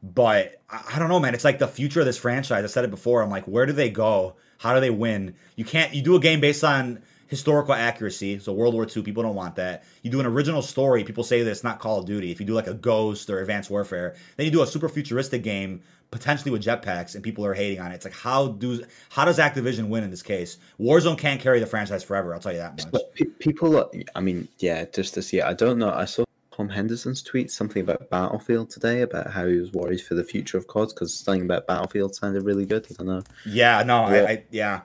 [0.04, 1.34] But I, I don't know, man.
[1.34, 2.64] It's like the future of this franchise.
[2.64, 3.22] I said it before.
[3.22, 4.36] I'm like, where do they go?
[4.58, 5.36] How do they win?
[5.56, 5.94] You can't.
[5.94, 8.38] You do a game based on historical accuracy.
[8.40, 9.86] So World War II, people don't want that.
[10.04, 12.30] You do an original story, people say that it's not Call of Duty.
[12.30, 15.42] If you do like a Ghost or Advanced Warfare, then you do a super futuristic
[15.42, 15.82] game,
[16.12, 17.96] potentially with jetpacks, and people are hating on it.
[17.96, 20.58] It's like how do how does Activision win in this case?
[20.78, 22.34] Warzone can't carry the franchise forever.
[22.34, 23.02] I'll tell you that much.
[23.40, 25.90] People, I mean, yeah, just to see, I don't know.
[25.90, 26.26] I saw
[26.56, 30.58] Tom Henderson's tweet something about Battlefield today about how he was worried for the future
[30.58, 32.86] of COD because something about Battlefield sounded really good.
[32.90, 33.24] I don't know.
[33.46, 34.22] Yeah, no, yeah.
[34.22, 34.82] I, I yeah.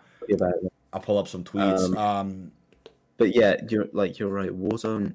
[0.93, 1.85] I'll pull up some tweets.
[1.85, 2.53] Um, um,
[3.19, 4.51] but yeah, you're like you're right.
[4.51, 5.15] Warzone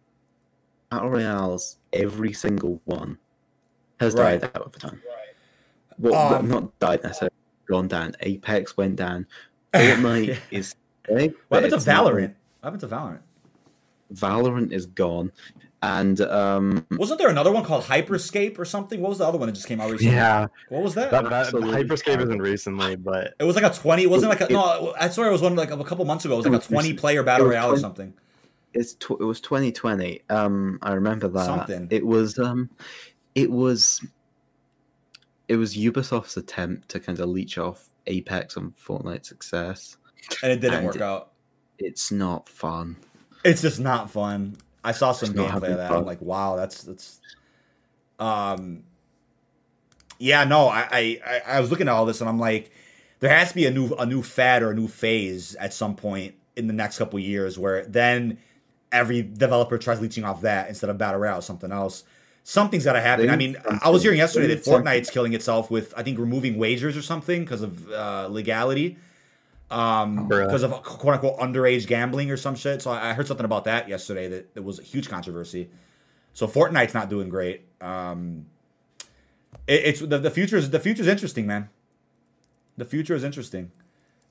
[0.89, 3.17] battle royales, every single one
[3.99, 4.41] has right.
[4.41, 5.01] died out over time.
[5.07, 6.11] Right.
[6.11, 7.33] Well, um, not died necessarily,
[7.67, 8.15] gone down.
[8.19, 9.25] Apex went down.
[9.73, 10.35] Fortnite yeah.
[10.51, 10.75] is.
[11.07, 12.35] What happened to Valorant?
[12.59, 13.21] What happened to Valorant?
[14.13, 15.31] Valorant is gone.
[15.83, 19.01] And um, wasn't there another one called Hyperscape or something?
[19.01, 20.13] What was the other one that just came out recently?
[20.13, 21.09] Yeah, what was that?
[21.09, 24.03] that, that Hyperscape isn't recently, but it was like a twenty.
[24.03, 24.93] It wasn't like a no.
[24.99, 26.35] I swear it was one like a couple months ago.
[26.35, 28.13] It was like a twenty-player battle royale 20, or something.
[28.75, 30.21] It's tw- it was twenty twenty.
[30.29, 31.45] Um, I remember that.
[31.45, 31.87] Something.
[31.89, 32.69] It was um,
[33.33, 34.05] it was.
[35.47, 39.97] It was Ubisoft's attempt to kind of leech off Apex and Fortnite success,
[40.43, 41.31] and it didn't and work it, out.
[41.79, 42.97] It's not fun.
[43.43, 44.57] It's just not fun.
[44.83, 45.91] I saw some gameplay of that.
[45.91, 47.19] I'm like, wow, that's that's.
[48.19, 48.83] Um.
[50.19, 52.71] Yeah, no, I, I I was looking at all this and I'm like,
[53.19, 55.95] there has to be a new a new fad or a new phase at some
[55.95, 58.37] point in the next couple years where then
[58.91, 62.03] every developer tries leeching off that instead of battle royale or something else.
[62.43, 63.29] Something's got to happen.
[63.29, 66.97] I mean, I was hearing yesterday that Fortnite's killing itself with I think removing wagers
[66.97, 68.97] or something because of uh, legality
[69.71, 72.81] um, because of quote unquote underage gambling or some shit.
[72.81, 75.69] So I, heard something about that yesterday that it was a huge controversy.
[76.33, 77.65] So Fortnite's not doing great.
[77.79, 78.45] Um,
[79.67, 81.69] it, it's the, the future is the future is interesting, man.
[82.77, 83.71] The future is interesting.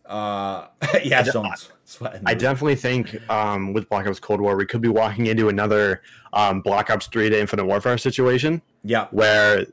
[0.06, 0.66] Uh,
[1.04, 5.26] yeah, I, I definitely think um, with Black Ops Cold War, we could be walking
[5.26, 8.60] into another um, Black Ops 3 to Infinite Warfare situation.
[8.82, 9.06] Yeah.
[9.12, 9.66] Where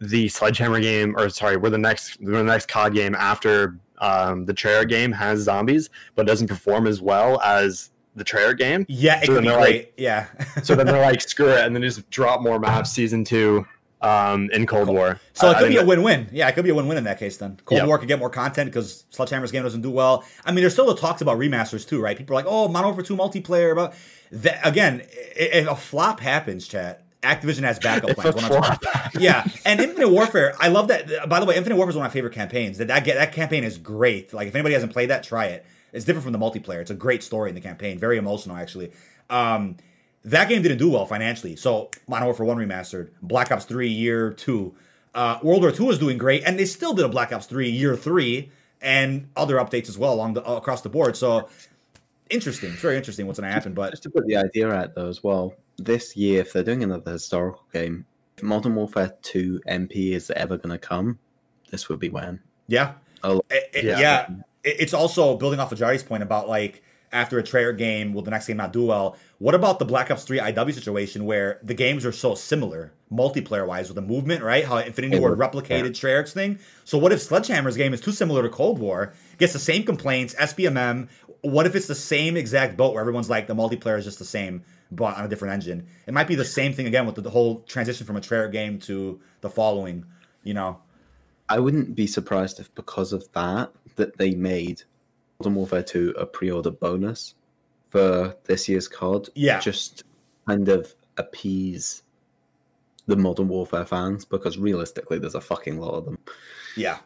[0.00, 4.44] the Sledgehammer game, or sorry, we're the next, we're the next COD game after um,
[4.44, 8.84] the Treyarch game has zombies, but doesn't perform as well as the Treyarch game.
[8.88, 9.58] Yeah, it so could be great.
[9.58, 10.26] Like, yeah.
[10.62, 13.64] so then they're like, screw it, and then just drop more maps season two
[14.02, 15.20] um, in Cold War.
[15.34, 16.28] So it could be a win-win.
[16.32, 17.36] Yeah, it could be a win-win in that case.
[17.36, 20.24] Then Cold War could get more content because Sledgehammer's game doesn't do well.
[20.44, 22.18] I mean, there's still the talks about remasters too, right?
[22.18, 23.94] People are like, "Oh, Modern Warfare 2 multiplayer." But
[24.32, 25.02] that, again,
[25.36, 28.78] if a flop happens, chat, Activision has backup plans.
[29.18, 31.28] yeah, and Infinite Warfare, I love that.
[31.28, 32.78] By the way, Infinite Warfare is one of my favorite campaigns.
[32.78, 34.32] That that, that campaign is great.
[34.32, 35.64] Like if anybody hasn't played that, try it.
[35.92, 36.80] It's different from the multiplayer.
[36.80, 38.92] It's a great story in the campaign, very emotional actually.
[39.30, 39.76] Um,
[40.24, 41.56] that game didn't do well financially.
[41.56, 44.74] So Modern Warfare One remastered, Black Ops Three Year Two,
[45.14, 47.70] uh, World War Two is doing great, and they still did a Black Ops Three
[47.70, 48.50] Year Three
[48.80, 51.16] and other updates as well along the across the board.
[51.16, 51.48] So
[52.30, 52.72] interesting.
[52.72, 53.74] It's very interesting what's going to happen.
[53.74, 55.54] But just to put the idea out though as well,
[55.84, 58.06] this year, if they're doing another historical game,
[58.36, 61.18] if Modern Warfare 2 MP is ever going to come,
[61.70, 62.40] this would be when.
[62.68, 62.94] Yeah.
[63.22, 63.98] Oh, it, it, yeah.
[63.98, 64.28] yeah.
[64.64, 68.30] It's also building off of Jari's point about like after a Treyarch game, will the
[68.30, 69.16] next game not do well?
[69.38, 73.66] What about the Black Ops 3 IW situation where the games are so similar multiplayer
[73.66, 74.64] wise with the movement, right?
[74.64, 75.90] How Infinity Ward replicated yeah.
[75.90, 76.58] Treyarch's thing.
[76.84, 80.34] So what if Sledgehammer's game is too similar to Cold War, gets the same complaints,
[80.34, 81.08] SBMM?
[81.42, 84.24] What if it's the same exact boat where everyone's like the multiplayer is just the
[84.24, 84.64] same?
[84.96, 85.86] But on a different engine.
[86.06, 88.52] It might be the same thing again with the, the whole transition from a Treyarch
[88.52, 90.04] game to the following.
[90.44, 90.80] You know,
[91.48, 94.82] I wouldn't be surprised if because of that that they made
[95.40, 97.34] Modern Warfare 2 a pre-order bonus
[97.88, 99.28] for this year's card.
[99.34, 100.04] Yeah, just
[100.46, 102.02] kind of appease
[103.06, 106.18] the Modern Warfare fans because realistically, there's a fucking lot of them.
[106.76, 106.98] Yeah.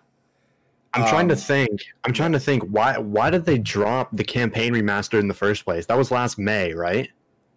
[0.94, 1.84] I'm um, trying to um, think.
[2.04, 5.64] I'm trying to think why why did they drop the campaign remaster in the first
[5.64, 5.86] place?
[5.86, 7.10] That was last May, right?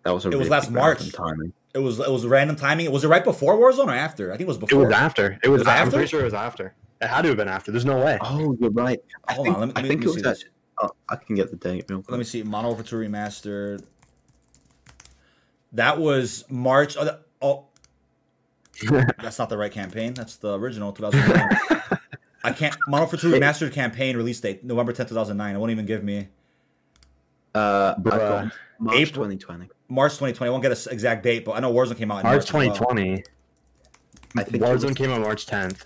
[0.04, 1.12] That was a it was last March.
[1.12, 1.54] Timing.
[1.74, 2.90] It was it was random timing.
[2.92, 4.32] Was it right before Warzone or after?
[4.32, 4.82] I think it was before.
[4.82, 5.40] It was after.
[5.44, 5.84] It was, was after.
[5.84, 6.74] I'm pretty sure it was after.
[7.02, 7.72] It had to have been after.
[7.72, 8.18] There's no way.
[8.22, 9.00] Oh, you're right.
[9.28, 9.62] I Hold think, on.
[9.62, 10.38] Let me, I think it was that.
[10.82, 12.12] Oh, I can get the date real quick.
[12.12, 12.44] Let me see.
[12.44, 13.86] Modern Warfare 2 remastered.
[15.74, 16.98] That was March.
[16.98, 17.66] Oh, that, oh.
[19.22, 20.14] that's not the right campaign.
[20.14, 22.00] That's the original 2009.
[22.44, 22.76] I can't.
[22.88, 25.56] Modern Warfare 2 remastered campaign release date November 10th, 2009.
[25.56, 26.30] It won't even give me.
[27.54, 27.96] Uh,
[28.80, 29.70] March April, 2020.
[29.90, 30.48] March 2020.
[30.48, 32.68] I won't get an exact date, but I know Warzone came out in March, March
[32.70, 33.24] 2020.
[34.38, 35.84] I think Warzone was, came out March 10th.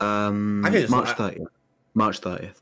[0.00, 1.46] Um, March 30th.
[1.94, 2.56] March 30th.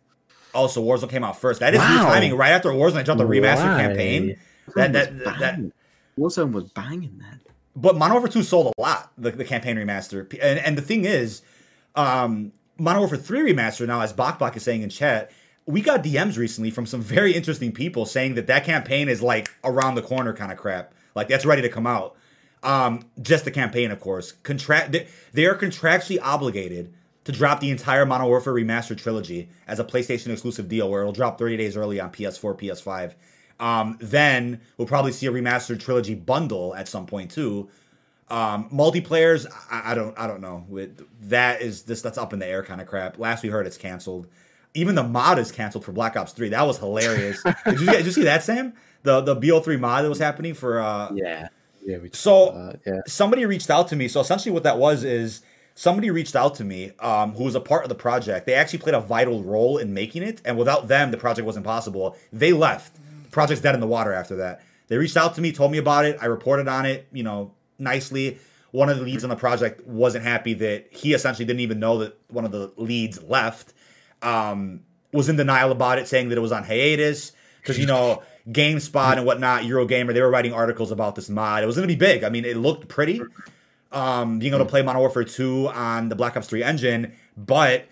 [0.55, 1.61] Oh, so Warzone came out first.
[1.61, 2.11] That is wow.
[2.11, 2.37] timing.
[2.37, 3.83] Right after Warzone, I dropped the remaster Why?
[3.83, 4.37] campaign.
[4.75, 5.61] That that, that, that
[6.19, 7.41] Warzone was banging that.
[7.75, 9.13] But Modern Warfare 2 sold a lot.
[9.17, 11.43] The, the campaign remaster, and and the thing is,
[11.95, 15.31] um, Modern Warfare 3 remaster now, as Bach is saying in chat,
[15.67, 19.51] we got DMs recently from some very interesting people saying that that campaign is like
[19.65, 20.95] around the corner kind of crap.
[21.15, 22.17] Like that's ready to come out.
[22.63, 24.33] Um, just the campaign, of course.
[24.43, 26.93] Contract they, they are contractually obligated
[27.25, 31.13] to drop the entire Modern Warfare Remastered trilogy as a PlayStation exclusive deal, where it'll
[31.13, 33.15] drop 30 days early on PS4, PS5.
[33.61, 37.69] Um, then we'll probably see a remastered trilogy bundle at some point too.
[38.29, 40.65] Um, multiplayers, I, I, don't, I don't know.
[41.23, 43.19] That is this, that's up in the air kind of crap.
[43.19, 44.27] Last we heard, it's canceled.
[44.75, 46.49] Even the mod is canceled for Black Ops 3.
[46.51, 47.43] That was hilarious.
[47.67, 48.73] did, you, did you see that, Sam?
[49.03, 51.49] The the BO3 mod that was happening for uh yeah
[51.85, 51.99] yeah.
[52.13, 53.01] so uh, yeah.
[53.07, 54.09] somebody reached out to me.
[54.09, 55.43] So essentially, what that was is
[55.75, 58.47] somebody reached out to me um, who was a part of the project.
[58.47, 61.65] They actually played a vital role in making it, and without them, the project wasn't
[61.65, 62.17] possible.
[62.33, 62.97] They left.
[63.25, 64.63] The project's dead in the water after that.
[64.89, 66.19] They reached out to me, told me about it.
[66.21, 68.39] I reported on it, you know, nicely.
[68.73, 71.99] One of the leads on the project wasn't happy that he essentially didn't even know
[71.99, 73.75] that one of the leads left
[74.23, 74.81] um,
[75.13, 79.17] was in denial about it, saying that it was on hiatus because you know GameSpot
[79.17, 81.63] and whatnot, Eurogamer, they were writing articles about this mod.
[81.63, 82.25] It was going to be big.
[82.25, 83.21] I mean, it looked pretty.
[83.93, 87.87] Um, being able to play Modern Warfare 2 on the Black Ops 3 engine, but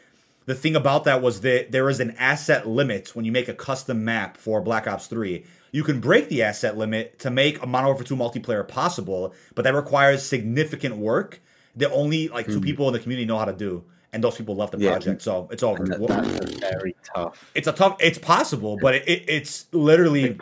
[0.46, 3.54] the thing about that was that there is an asset limit when you make a
[3.54, 5.44] custom map for Black Ops 3.
[5.72, 9.62] You can break the asset limit to make a Modern Warfare 2 multiplayer possible, but
[9.62, 11.40] that requires significant work
[11.76, 12.64] that only like two mm.
[12.64, 14.90] people in the community know how to do and those people left the yeah.
[14.92, 15.84] project, so it's over.
[15.84, 17.50] That, that's very tough.
[17.54, 17.96] It's a tough.
[18.00, 20.36] It's possible, but it, it, it's literally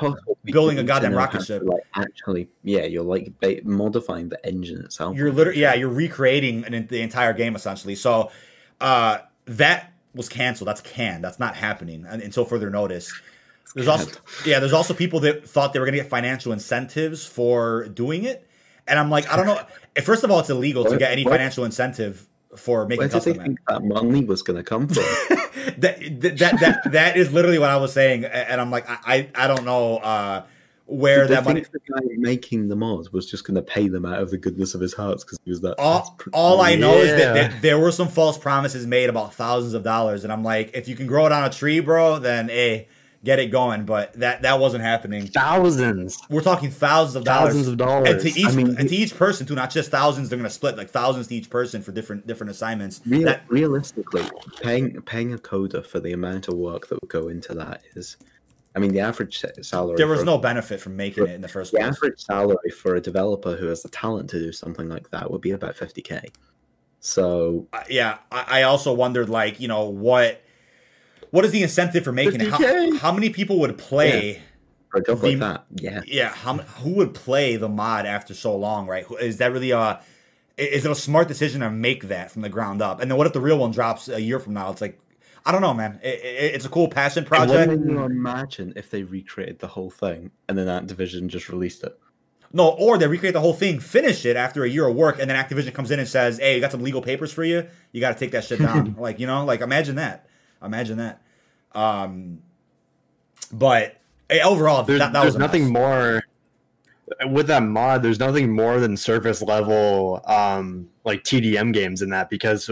[0.45, 1.63] building a goddamn rocket ship.
[1.65, 3.33] Like actually, yeah, you're like
[3.65, 5.17] modifying the engine itself.
[5.17, 7.95] You're literally, yeah, you're recreating an, the entire game essentially.
[7.95, 8.31] So
[8.81, 10.69] uh, that was canceled.
[10.69, 11.23] That's canned.
[11.23, 13.13] That's not happening until further notice.
[13.75, 17.89] There's also yeah, there's also people that thought they were gonna get financial incentives for
[17.89, 18.49] doing it,
[18.87, 19.61] and I'm like, I don't know.
[20.03, 23.33] First of all, it's illegal to get any financial incentive for making Where did they
[23.35, 25.03] think that money was going to come from?
[25.79, 29.47] that, that, that, that is literally what I was saying, and I'm like, I, I
[29.47, 30.45] don't know uh,
[30.87, 31.61] where did that money.
[31.61, 34.75] The guy making the mods was just going to pay them out of the goodness
[34.75, 35.79] of his heart because he was that.
[35.79, 37.03] All, all I know yeah.
[37.03, 40.43] is that, that, there were some false promises made about thousands of dollars, and I'm
[40.43, 42.89] like, if you can grow it on a tree, bro, then hey
[43.25, 45.27] get it going, but that that wasn't happening.
[45.27, 46.19] Thousands.
[46.29, 47.55] We're talking thousands of dollars.
[47.55, 48.09] Thousands of dollars.
[48.09, 50.29] And to each I mean, and to each person too, not just thousands.
[50.29, 53.01] They're going to split like thousands to each person for different different assignments.
[53.07, 54.23] Real, that, realistically,
[54.61, 58.17] paying paying a coder for the amount of work that would go into that is.
[58.77, 59.97] I mean, the average salary.
[59.97, 61.87] There was for, no benefit from making for, it in the first the place.
[61.87, 65.29] The average salary for a developer who has the talent to do something like that
[65.29, 66.29] would be about 50k.
[67.01, 70.43] So uh, yeah, I, I also wondered, like, you know, what
[71.31, 72.49] what is the incentive for making it?
[72.51, 74.35] How, how, many people would play?
[74.35, 74.41] Yeah.
[74.95, 75.65] Or the, like that.
[75.75, 76.01] Yeah.
[76.07, 76.29] Yeah.
[76.31, 79.07] How, who would play the mod after so long, right?
[79.21, 80.01] Is that really a
[80.57, 83.01] is it a smart decision to make that from the ground up?
[83.01, 84.71] And then what if the real one drops a year from now?
[84.71, 84.99] It's like
[85.47, 86.01] I don't know, man.
[86.03, 87.71] It, it, it's a cool passion project.
[87.71, 91.99] Can you imagine if they recreated the whole thing and then Activision just released it?
[92.53, 95.31] No, or they recreate the whole thing, finish it after a year of work, and
[95.31, 97.67] then Activision comes in and says, "Hey, you got some legal papers for you.
[97.93, 100.27] You got to take that shit down." like you know, like imagine that.
[100.63, 101.23] Imagine that.
[101.73, 102.43] Um,
[103.53, 103.97] but
[104.29, 106.23] hey, overall, there's, that, that there's nothing more
[107.31, 108.03] with that mod.
[108.03, 112.71] There's nothing more than surface level, um, like TDM games in that because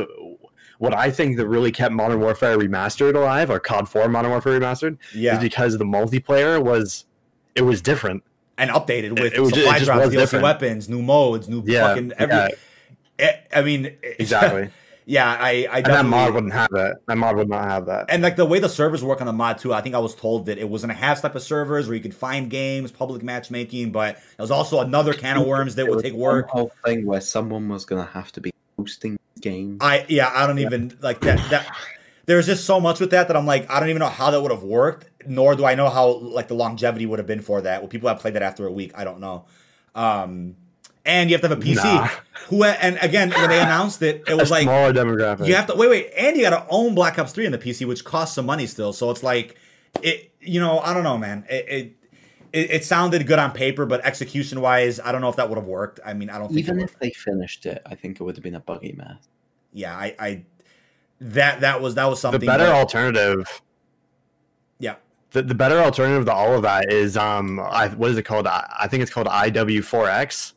[0.78, 4.58] what I think that really kept Modern Warfare Remastered alive, or COD 4 Modern Warfare
[4.60, 5.36] Remastered, yeah.
[5.36, 7.04] is because the multiplayer was
[7.54, 8.22] it was different
[8.58, 12.56] and updated with it, it supply drops, DLC weapons, new modes, new yeah, fucking every.
[13.18, 13.40] Yeah.
[13.54, 14.70] I mean, exactly.
[15.08, 16.96] Yeah, I, I that mod wouldn't have that.
[17.06, 18.06] That mod would not have that.
[18.08, 20.16] And like the way the servers work on the mod too, I think I was
[20.16, 22.90] told that it was in a half type of servers where you could find games,
[22.90, 26.48] public matchmaking, but it was also another can of worms that would take work.
[26.48, 29.78] Whole thing where someone was gonna have to be hosting games.
[29.80, 31.38] I yeah, I don't even like that.
[31.50, 31.72] That
[32.26, 34.42] there's just so much with that that I'm like, I don't even know how that
[34.42, 37.60] would have worked, nor do I know how like the longevity would have been for
[37.60, 37.80] that.
[37.80, 38.90] Well, people have played that after a week.
[38.96, 39.44] I don't know.
[39.94, 40.56] Um,
[41.06, 41.76] and you have to have a PC.
[41.76, 42.08] Nah.
[42.48, 45.46] Who and again when they announced it, it was a like smaller demographic.
[45.46, 47.58] You have to wait, wait, and you got to own Black Ops Three in the
[47.58, 48.92] PC, which costs some money still.
[48.92, 49.56] So it's like
[50.02, 51.44] it, you know, I don't know, man.
[51.48, 51.96] It it,
[52.52, 55.58] it, it sounded good on paper, but execution wise, I don't know if that would
[55.58, 56.00] have worked.
[56.04, 58.44] I mean, I don't think even if they finished it, I think it would have
[58.44, 59.28] been a buggy mess.
[59.72, 60.44] Yeah, I, I
[61.20, 62.40] that that was that was something.
[62.40, 63.62] The better that, alternative.
[64.78, 64.96] Yeah.
[65.32, 68.46] The, the better alternative to all of that is um I what is it called
[68.46, 70.52] I, I think it's called IW4X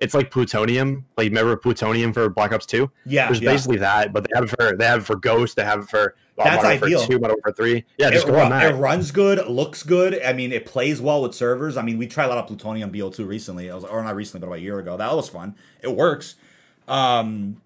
[0.00, 1.06] it's like plutonium.
[1.16, 2.90] Like remember plutonium for Black Ops Two?
[3.04, 3.52] Yeah, there's yeah.
[3.52, 5.56] basically that, but they have it for they have it for Ghost.
[5.56, 7.00] They have it for uh, that's Modern ideal.
[7.00, 7.84] For two, Modern for three.
[7.98, 8.72] Yeah, just it, go on that.
[8.72, 10.22] It runs good, looks good.
[10.22, 11.76] I mean, it plays well with servers.
[11.76, 13.70] I mean, we tried a lot of plutonium BO2 recently.
[13.70, 14.96] Was, or not recently, but about a year ago.
[14.96, 15.56] That was fun.
[15.82, 16.36] It works.
[16.86, 17.60] Um,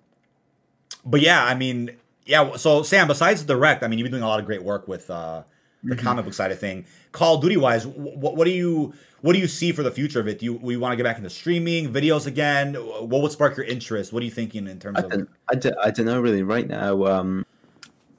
[1.04, 2.56] but yeah, I mean, yeah.
[2.56, 4.88] So Sam, besides the direct, I mean, you've been doing a lot of great work
[4.88, 5.42] with uh
[5.84, 6.04] the mm-hmm.
[6.04, 6.84] comic book side of thing.
[7.10, 10.20] Call of Duty wise, what, what do you what do you see for the future
[10.20, 10.40] of it?
[10.40, 12.74] Do you we want to get back into streaming videos again?
[12.74, 14.12] What would spark your interest?
[14.12, 15.28] What are you thinking in terms I of?
[15.48, 16.42] I, don't, I don't know really.
[16.42, 17.46] Right now, um,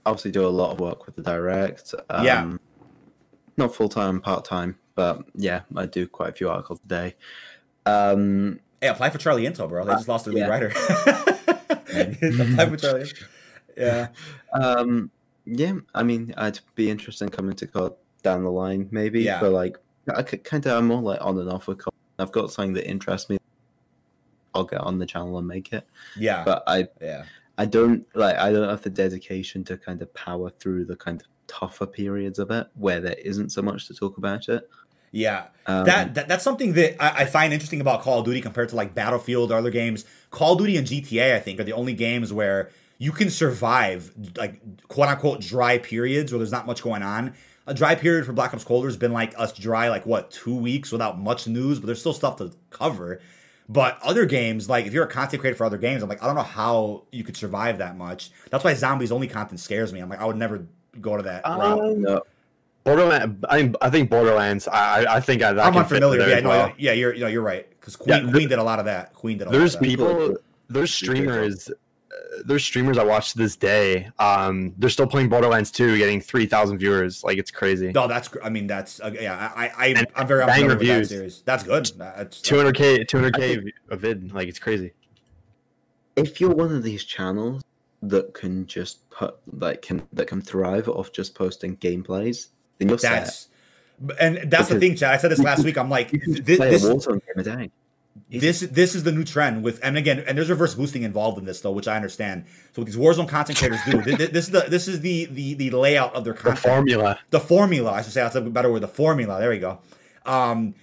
[0.06, 1.93] obviously do a lot of work with the direct.
[2.10, 2.54] Um, yeah.
[3.58, 7.16] Not full time, part time, but yeah, I do quite a few articles a day.
[7.86, 9.86] Um, hey, apply for Charlie Intel, bro.
[9.86, 10.47] They just lost their yeah.
[10.47, 10.68] lead writer.
[12.51, 13.12] apply for Charlie.
[13.78, 14.08] Yeah.
[14.54, 15.10] Um,
[15.45, 19.39] yeah, I mean, I'd be interested in coming to COD down the line, maybe yeah.
[19.39, 19.80] for like
[20.10, 21.82] I kind of I'm more like on and off with.
[22.20, 23.38] I've got something that interests me.
[24.54, 25.88] I'll get on the channel and make it.
[26.18, 27.26] Yeah, but I yeah
[27.58, 31.22] I don't like I don't have the dedication to kind of power through the kind
[31.22, 34.70] of tougher periods of it where there isn't so much to talk about it.
[35.12, 38.41] Yeah, um, that, that, that's something that I, I, find interesting about Call of Duty
[38.41, 40.06] compared to like Battlefield or other games.
[40.32, 44.12] Call of Duty and GTA, I think, are the only games where you can survive
[44.38, 47.36] like quote unquote dry periods where there's not much going on.
[47.66, 50.55] A dry period for Black Ops Cold has been like us dry like what two
[50.55, 53.22] weeks without much news, but there's still stuff to cover.
[53.70, 56.26] But other games, like if you're a content creator for other games, I'm like, I
[56.26, 58.32] don't know how you could survive that much.
[58.49, 60.01] That's why zombies only content scares me.
[60.01, 60.68] I'm like, I would never
[60.99, 61.47] go to that.
[61.47, 62.22] Um, no.
[62.84, 63.45] Borderlands.
[63.49, 64.68] I, I think Borderlands.
[64.68, 65.51] I I think I.
[65.51, 66.28] I'm unfamiliar.
[66.28, 66.74] Yeah, no, well.
[66.78, 69.14] yeah, you're you know you're right because Queen, yeah, Queen did a lot of that.
[69.14, 69.47] Queen did.
[69.47, 70.38] A there's lot of people.
[70.70, 71.72] There's streamers
[72.45, 74.09] there's streamers I watch to this day.
[74.19, 77.23] Um, they're still playing Borderlands 2, getting 3,000 viewers.
[77.23, 77.91] Like it's crazy.
[77.91, 79.51] No, that's I mean that's uh, yeah.
[79.55, 81.09] I I I'm very bang reviews.
[81.09, 81.41] That series.
[81.45, 81.91] That's good.
[81.97, 84.34] That's 200k 200k a vid.
[84.34, 84.93] Like it's crazy.
[86.15, 87.63] If you're one of these channels
[88.03, 92.97] that can just put like can that can thrive off just posting gameplays, then you're
[92.97, 93.49] that's, set.
[94.19, 95.13] And that's because the thing, Chad.
[95.13, 95.77] I said this last week.
[95.77, 97.71] I'm like, this, this, game a day.
[98.30, 101.45] This this is the new trend with and again and there's reverse boosting involved in
[101.45, 102.45] this though, which I understand.
[102.72, 105.70] So what these Warzone content creators do, this is the this is the the the
[105.72, 106.64] layout of their content.
[106.64, 107.20] The formula.
[107.30, 108.82] The formula, I should say that's a better word.
[108.82, 109.39] The formula.
[109.39, 109.80] There we go.
[110.26, 110.74] Um,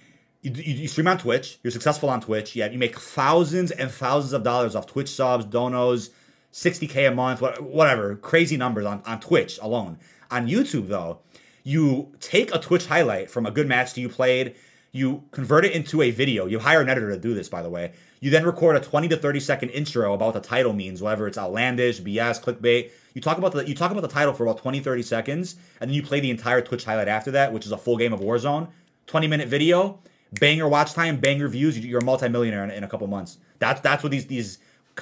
[0.41, 1.59] you, you, you, stream on Twitch.
[1.63, 2.55] You're successful on Twitch.
[2.55, 6.09] Yeah, you make thousands and thousands of dollars off Twitch subs, donos,
[6.53, 9.97] 60k a month, whatever, crazy numbers on on Twitch alone.
[10.29, 11.19] On YouTube though,
[11.63, 14.55] you take a Twitch highlight from a good match that you played
[14.91, 16.45] you convert it into a video.
[16.45, 17.93] You hire an editor to do this, by the way.
[18.19, 21.27] You then record a 20 to 30 second intro about what the title means, whether
[21.27, 22.91] it's outlandish, BS, clickbait.
[23.13, 25.89] You talk about the you talk about the title for about 20, 30 seconds, and
[25.89, 28.19] then you play the entire Twitch highlight after that, which is a full game of
[28.19, 28.67] Warzone.
[29.07, 29.99] 20 minute video,
[30.39, 31.79] banger watch time, banger views.
[31.79, 33.37] You're a multimillionaire in, in a couple months.
[33.59, 34.59] That's that's what these these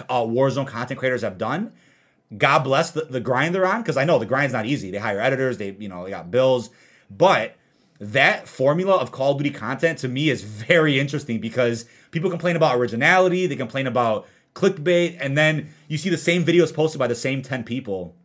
[0.07, 1.73] uh, Warzone content creators have done.
[2.37, 4.91] God bless the, the grind they're on, because I know the grind's not easy.
[4.91, 6.69] They hire editors, they you know they got bills,
[7.09, 7.55] but
[7.99, 12.55] that formula of Call of Duty content to me is very interesting because people complain
[12.55, 17.07] about originality, they complain about clickbait, and then you see the same videos posted by
[17.07, 18.15] the same 10 people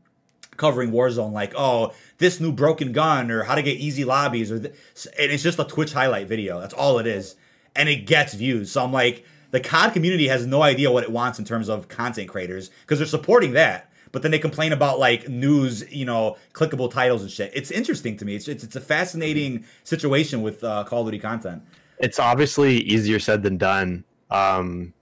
[0.57, 4.61] covering Warzone, like, oh, this new broken gun, or how to get easy lobbies, or
[4.61, 4.75] th-
[5.19, 6.61] and it's just a Twitch highlight video.
[6.61, 7.35] That's all it is.
[7.75, 8.71] And it gets views.
[8.71, 11.89] So I'm like, the COD community has no idea what it wants in terms of
[11.89, 16.37] content creators because they're supporting that but then they complain about like news, you know,
[16.53, 17.51] clickable titles and shit.
[17.53, 18.37] It's interesting to me.
[18.37, 21.63] It's it's, it's a fascinating situation with uh, Call of Duty content.
[21.99, 24.05] It's obviously easier said than done.
[24.31, 24.95] Um,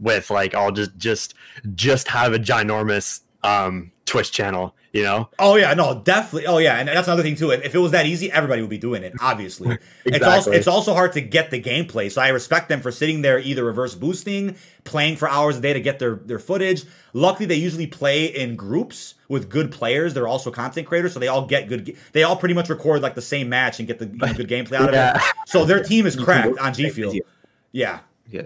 [0.00, 1.34] with like, I'll just just
[1.74, 5.28] just have a ginormous um, Twitch channel, you know?
[5.40, 6.46] Oh yeah, no, definitely.
[6.46, 7.50] Oh yeah, and that's another thing too.
[7.50, 9.12] If it was that easy, everybody would be doing it.
[9.20, 9.72] Obviously,
[10.04, 10.12] exactly.
[10.14, 12.10] it's also it's also hard to get the gameplay.
[12.10, 15.72] So I respect them for sitting there, either reverse boosting, playing for hours a day
[15.72, 16.84] to get their their footage.
[17.12, 20.14] Luckily, they usually play in groups with good players.
[20.14, 21.96] They're also content creators, so they all get good.
[22.12, 24.48] They all pretty much record like the same match and get the you know, good
[24.48, 25.10] gameplay out yeah.
[25.10, 25.22] of it.
[25.46, 27.14] So their team is cracked on G Fuel.
[27.72, 27.98] Yeah,
[28.30, 28.42] yeah,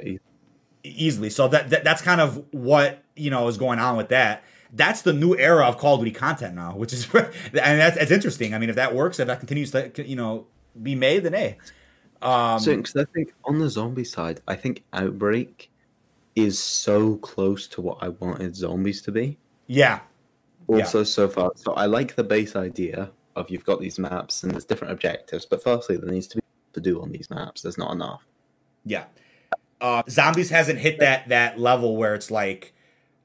[0.82, 1.28] easily.
[1.28, 5.02] So that, that that's kind of what you know is going on with that that's
[5.02, 8.54] the new era of Call of Duty content now, which is and that's, that's interesting.
[8.54, 10.46] I mean, if that works, if that continues to you know
[10.82, 11.56] be made, then a.
[12.20, 15.70] Um, so, because I think on the zombie side, I think Outbreak
[16.34, 19.38] is so close to what I wanted zombies to be.
[19.66, 20.00] Yeah.
[20.66, 21.04] Also, yeah.
[21.04, 24.64] so far, so I like the base idea of you've got these maps and there's
[24.64, 26.42] different objectives, but firstly, there needs to be
[26.74, 27.62] to do on these maps.
[27.62, 28.26] There's not enough.
[28.84, 29.04] Yeah.
[29.80, 32.74] Uh, zombies hasn't hit that that level where it's like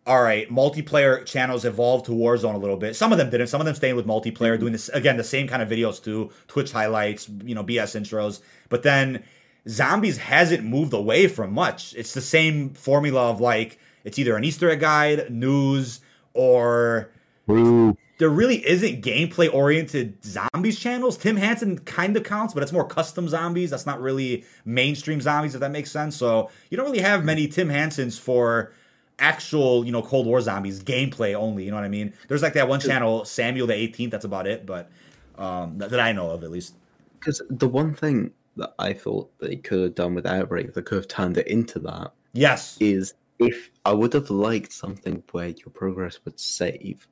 [0.06, 2.96] all right, multiplayer channels evolved to Warzone a little bit.
[2.96, 3.48] Some of them didn't.
[3.48, 6.30] Some of them staying with multiplayer, doing this again, the same kind of videos too,
[6.48, 8.42] Twitch highlights, you know, BS intros.
[8.70, 9.24] But then
[9.68, 11.94] Zombies hasn't moved away from much.
[11.96, 16.02] It's the same formula of like it's either an Easter egg guide, news,
[16.34, 17.10] or
[17.50, 17.98] Ooh.
[18.18, 21.18] there really isn't gameplay oriented zombies channels.
[21.18, 23.70] Tim Hansen kind of counts, but it's more custom zombies.
[23.70, 26.18] That's not really mainstream zombies, if that makes sense.
[26.18, 28.74] So you don't really have many Tim Hansens for
[29.20, 31.66] actual, you know, Cold War zombies gameplay only.
[31.66, 32.14] You know what I mean?
[32.28, 34.12] There's like that one channel, Samuel the 18th.
[34.12, 34.66] That's about it.
[34.66, 34.90] But
[35.38, 36.76] um, that, that I know of at least.
[37.20, 40.96] Because the one thing that I thought they could have done with Outbreak that could
[40.96, 42.12] have turned it into that.
[42.34, 42.78] Yes.
[42.80, 47.08] Is if I would have liked something where your progress would save.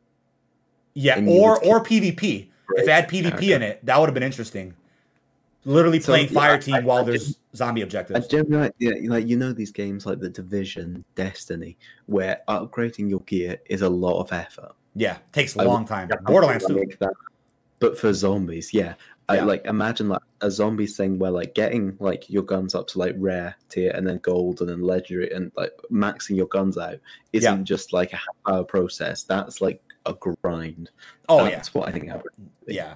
[0.93, 2.49] Yeah, or or PvP.
[2.75, 3.53] If it had PvP okay.
[3.53, 4.73] in it, that would have been interesting.
[5.63, 8.25] Literally so, playing yeah, fire team I, while I, there's I, zombie objectives.
[8.25, 13.19] I generally, yeah, like you know these games like the Division, Destiny, where upgrading your
[13.21, 14.73] gear is a lot of effort.
[14.95, 16.09] Yeah, takes a long time.
[16.25, 16.83] Borderlands too.
[16.99, 17.13] That.
[17.79, 18.95] But for zombies, yeah,
[19.29, 22.99] I like imagine like a zombie thing where like getting like your guns up to
[22.99, 26.99] like rare tier and then gold and then legendary and like maxing your guns out
[27.33, 27.63] isn't yeah.
[27.63, 29.23] just like a half hour process.
[29.23, 30.89] That's like a grind.
[31.29, 32.49] Oh That's yeah, That's what I think happened.
[32.67, 32.95] Yeah.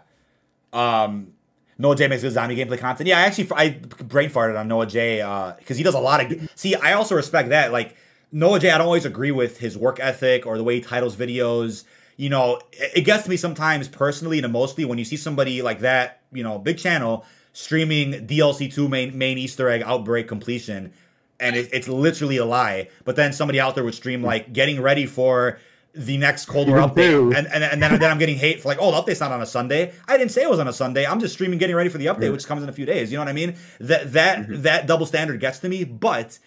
[0.74, 1.34] Um,
[1.78, 3.08] Noah J makes good zombie gameplay content.
[3.08, 3.70] Yeah, I actually I
[4.04, 6.50] brain farted on Noah J because uh, he does a lot of.
[6.56, 7.72] See, I also respect that.
[7.72, 7.96] Like
[8.32, 11.16] Noah J, I don't always agree with his work ethic or the way he titles
[11.16, 11.84] videos
[12.18, 15.80] you know, it gets to me sometimes personally and emotionally when you see somebody like
[15.80, 20.94] that, you know, big channel streaming DLC two main main Easter egg outbreak completion,
[21.40, 22.90] and it, it's literally a lie.
[23.04, 25.60] But then somebody out there would stream like getting ready for
[25.96, 28.78] the next Cold War update, and, and and then then I'm getting hate for like,
[28.82, 29.94] oh, the update's not on a Sunday.
[30.08, 31.06] I didn't say it was on a Sunday.
[31.06, 33.12] I'm just streaming, getting ready for the update, which comes in a few days.
[33.12, 33.56] You know what I mean?
[33.80, 34.62] That that mm-hmm.
[34.64, 36.38] that double standard gets to me, but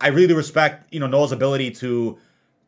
[0.00, 2.18] I really respect you know Noah's ability to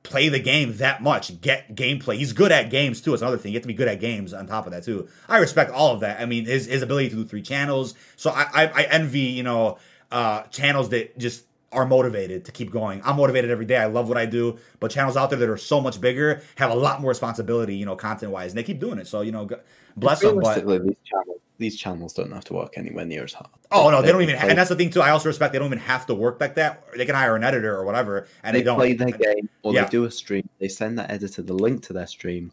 [0.03, 2.17] play the game that much, get gameplay.
[2.17, 3.15] He's good at games too.
[3.15, 3.53] It's another thing.
[3.53, 5.09] You have to be good at games on top of that too.
[5.29, 6.21] I respect all of that.
[6.21, 7.95] I mean, his his ability to do three channels.
[8.17, 9.79] So I I, I envy you know
[10.13, 11.45] uh, channels that just
[11.75, 13.03] are motivated to keep going.
[13.05, 13.77] I'm motivated every day.
[13.77, 16.71] I love what I do, but channels out there that are so much bigger have
[16.71, 19.07] a lot more responsibility, you know, content wise, and they keep doing it.
[19.07, 19.49] So you know,
[19.97, 20.41] bless them.
[20.41, 23.51] But these channels, these channels don't have to work anywhere near as hard.
[23.71, 24.37] Oh no, they, they don't even.
[24.37, 25.01] and that's the thing too.
[25.01, 26.85] I also respect they don't even have to work like that.
[26.97, 29.73] They can hire an editor or whatever, and they, they don't play their game or
[29.73, 29.85] yeah.
[29.85, 30.49] they do a stream.
[30.59, 32.53] They send that editor the link to their stream,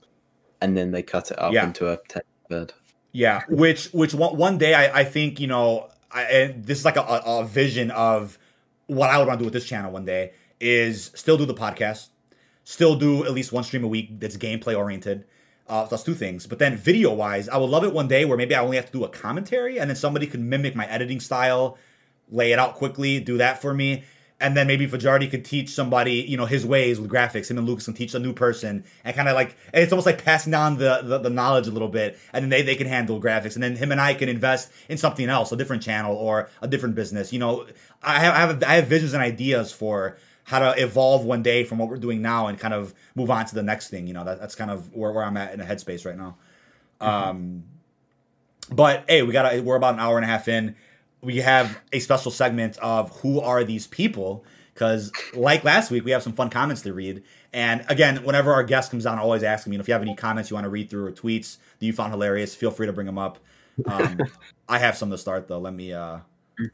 [0.62, 1.66] and then they cut it up yeah.
[1.66, 2.74] into a ten bed.
[3.12, 6.86] Yeah, which which one, one day I, I think you know, I, and this is
[6.86, 8.38] like a, a vision of
[8.96, 11.54] what I would want to do with this channel one day is still do the
[11.54, 12.10] podcast,
[12.64, 15.26] still do at least one stream a week that's gameplay oriented
[15.72, 16.46] uh, that's two things.
[16.46, 18.88] But then video wise, I would love it one day where maybe I only have
[18.88, 21.78] to do a commentary and then somebody can mimic my editing style,
[22.30, 24.04] lay it out quickly, do that for me.
[24.42, 27.50] And then maybe Fajarty could teach somebody, you know, his ways with graphics.
[27.50, 30.24] Him and Lucas can teach a new person and kind of like, it's almost like
[30.24, 32.18] passing down the, the, the knowledge a little bit.
[32.34, 33.54] And then they, they can handle graphics.
[33.54, 36.68] And then him and I can invest in something else, a different channel or a
[36.68, 37.32] different business.
[37.32, 37.68] You know,
[38.02, 41.64] I have, I have, I have visions and ideas for how to evolve one day
[41.64, 44.08] from what we're doing now and kind of move on to the next thing.
[44.08, 46.36] You know, that, that's kind of where, where I'm at in a headspace right now.
[47.00, 47.30] Mm-hmm.
[47.30, 47.64] Um,
[48.72, 50.76] but hey, we got we're about an hour and a half in.
[51.22, 54.44] We have a special segment of who are these people
[54.74, 57.24] because like last week we have some fun comments to read.
[57.54, 59.94] And again, whenever our guest comes on, I always ask them, you know, if you
[59.94, 62.72] have any comments you want to read through or tweets that you found hilarious, feel
[62.72, 63.40] free to bring them up.
[63.86, 64.20] Um,
[64.70, 65.60] I have some to start though.
[65.60, 66.20] Let me uh,
[66.60, 66.72] let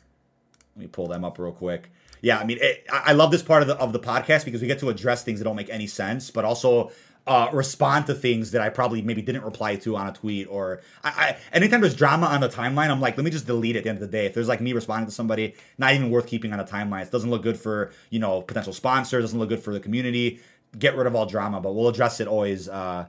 [0.75, 1.89] me pull them up real quick
[2.21, 4.67] yeah, I mean, it, I love this part of the of the podcast because we
[4.67, 6.91] get to address things that don't make any sense, but also
[7.27, 10.81] uh, respond to things that I probably maybe didn't reply to on a tweet or
[11.03, 13.79] I, I, anytime there's drama on the timeline, I'm like, let me just delete it
[13.79, 14.25] at the end of the day.
[14.25, 17.03] If there's like me responding to somebody, not even worth keeping on a timeline.
[17.03, 19.25] It doesn't look good for you know potential sponsors.
[19.25, 20.39] Doesn't look good for the community.
[20.79, 23.07] Get rid of all drama, but we'll address it always uh,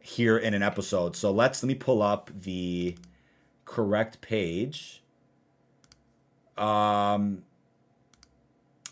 [0.00, 1.16] here in an episode.
[1.16, 2.94] So let's let me pull up the
[3.64, 5.02] correct page.
[6.58, 7.42] Um,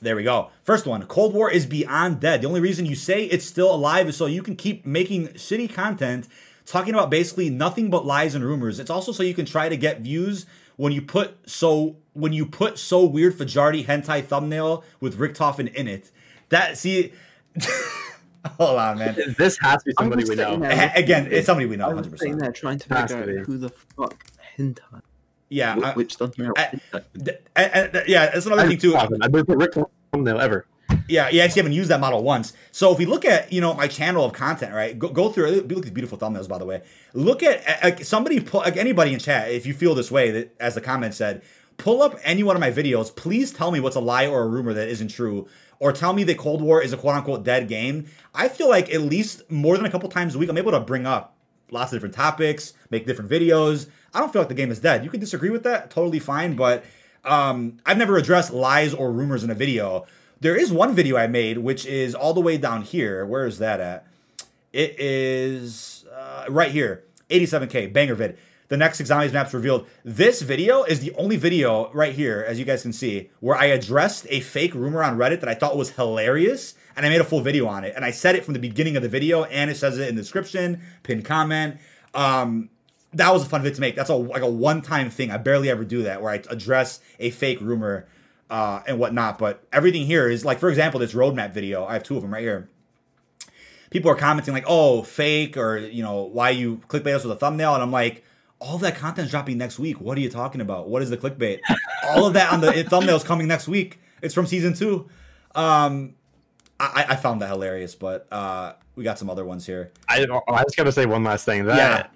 [0.04, 0.50] there we go.
[0.62, 2.42] First one Cold War is beyond dead.
[2.42, 5.72] The only reason you say it's still alive is so you can keep making shitty
[5.72, 6.28] content
[6.66, 8.78] talking about basically nothing but lies and rumors.
[8.78, 10.46] It's also so you can try to get views
[10.76, 15.88] when you put so when you put so weird Fajarty hentai thumbnail with Richtofen in
[15.88, 16.10] it.
[16.50, 17.12] That see
[18.58, 19.16] Hold on, man.
[19.38, 20.62] This has to be somebody we know.
[20.94, 21.88] Again, it's somebody we know.
[21.88, 22.06] 100%.
[22.06, 25.00] I was sitting there trying to figure out who the fuck hentai
[25.54, 26.52] yeah, which, I, which thumbnail?
[26.56, 26.80] I,
[28.06, 28.96] yeah, that's another I thing too.
[28.96, 29.74] I never put Rick
[30.12, 30.66] thumbnail ever.
[31.08, 32.54] Yeah, you actually haven't used that model once.
[32.72, 34.98] So if we look at you know my channel of content, right?
[34.98, 35.50] Go, go through.
[35.50, 36.82] Look at these beautiful thumbnails, by the way.
[37.12, 40.54] Look at like somebody, pull, like anybody in chat, if you feel this way, that
[40.58, 41.42] as the comment said,
[41.76, 43.14] pull up any one of my videos.
[43.14, 45.46] Please tell me what's a lie or a rumor that isn't true,
[45.78, 48.06] or tell me that Cold War is a quote unquote dead game.
[48.34, 50.80] I feel like at least more than a couple times a week, I'm able to
[50.80, 51.36] bring up
[51.70, 53.88] lots of different topics, make different videos.
[54.14, 55.04] I don't feel like the game is dead.
[55.04, 56.54] You can disagree with that, totally fine.
[56.54, 56.84] But
[57.24, 60.06] um, I've never addressed lies or rumors in a video.
[60.40, 63.26] There is one video I made, which is all the way down here.
[63.26, 64.06] Where is that at?
[64.72, 68.38] It is uh, right here, 87k banger vid.
[68.68, 69.86] The next six zombies maps revealed.
[70.04, 73.66] This video is the only video right here, as you guys can see, where I
[73.66, 77.24] addressed a fake rumor on Reddit that I thought was hilarious, and I made a
[77.24, 77.92] full video on it.
[77.94, 80.16] And I said it from the beginning of the video, and it says it in
[80.16, 81.76] the description, pinned comment.
[82.14, 82.70] Um,
[83.14, 83.96] that was a fun vid to make.
[83.96, 85.30] That's a like a one time thing.
[85.30, 88.06] I barely ever do that where I address a fake rumor
[88.50, 89.38] uh, and whatnot.
[89.38, 91.84] But everything here is like, for example, this roadmap video.
[91.84, 92.68] I have two of them right here.
[93.90, 97.36] People are commenting like, "Oh, fake," or you know, "Why you clickbait us with a
[97.36, 98.24] thumbnail?" And I'm like,
[98.64, 100.00] all that content's dropping next week.
[100.00, 100.88] What are you talking about?
[100.88, 101.60] What is the clickbait?
[102.08, 104.00] all of that on the thumbnails coming next week.
[104.22, 105.08] It's from season two.
[105.54, 106.14] Um,
[106.80, 109.92] I, I found that hilarious, but uh, we got some other ones here.
[110.08, 111.66] I I just gotta say one last thing.
[111.66, 112.13] That, yeah.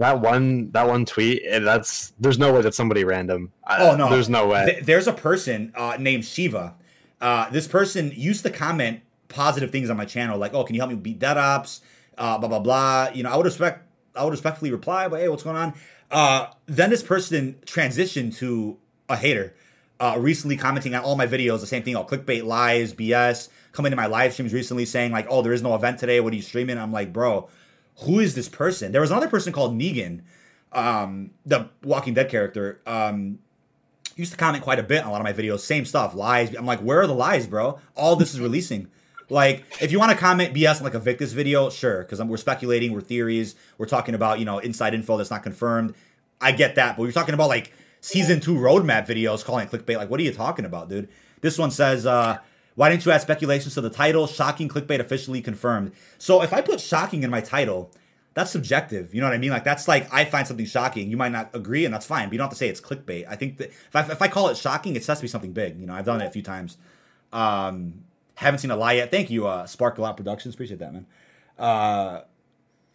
[0.00, 1.42] That one, that one tweet.
[1.46, 3.52] Eh, that's there's no way that somebody random.
[3.68, 4.64] Oh no, there's no way.
[4.64, 6.74] Th- there's a person uh, named Shiva.
[7.20, 10.80] Uh, this person used to comment positive things on my channel, like, "Oh, can you
[10.80, 11.82] help me beat dead ops?"
[12.16, 13.10] Uh, blah blah blah.
[13.12, 13.86] You know, I would respect,
[14.16, 15.74] I would respectfully reply, but hey, what's going on?
[16.10, 18.78] Uh, then this person transitioned to
[19.10, 19.54] a hater.
[20.00, 23.50] Uh, recently commenting on all my videos, the same thing, all clickbait, lies, BS.
[23.72, 26.20] Coming to my live streams recently saying like, "Oh, there is no event today.
[26.20, 27.50] What are you streaming?" I'm like, bro,
[28.02, 28.92] who is this person?
[28.92, 30.22] There was another person called Negan,
[30.72, 32.80] um, the Walking Dead character.
[32.86, 33.38] Um,
[34.16, 35.60] used to comment quite a bit on a lot of my videos.
[35.60, 36.54] Same stuff, lies.
[36.54, 37.78] I'm like, where are the lies, bro?
[37.96, 38.88] All this is releasing.
[39.28, 42.36] Like, if you want to comment BS on like a Victus video, sure, because we're
[42.36, 45.94] speculating, we're theories, we're talking about you know inside info that's not confirmed.
[46.40, 49.96] I get that, but you're talking about like season two roadmap videos calling clickbait.
[49.96, 51.08] Like, what are you talking about, dude?
[51.42, 52.38] This one says, uh,
[52.80, 54.26] why didn't you add speculations to the title?
[54.26, 55.92] Shocking clickbait officially confirmed.
[56.16, 57.92] So if I put shocking in my title,
[58.32, 59.14] that's subjective.
[59.14, 59.50] You know what I mean?
[59.50, 61.10] Like that's like I find something shocking.
[61.10, 62.28] You might not agree, and that's fine.
[62.28, 63.26] But you don't have to say it's clickbait.
[63.28, 65.52] I think that if I, if I call it shocking, it has to be something
[65.52, 65.78] big.
[65.78, 66.78] You know, I've done it a few times.
[67.34, 68.02] Um,
[68.36, 69.10] haven't seen a lie yet.
[69.10, 70.54] Thank you, uh, Sparkle Out Productions.
[70.54, 71.06] Appreciate that, man.
[71.58, 72.22] Uh,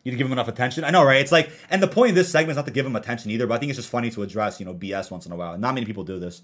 [0.04, 0.84] you to give them enough attention.
[0.84, 1.22] I know, right?
[1.22, 3.46] It's like, and the point of this segment is not to give them attention either,
[3.46, 5.56] but I think it's just funny to address, you know, BS once in a while.
[5.60, 6.42] Not many people do this.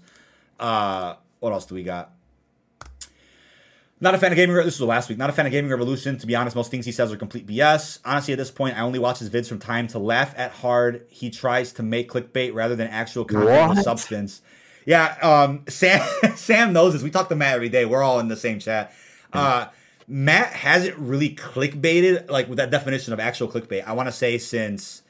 [0.60, 2.12] Uh, what else do we got?
[4.02, 4.56] Not a fan of gaming.
[4.56, 4.66] Revolution.
[4.66, 5.16] This was the last week.
[5.16, 6.18] Not a fan of gaming revolution.
[6.18, 8.00] To be honest, most things he says are complete BS.
[8.04, 11.06] Honestly, at this point, I only watch his vids from time to laugh at hard.
[11.08, 14.42] He tries to make clickbait rather than actual content with substance.
[14.86, 16.04] Yeah, um, Sam
[16.34, 17.02] Sam knows this.
[17.04, 17.84] We talk to Matt every day.
[17.84, 18.92] We're all in the same chat.
[19.32, 19.66] Uh,
[20.08, 23.86] Matt hasn't really clickbaited like with that definition of actual clickbait.
[23.86, 25.02] I want to say since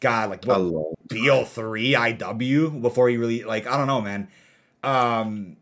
[0.00, 0.58] God, like what,
[1.08, 4.28] BO3 IW before he really like I don't know, man.
[4.84, 5.56] Um,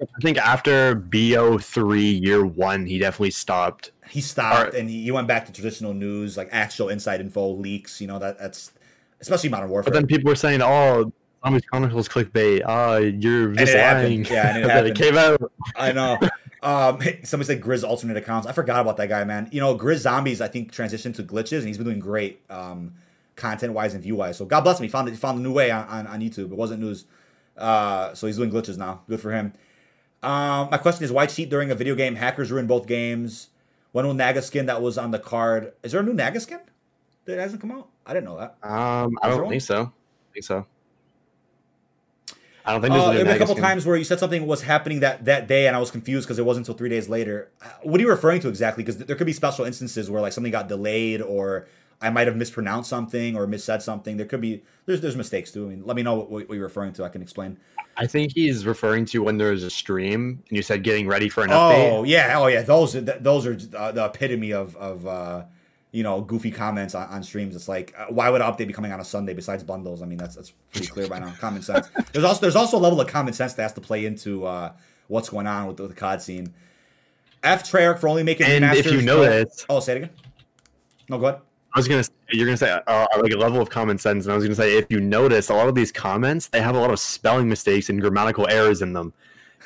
[0.00, 3.92] I think after BO3 year one, he definitely stopped.
[4.08, 7.50] He stopped or, and he, he, went back to traditional news, like actual inside info
[7.50, 8.00] leaks.
[8.00, 8.72] You know that that's
[9.20, 9.92] especially Modern Warfare.
[9.92, 11.12] But then people were saying, "Oh,
[11.44, 12.62] Zombies Chronicles clickbait.
[12.66, 15.40] Ah, uh, you're just lying." Yeah, and it, it came out.
[15.76, 16.18] I know.
[16.62, 18.46] Um, somebody said Grizz alternate accounts.
[18.46, 19.48] I forgot about that guy, man.
[19.52, 22.94] You know, Grizz Zombies, I think, transitioned to glitches, and he's been doing great um,
[23.36, 24.36] content wise and view wise.
[24.36, 24.84] So God bless him.
[24.84, 26.52] He found he found a new way on, on, on YouTube.
[26.52, 27.04] It wasn't news.
[27.56, 29.02] Uh, so he's doing glitches now.
[29.08, 29.52] Good for him.
[30.22, 32.14] Um, my question is why cheat during a video game?
[32.14, 33.48] Hackers ruin both games.
[33.92, 35.72] When will Naga skin that was on the card?
[35.82, 36.60] Is there a new Naga skin
[37.24, 37.88] that hasn't come out?
[38.06, 38.56] I didn't know that.
[38.62, 39.82] Um, I don't think so.
[39.82, 40.66] I think so.
[42.64, 43.64] I don't think there's uh, a, there were a couple skin.
[43.64, 46.38] times where you said something was happening that that day, and I was confused because
[46.38, 47.50] it wasn't until three days later.
[47.62, 48.84] Uh, what are you referring to exactly?
[48.84, 51.66] Because there could be special instances where like something got delayed, or
[52.00, 54.18] I might have mispronounced something or missaid something.
[54.18, 55.66] There could be there's there's mistakes too.
[55.66, 57.04] I mean, let me know what, what you're referring to.
[57.04, 57.58] I can explain.
[57.96, 61.44] I think he's referring to when there's a stream and you said getting ready for
[61.44, 61.90] an oh, update.
[61.92, 65.44] Oh yeah, oh yeah, those are those are uh, the epitome of of uh,
[65.92, 67.54] you know goofy comments on, on streams.
[67.54, 70.02] It's like uh, why would an update be coming on a Sunday besides bundles?
[70.02, 71.32] I mean that's that's pretty clear by now.
[71.38, 71.88] Common sense.
[72.12, 74.72] There's also there's also a level of common sense that has to play into uh,
[75.08, 76.54] what's going on with the, the COD scene.
[77.42, 79.48] F Treyarch for only making and if you know that.
[79.68, 80.10] Oh, say it again.
[81.08, 81.40] No, go ahead.
[81.74, 84.32] I was gonna say, you're gonna say uh, like a level of common sense, and
[84.32, 86.80] I was gonna say if you notice a lot of these comments, they have a
[86.80, 89.12] lot of spelling mistakes and grammatical errors in them.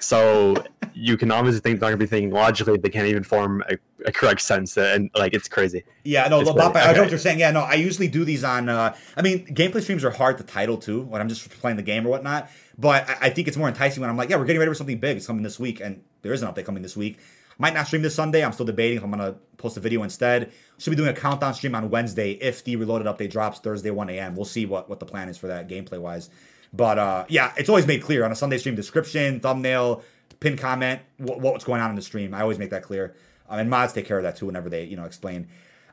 [0.00, 0.62] So
[0.94, 3.76] you can obviously think they're gonna be thinking logically, they can't even form a,
[4.06, 5.84] a correct sense, and like it's crazy.
[6.04, 6.80] Yeah, no, Bob, okay.
[6.80, 7.38] I know what you're saying.
[7.38, 8.68] Yeah, no, I usually do these on.
[8.68, 11.82] Uh, I mean, gameplay streams are hard to title too when I'm just playing the
[11.82, 12.50] game or whatnot.
[12.76, 14.74] But I, I think it's more enticing when I'm like, yeah, we're getting ready for
[14.76, 15.16] something big.
[15.16, 17.18] It's coming this week, and there is an update coming this week.
[17.58, 18.44] Might not stream this Sunday.
[18.44, 20.52] I'm still debating if I'm gonna post a video instead.
[20.78, 24.10] Should be doing a countdown stream on Wednesday if the Reloaded update drops Thursday 1
[24.10, 24.34] a.m.
[24.34, 26.30] We'll see what what the plan is for that gameplay wise.
[26.72, 30.02] But uh, yeah, it's always made clear on a Sunday stream description, thumbnail,
[30.40, 32.34] pin comment, what, what's going on in the stream.
[32.34, 33.14] I always make that clear.
[33.48, 35.48] Um, and mods take care of that too whenever they you know explain.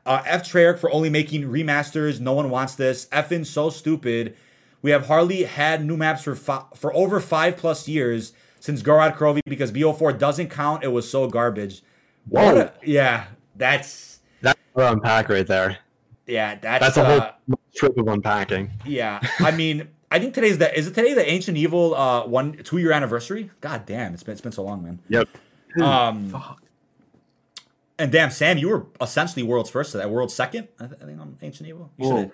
[0.06, 2.20] Uh, F Treyarch for only making remasters.
[2.20, 3.06] No one wants this.
[3.08, 4.36] Effing so stupid.
[4.82, 9.18] We have hardly had new maps for fi- for over five plus years since Gorod
[9.18, 10.84] Krovi because BO4 doesn't count.
[10.84, 11.82] It was so garbage.
[12.30, 12.58] Whoa.
[12.58, 13.26] A, yeah,
[13.56, 15.80] that's that's a unpack right there.
[16.28, 18.72] Yeah, that's that's a uh, whole trip of unpacking.
[18.86, 22.54] Yeah, I mean, I think today's the is it today the Ancient Evil uh one
[22.64, 23.50] two year anniversary?
[23.60, 25.00] God damn, it's been it's been so long, man.
[25.10, 25.28] Yep.
[25.82, 26.30] Um.
[26.30, 26.62] Fuck.
[27.98, 30.10] And damn, Sam, you were essentially world's first to that.
[30.10, 31.92] World's second, I, th- I think on Ancient Evil.
[31.98, 32.32] You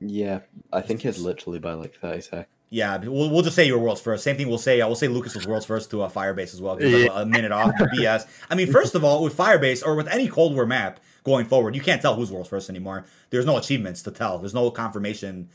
[0.00, 0.40] Yeah,
[0.70, 2.46] I think it's literally by like thirty seconds.
[2.72, 4.22] Yeah, we'll, we'll just say you were world's first.
[4.22, 4.80] Same thing we'll say.
[4.80, 6.80] Uh, we'll say Lucas was world's first to a Firebase as well.
[6.80, 7.06] Yeah.
[7.06, 8.28] a, a, minute off BS.
[8.48, 11.74] I mean, first of all, with Firebase or with any Cold War map going forward,
[11.74, 13.04] you can't tell who's world's first anymore.
[13.30, 14.38] There's no achievements to tell.
[14.38, 15.48] There's no confirmation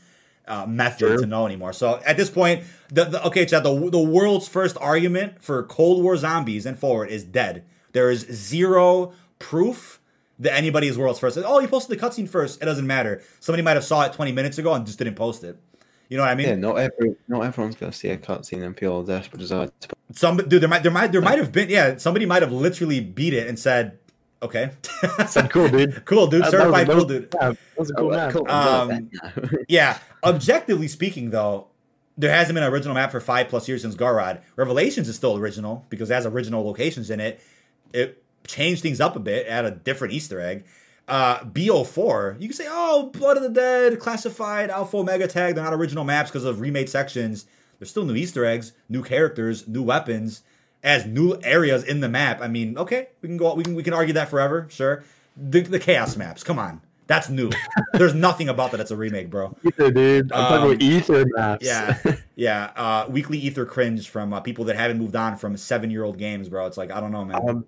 [0.46, 1.18] uh, method True.
[1.18, 1.72] to know anymore.
[1.72, 6.02] So at this point, the, the okay, Chad, the the world's first argument for Cold
[6.02, 7.64] War zombies and forward is dead.
[7.92, 10.00] There is zero proof
[10.38, 11.38] that anybody is world's first.
[11.42, 12.60] Oh, you posted the cutscene first.
[12.60, 13.22] It doesn't matter.
[13.40, 15.58] Somebody might have saw it 20 minutes ago and just didn't post it.
[16.08, 16.48] You know what I mean?
[16.48, 19.88] Yeah, not every not everyone's gonna see a cutscene and feel desperate desire to.
[20.12, 23.00] Some dude, there might there might there might have been yeah somebody might have literally
[23.00, 23.98] beat it and said,
[24.42, 24.70] okay,
[25.26, 27.34] said cool dude, cool dude, certified cool dude.
[27.34, 28.50] Yeah, that was a cool oh, Cool.
[28.50, 29.10] Um,
[29.68, 31.68] yeah, objectively speaking though,
[32.16, 34.40] there hasn't been an original map for five plus years since Gorod.
[34.54, 37.40] Revelations is still original because it has original locations in it.
[37.92, 40.66] It changed things up a bit, add a different Easter egg
[41.08, 45.64] uh, BO4, you can say, oh, Blood of the Dead, classified, Alpha Omega tag, they're
[45.64, 47.46] not original maps because of remade sections.
[47.78, 50.42] There's still new Easter eggs, new characters, new weapons,
[50.82, 52.40] as new areas in the map.
[52.40, 55.04] I mean, okay, we can go, we can we can argue that forever, sure.
[55.36, 56.80] The, the chaos maps, come on.
[57.06, 57.50] That's new.
[57.92, 59.56] There's nothing about that that's a remake, bro.
[59.64, 60.32] Ether, dude.
[60.32, 61.64] I'm um, talking about Ether maps.
[61.64, 61.98] Yeah,
[62.34, 62.72] yeah.
[62.74, 66.18] Uh, weekly Ether cringe from uh, people that haven't moved on from seven year old
[66.18, 66.66] games, bro.
[66.66, 67.48] It's like I don't know, man.
[67.48, 67.64] Um,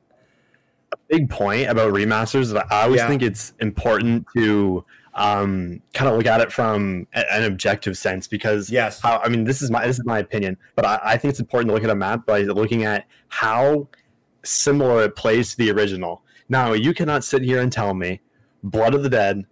[0.93, 3.09] a big point about remasters that I always yeah.
[3.09, 4.85] think it's important to
[5.15, 9.29] um, kind of look at it from a, an objective sense because yes, how, I
[9.29, 11.75] mean this is my this is my opinion, but I, I, think it's important to
[11.75, 13.89] look at a map by looking at how
[14.45, 16.23] similar it plays to the original.
[16.49, 18.21] Now you cannot sit here and tell me
[18.63, 19.45] Blood of the Dead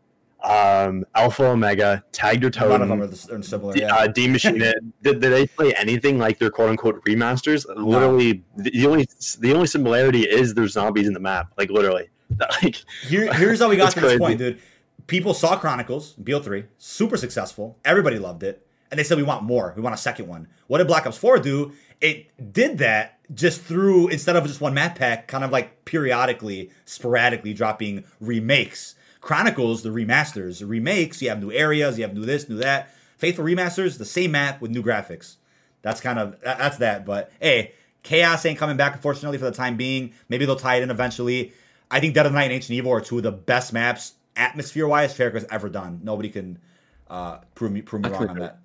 [0.43, 2.71] um, Alpha Omega, Tag der Toten.
[2.71, 3.77] None of them are, the, are similar.
[3.77, 3.95] Yeah.
[3.95, 4.59] Uh, Die Maschine.
[5.03, 7.67] did, did they play anything like their quote unquote remasters?
[7.69, 7.85] No.
[7.85, 9.09] Literally, the only
[9.41, 11.53] the only similarity is there's zombies in the map.
[11.57, 12.09] Like literally,
[12.63, 12.77] like
[13.07, 14.15] Here, here's how we got to crazy.
[14.15, 14.61] this point, dude.
[15.07, 17.79] People saw Chronicles, BO3, super successful.
[17.85, 19.73] Everybody loved it, and they said we want more.
[19.77, 20.49] We want a second one.
[20.67, 21.73] What did Black Ops 4 do?
[22.01, 26.71] It did that just through instead of just one map pack, kind of like periodically,
[26.87, 28.96] sporadically dropping remakes
[29.27, 32.95] Chronicles, the remasters, the remakes, you have new areas, you have new this, new that.
[33.19, 35.35] Faithful remasters, the same map with new graphics.
[35.83, 37.05] That's kind of that's that.
[37.05, 37.73] But hey,
[38.05, 40.13] Chaos ain't coming back, unfortunately, for the time being.
[40.29, 41.53] Maybe they'll tie it in eventually.
[41.91, 44.13] I think Dead of the Night and Ancient Evil are two of the best maps,
[44.37, 46.03] atmosphere wise, Faircraft's ever done.
[46.05, 46.61] Nobody can
[47.11, 48.61] uh, prove me prove me wrong on that.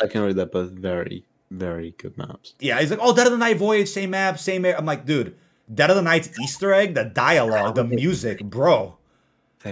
[0.00, 2.54] I can read that both very, very good maps.
[2.60, 4.64] Yeah, he's like, oh, Dead of the Night Voyage, same map, same.
[4.64, 5.34] I'm like, dude,
[5.74, 8.96] Dead of the Night's Easter egg, the dialogue, the music, bro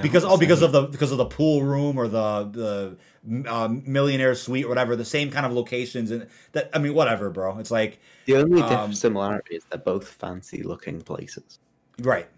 [0.00, 4.34] because oh because of the because of the pool room or the the uh, millionaire
[4.34, 7.58] suite or whatever the same kind of locations and that I mean whatever bro.
[7.58, 11.58] It's like the only um, similarity is they're both fancy looking places.
[12.00, 12.28] Right.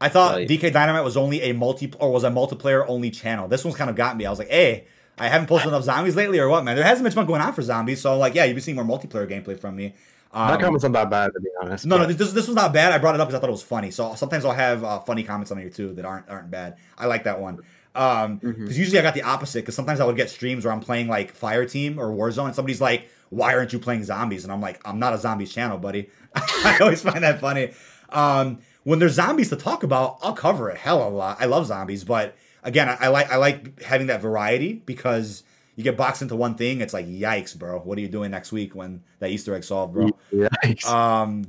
[0.00, 3.46] I thought like, DK Dynamite was only a multi or was a multiplayer only channel.
[3.46, 4.26] This one's kind of got me.
[4.26, 4.86] I was like hey
[5.18, 6.74] I haven't posted enough zombies lately or what man?
[6.74, 8.84] There hasn't been much going on for zombies so like yeah you've been seeing more
[8.84, 9.94] multiplayer gameplay from me
[10.32, 11.84] um, that comment's not that bad, to be honest.
[11.84, 12.08] No, but...
[12.08, 12.92] no, this, this was not bad.
[12.92, 13.90] I brought it up because I thought it was funny.
[13.90, 16.76] So sometimes I'll have uh, funny comments on here too that aren't aren't bad.
[16.96, 17.60] I like that one.
[17.94, 18.72] Um, because mm-hmm.
[18.72, 19.60] usually I got the opposite.
[19.60, 22.54] Because sometimes I would get streams where I'm playing like Fire Team or Warzone, and
[22.54, 25.78] somebody's like, "Why aren't you playing zombies?" And I'm like, "I'm not a zombies channel,
[25.78, 27.72] buddy." I always find that funny.
[28.08, 31.38] Um, when there's zombies to talk about, I'll cover it hell a lot.
[31.40, 35.42] I love zombies, but again, I, I like I like having that variety because
[35.76, 37.78] you get boxed into one thing, it's like yikes, bro.
[37.80, 40.10] What are you doing next week when that Easter egg solved, bro?
[40.32, 40.86] Yikes.
[40.86, 41.46] Um,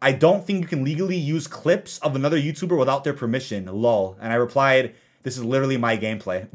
[0.00, 3.66] I don't think you can legally use clips of another YouTuber without their permission.
[3.66, 4.16] Lol.
[4.20, 6.46] And I replied, "This is literally my gameplay."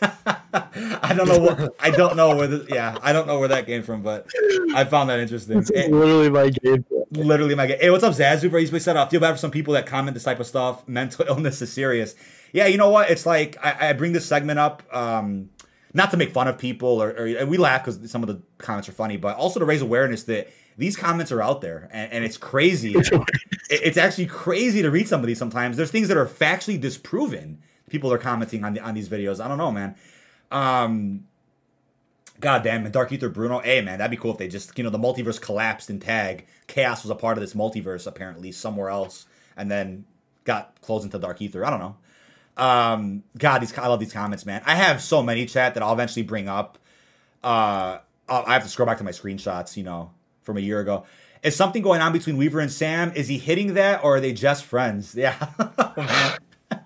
[0.02, 3.66] I don't know what I don't know where the, yeah I don't know where that
[3.66, 4.26] came from, but
[4.74, 5.58] I found that interesting.
[5.58, 6.84] Is literally my game.
[7.12, 7.78] Literally my game.
[7.80, 8.58] Hey, what's up, Zazu?
[8.58, 10.86] He's been said I feel bad for some people that comment this type of stuff.
[10.88, 12.14] Mental illness is serious.
[12.56, 13.10] Yeah, you know what?
[13.10, 14.82] It's like I, I bring this segment up.
[14.90, 15.50] Um,
[15.92, 18.88] not to make fun of people or, or we laugh because some of the comments
[18.88, 22.24] are funny, but also to raise awareness that these comments are out there and, and
[22.24, 22.94] it's crazy.
[23.68, 25.76] it's actually crazy to read some of these sometimes.
[25.76, 27.58] There's things that are factually disproven.
[27.90, 29.38] People are commenting on the, on these videos.
[29.38, 29.94] I don't know, man.
[30.50, 31.26] Um,
[32.40, 33.58] God damn Dark Ether Bruno.
[33.58, 36.46] Hey man, that'd be cool if they just you know the multiverse collapsed in tag.
[36.68, 39.26] Chaos was a part of this multiverse apparently somewhere else,
[39.58, 40.06] and then
[40.44, 41.62] got closed into Dark Ether.
[41.62, 41.96] I don't know.
[42.56, 44.62] Um, God, these I love these comments, man.
[44.64, 46.78] I have so many chat that I'll eventually bring up.
[47.44, 50.10] Uh, I have to scroll back to my screenshots, you know,
[50.42, 51.04] from a year ago.
[51.42, 53.12] Is something going on between Weaver and Sam?
[53.14, 55.14] Is he hitting that, or are they just friends?
[55.26, 55.34] Yeah.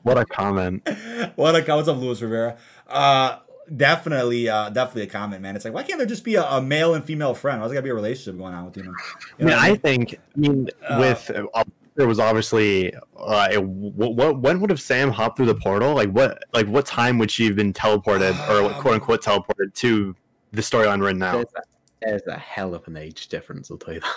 [0.03, 0.87] what a comment.
[1.37, 2.59] what a what's up, Luis Rivera?
[2.87, 3.39] Uh,
[3.75, 5.57] definitely, uh, definitely a comment, man.
[5.57, 7.61] It's like, why can't there just be a, a male and female friend?
[7.61, 8.83] Why's there gotta be a relationship going on with you?
[8.85, 8.95] you
[9.41, 11.65] I mean, I, think, I mean, uh, with uh,
[11.97, 15.95] There was obviously uh, what, what when would have Sam hopped through the portal?
[15.95, 20.15] Like what like what time would she have been teleported or quote unquote teleported to
[20.53, 21.33] the storyline right now?
[21.33, 21.63] There's a,
[22.01, 23.71] there's a, hell of an age difference.
[23.71, 24.15] I'll tell you that.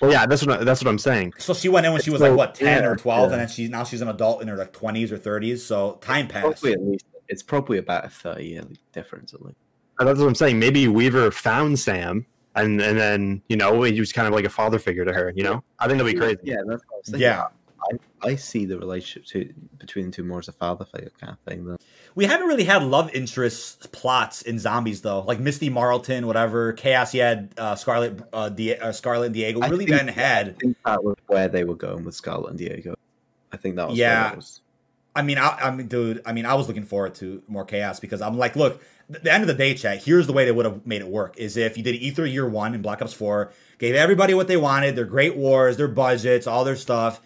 [0.00, 1.34] well, yeah, that's what I, that's what I'm saying.
[1.38, 3.34] So she went in when she was so, like what ten yeah, or twelve, yeah.
[3.34, 5.64] and then she's now she's an adult in her like twenties or thirties.
[5.64, 6.62] So time passed.
[6.62, 9.58] Probably at least it's probably about a thirty year difference at least.
[9.98, 10.58] That's what I'm saying.
[10.58, 12.24] Maybe Weaver found Sam
[12.60, 15.32] and and then you know he was kind of like a father figure to her.
[15.34, 16.38] You know, I think that'd be crazy.
[16.42, 17.20] Yeah, that's what I was thinking.
[17.22, 17.48] Yeah.
[17.80, 21.32] I, I see the relationship to, between the two more as a father figure kind
[21.32, 21.64] of thing.
[21.64, 21.78] Though.
[22.16, 26.72] We haven't really had love interest plots in zombies though, like Misty Marlton, whatever.
[26.72, 29.60] Chaos, you had uh, Scarlet, uh, Di- uh, Scarlet and Diego.
[29.60, 30.48] We really think, didn't had.
[30.48, 32.96] I think that was where they were going with Scarlet and Diego.
[33.52, 34.34] I think that was yeah.
[34.34, 34.60] Was...
[35.14, 36.20] I mean, I, I mean, dude.
[36.26, 39.42] I mean, I was looking forward to more chaos because I'm like, look, the end
[39.42, 40.02] of the day, chat.
[40.02, 42.48] Here's the way they would have made it work: is if you did Ether Year
[42.48, 46.46] One in Black Ops Four, gave everybody what they wanted, their great wars, their budgets,
[46.46, 47.20] all their stuff,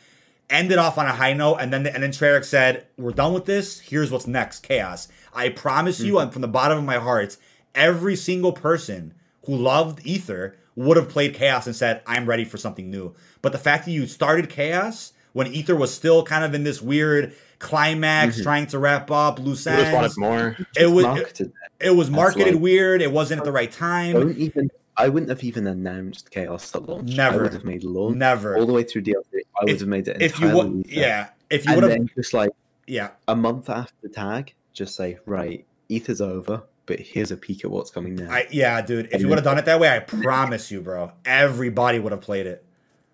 [0.48, 3.46] ended off on a high note, and then and then Treyarch said, "We're done with
[3.46, 3.80] this.
[3.80, 6.06] Here's what's next: Chaos." I promise mm-hmm.
[6.06, 7.36] you, and from the bottom of my heart,
[7.74, 9.14] every single person
[9.46, 13.52] who loved Ether would have played Chaos and said, "I'm ready for something new." But
[13.52, 17.34] the fact that you started Chaos when Ether was still kind of in this weird
[17.58, 18.42] climax, mm-hmm.
[18.42, 20.18] trying to wrap up loose ends.
[20.18, 20.56] more.
[20.76, 21.06] It was
[21.40, 21.52] it,
[21.82, 23.02] it, was marketed like, weird.
[23.02, 24.16] It wasn't at the right time.
[24.16, 24.70] I wouldn't even.
[24.96, 27.16] I wouldn't have even announced chaos at launch.
[27.16, 27.40] Never.
[27.40, 28.16] I would have made launch.
[28.16, 28.56] Never.
[28.56, 29.24] All the way through DLC.
[29.34, 30.20] I would have made it.
[30.20, 31.30] If you would, yeah.
[31.50, 32.50] If you would have just like
[32.86, 37.64] yeah, a month after the tag, just say right, ETH's over, but here's a peek
[37.64, 38.30] at what's coming now.
[38.30, 39.06] I, yeah, dude.
[39.06, 42.12] If and you would have done it that way, I promise you, bro, everybody would
[42.12, 42.64] have played it.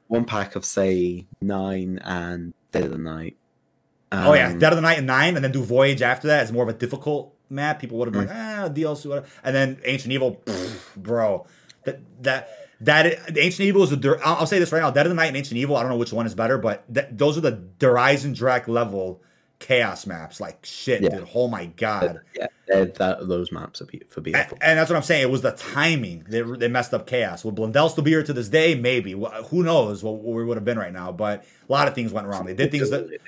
[0.09, 3.36] One pack of say nine and Dead of the Night
[4.11, 6.43] um, oh yeah, Dead of the Night and Nine, and then do Voyage after that.
[6.43, 7.81] It's more of a difficult map.
[7.81, 8.65] People would have been like, mm.
[8.65, 9.27] ah, DLC, whatever.
[9.43, 11.47] And then Ancient Evil, pff, bro,
[11.85, 12.49] that that
[12.81, 14.19] that Ancient Evil is a.
[14.25, 15.77] I'll, I'll say this right now: Dead of the Night and Ancient Evil.
[15.77, 19.23] I don't know which one is better, but th- those are the Der Eisendrache level
[19.59, 20.41] chaos maps.
[20.41, 21.11] Like shit, yeah.
[21.11, 21.29] dude.
[21.35, 22.20] Oh my god.
[22.35, 24.59] Yeah, that, those maps are for beautiful.
[24.61, 25.23] And, and, that's what I'm saying.
[25.23, 27.45] It was the timing that they messed up chaos.
[27.45, 28.75] Will Blundell still be here to this day?
[28.75, 29.12] Maybe.
[29.12, 31.11] Who knows what, what we would have been right now?
[31.11, 32.45] But a lot of things went wrong.
[32.45, 33.19] They did things that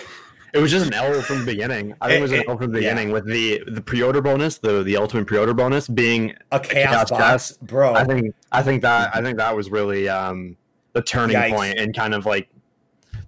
[0.53, 1.93] it was just an L from the beginning.
[2.01, 3.13] I think it was an L from the beginning yeah.
[3.13, 7.57] with the the pre-order bonus, the the ultimate pre-order bonus being a chaos, chaos box,
[7.61, 7.93] bro.
[7.93, 10.57] I think I think that I think that was really um
[10.93, 12.49] the turning point and kind of like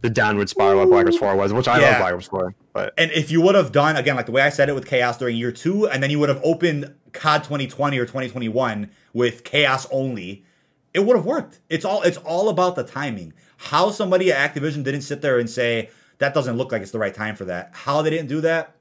[0.01, 1.89] the downward spiral of Black Ops 4 was, which I yeah.
[1.89, 2.55] love Black Ops 4.
[2.73, 4.87] But and if you would have done again like the way I said it with
[4.87, 9.43] Chaos during year two, and then you would have opened COD 2020 or 2021 with
[9.43, 10.45] Chaos only,
[10.93, 11.59] it would have worked.
[11.69, 13.33] It's all it's all about the timing.
[13.57, 15.89] How somebody at Activision didn't sit there and say,
[16.19, 17.71] that doesn't look like it's the right time for that.
[17.73, 18.75] How they didn't do that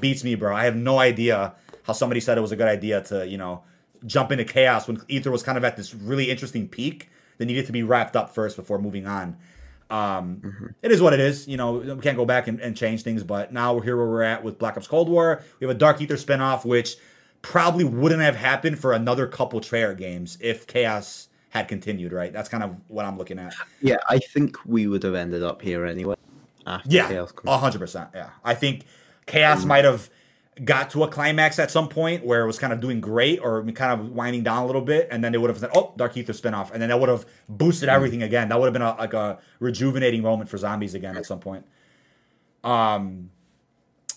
[0.00, 0.54] beats me, bro.
[0.54, 3.64] I have no idea how somebody said it was a good idea to, you know,
[4.04, 7.08] jump into chaos when Ether was kind of at this really interesting peak
[7.38, 9.36] that needed to be wrapped up first before moving on.
[9.88, 10.66] Um, mm-hmm.
[10.82, 11.46] it is what it is.
[11.46, 14.06] You know, we can't go back and, and, change things, but now we're here where
[14.06, 15.44] we're at with Black Ops Cold War.
[15.60, 16.96] We have a Dark Ether spinoff, which
[17.40, 22.32] probably wouldn't have happened for another couple Treyarch games if Chaos had continued, right?
[22.32, 23.54] That's kind of what I'm looking at.
[23.80, 26.16] Yeah, I think we would have ended up here anyway
[26.66, 27.32] after yeah, Chaos.
[27.46, 28.10] hundred percent.
[28.14, 28.84] Yeah, I think
[29.26, 29.68] Chaos mm.
[29.68, 30.10] might have
[30.64, 33.62] got to a climax at some point where it was kind of doing great or
[33.72, 36.16] kind of winding down a little bit, and then they would have said, "Oh, Dark
[36.16, 37.92] Ether spinoff," and then that would have boosted mm.
[37.92, 38.48] everything again.
[38.48, 41.64] That would have been a, like a rejuvenating moment for zombies again at some point.
[42.64, 43.30] Um,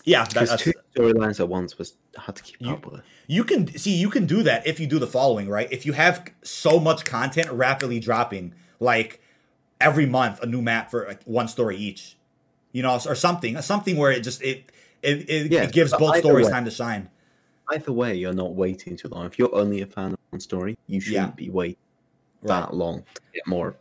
[0.04, 3.02] yeah, that, two storylines at once was hard to keep you, up with.
[3.26, 5.70] You can see you can do that if you do the following right.
[5.70, 9.20] If you have so much content rapidly dropping, like
[9.80, 12.16] every month a new map for like one story each
[12.72, 14.70] you know, or something, something where it just it
[15.02, 17.08] it, it, yes, it gives both stories way, time to shine.
[17.72, 19.26] Either way, you're not waiting too long.
[19.26, 21.34] If you're only a fan of one story, you shouldn't yeah.
[21.34, 21.76] be waiting
[22.42, 22.60] right.
[22.60, 23.76] that long to get more.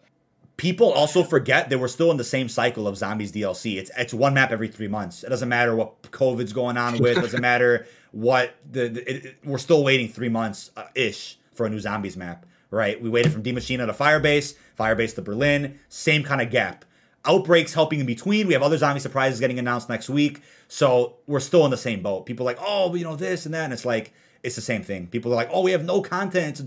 [0.57, 3.77] People also forget that we're still in the same cycle of zombies DLC.
[3.77, 5.23] It's it's one map every three months.
[5.23, 7.17] It doesn't matter what COVID's going on with.
[7.17, 11.65] It doesn't matter what the, the it, we're still waiting three months uh, ish for
[11.65, 12.45] a new zombies map.
[12.71, 13.01] Right?
[13.01, 15.79] We waited from Die Maschine to Firebase, Firebase to Berlin.
[15.87, 16.85] Same kind of gap
[17.29, 18.47] outbreaks helping in between.
[18.47, 20.41] We have other zombie surprises getting announced next week.
[20.67, 22.25] So we're still in the same boat.
[22.25, 23.65] People like, oh, you know, this and that.
[23.65, 25.07] And it's like, it's the same thing.
[25.07, 26.59] People are like, oh, we have no content.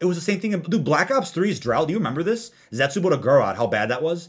[0.00, 0.58] It was the same thing.
[0.60, 1.88] Dude, Black Ops 3's drought.
[1.88, 2.52] Do you remember this?
[2.72, 4.28] Zetsubo to Gorod, how bad that was?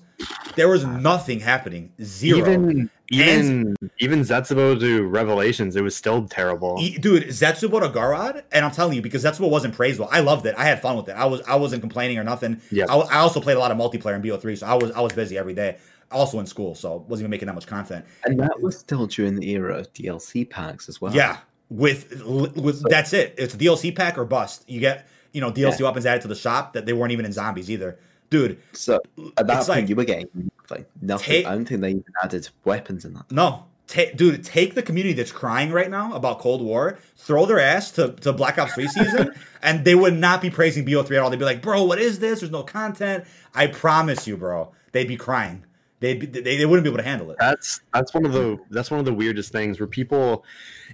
[0.56, 1.94] There was nothing happening.
[2.02, 2.40] Zero.
[2.40, 6.78] Even even and, even Zetsubo to Revelations, it was still terrible.
[6.78, 10.10] Dude, Zetsubo to Gorod, and I'm telling you, because Zetsubo wasn't praised well.
[10.12, 10.56] I loved it.
[10.58, 11.14] I had fun with it.
[11.14, 12.62] I was I wasn't complaining or nothing.
[12.72, 12.86] Yeah.
[12.90, 15.14] I, I also played a lot of multiplayer in BO3, so I was I was
[15.14, 15.78] busy every day.
[16.12, 18.04] Also in school, so wasn't even making that much content.
[18.24, 21.14] And that was still during the era of DLC packs as well.
[21.14, 21.38] Yeah.
[21.70, 23.36] With with so, that's it.
[23.38, 24.68] It's DLC pack or bust.
[24.68, 25.86] You get you know DLC yeah.
[25.86, 28.00] weapons added to the shop that they weren't even in zombies either.
[28.30, 28.60] Dude.
[28.74, 29.00] So
[29.38, 31.26] at that point, like, you were getting like nothing.
[31.26, 33.32] Take, I don't think they even added weapons in that.
[33.32, 37.60] No, Ta- dude, take the community that's crying right now about Cold War, throw their
[37.60, 39.32] ass to, to Black Ops 3 season,
[39.64, 41.32] and they would not be praising BO3 at all.
[41.32, 42.42] They'd be like, bro, what is this?
[42.42, 43.26] There's no content.
[43.56, 44.72] I promise you, bro.
[44.92, 45.66] They'd be crying.
[46.02, 47.38] They'd be, they, they wouldn't be able to handle it.
[47.40, 50.46] That's that's one of the that's one of the weirdest things where people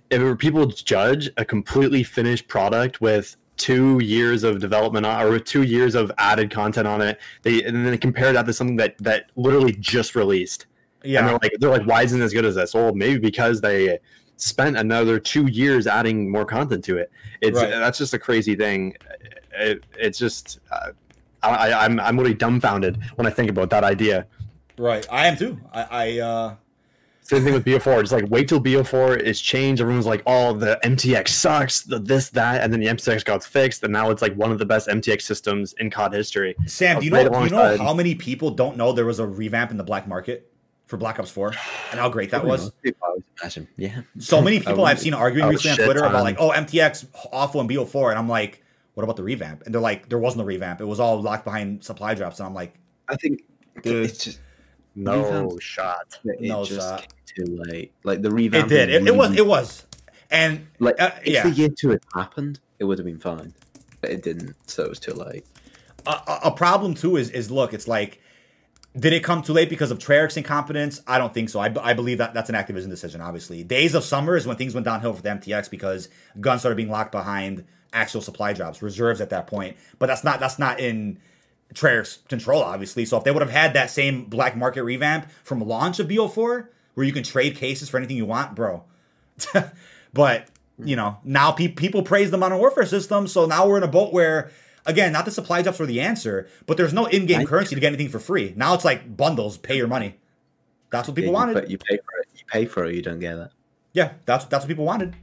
[0.09, 5.63] if people judge a completely finished product with two years of development on, or two
[5.63, 9.31] years of added content on it, they and then compare that to something that that
[9.35, 10.65] literally just released
[11.05, 11.19] yeah.
[11.19, 12.73] And they're like, they're like, why isn't it as good as this?
[12.73, 13.99] Well, maybe because they
[14.37, 17.11] spent another two years adding more content to it.
[17.41, 17.69] It's right.
[17.69, 18.95] that's just a crazy thing.
[19.53, 20.91] It, it's just uh,
[21.43, 24.25] I, I'm I'm really dumbfounded when I think about that idea.
[24.77, 25.57] Right, I am too.
[25.71, 26.55] I, I uh...
[27.25, 28.01] same thing with BO4.
[28.01, 29.81] Just like wait till BO4 is changed.
[29.81, 33.83] Everyone's like, oh, the MTX sucks, the this that, and then the MTX got fixed,
[33.83, 36.55] and now it's like one of the best MTX systems in COD history.
[36.65, 39.19] Sam, uh, do you know, do you know how many people don't know there was
[39.19, 40.51] a revamp in the black market?
[40.87, 41.47] for Black Ops 4
[41.91, 42.71] and how great that was.
[43.41, 43.67] Imagine.
[43.75, 44.01] Yeah.
[44.19, 46.09] So many people I've seen arguing recently on Twitter time.
[46.11, 48.11] about like, oh, MTX awful in BO4.
[48.11, 49.63] And I'm like, what about the revamp?
[49.63, 50.81] And they're like, there wasn't a revamp.
[50.81, 52.39] It was all locked behind supply drops.
[52.39, 52.75] And I'm like,
[53.09, 53.43] I think
[53.81, 54.39] dude, it's just
[54.95, 56.19] no revamp, shot.
[56.23, 57.13] It no just shot.
[57.35, 57.93] Too late.
[58.03, 58.67] Like the revamp.
[58.67, 58.89] It did.
[58.89, 59.35] It, it, was.
[59.35, 59.85] It was.
[60.31, 61.43] And like, uh, if yeah.
[61.43, 63.53] the year two had happened, it would have been fine.
[64.01, 65.45] But it didn't, so it was too late.
[66.05, 68.21] A, a problem too is is look, it's like
[68.97, 71.01] did it come too late because of Treyarch's incompetence?
[71.05, 71.59] I don't think so.
[71.59, 73.63] I, I believe that that's an Activision decision, obviously.
[73.63, 76.07] Days of Summer is when things went downhill for the MTX because
[76.39, 79.75] guns started being locked behind actual supply drops, reserves at that point.
[79.99, 81.19] But that's not that's not in
[81.73, 83.05] Treyarch's control, obviously.
[83.05, 86.67] So if they would have had that same black market revamp from launch of BO4,
[86.95, 88.83] where you can trade cases for anything you want, bro.
[90.13, 90.47] but
[90.83, 93.87] you know, now pe- people praise the Modern Warfare system, so now we're in a
[93.87, 94.51] boat where
[94.87, 97.87] Again, not the supply drops were the answer, but there's no in-game currency to get
[97.87, 98.53] anything for free.
[98.55, 100.15] Now it's like bundles, pay your money.
[100.91, 101.53] That's what people yeah, wanted.
[101.55, 102.27] But you pay for it.
[102.35, 102.95] You pay for it.
[102.95, 103.49] You don't get it.
[103.93, 105.15] Yeah, that's that's what people wanted.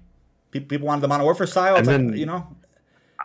[0.51, 1.77] People wanted the Modern Warfare style.
[1.77, 2.47] And then, like, you know,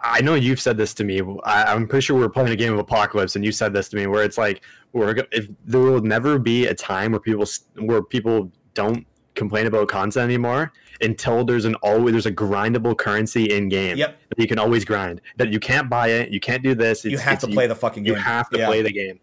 [0.03, 1.21] I know you've said this to me.
[1.43, 3.89] I, am pretty sure we are playing a game of Apocalypse, and you said this
[3.89, 4.61] to me, where it's like,
[4.93, 7.45] we're if there will never be a time where people
[7.75, 9.05] where people don't
[9.35, 13.97] complain about content anymore until there's an always there's a grindable currency in game.
[13.97, 14.19] Yep.
[14.29, 15.21] That you can always grind.
[15.37, 16.31] That you can't buy it.
[16.31, 17.05] You can't do this.
[17.05, 18.13] It's, you have to play you, the fucking game.
[18.13, 18.67] You have to yeah.
[18.67, 19.19] play the game.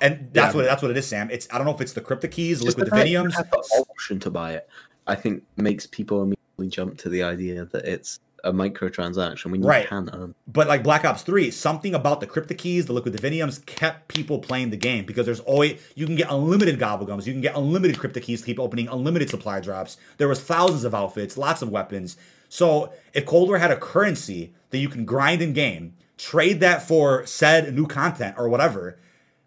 [0.00, 0.60] And that's yeah.
[0.60, 1.30] what that's what it is, Sam.
[1.30, 3.34] It's I don't know if it's the crypto keys, Just liquid diviniums.
[3.34, 4.68] Have the option to buy it.
[5.06, 9.68] I think makes people immediately jump to the idea that it's a microtransaction when you
[9.68, 9.86] right.
[9.86, 10.34] can earn.
[10.46, 14.38] But like Black Ops 3, something about the crypto keys, the liquid diviniums kept people
[14.38, 17.98] playing the game because there's always you can get unlimited gobblegums, you can get unlimited
[17.98, 19.96] crypto keys to keep opening unlimited supply drops.
[20.18, 22.16] There was thousands of outfits, lots of weapons.
[22.48, 26.86] So if Cold War had a currency that you can grind in game, trade that
[26.86, 28.98] for said new content or whatever,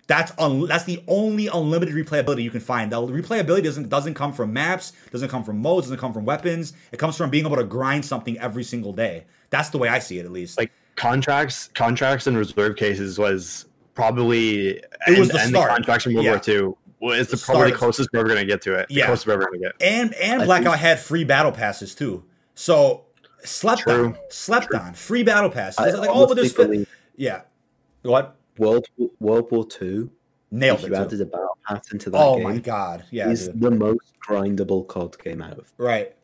[0.07, 2.91] that's un- that's the only unlimited replayability you can find.
[2.91, 6.73] The replayability doesn't doesn't come from maps, doesn't come from modes, doesn't come from weapons.
[6.91, 9.26] It comes from being able to grind something every single day.
[9.49, 10.57] That's the way I see it, at least.
[10.57, 13.65] Like contracts, contracts and reserve cases was
[13.95, 15.69] probably it was the and start.
[15.69, 16.60] The contracts from World yeah.
[16.60, 18.88] War II well, it's the, probably the closest we're ever gonna get to it.
[18.88, 19.73] The yeah, closest we're ever gonna get.
[19.82, 20.82] And and I Blackout think...
[20.82, 22.23] had free battle passes too.
[22.56, 23.06] So
[23.44, 24.07] slept True.
[24.07, 24.80] on, slept True.
[24.80, 25.80] on, free battle passes.
[25.80, 27.41] I like, oh, but there's yeah.
[28.02, 28.36] What?
[28.57, 28.88] World
[29.19, 30.11] World War Two.
[30.52, 30.90] Nailed if it.
[30.91, 32.18] You added a battle pass into that.
[32.18, 33.06] Oh game, my god!
[33.11, 35.72] Yeah, is the most grindable COD game out of.
[35.77, 36.15] Right.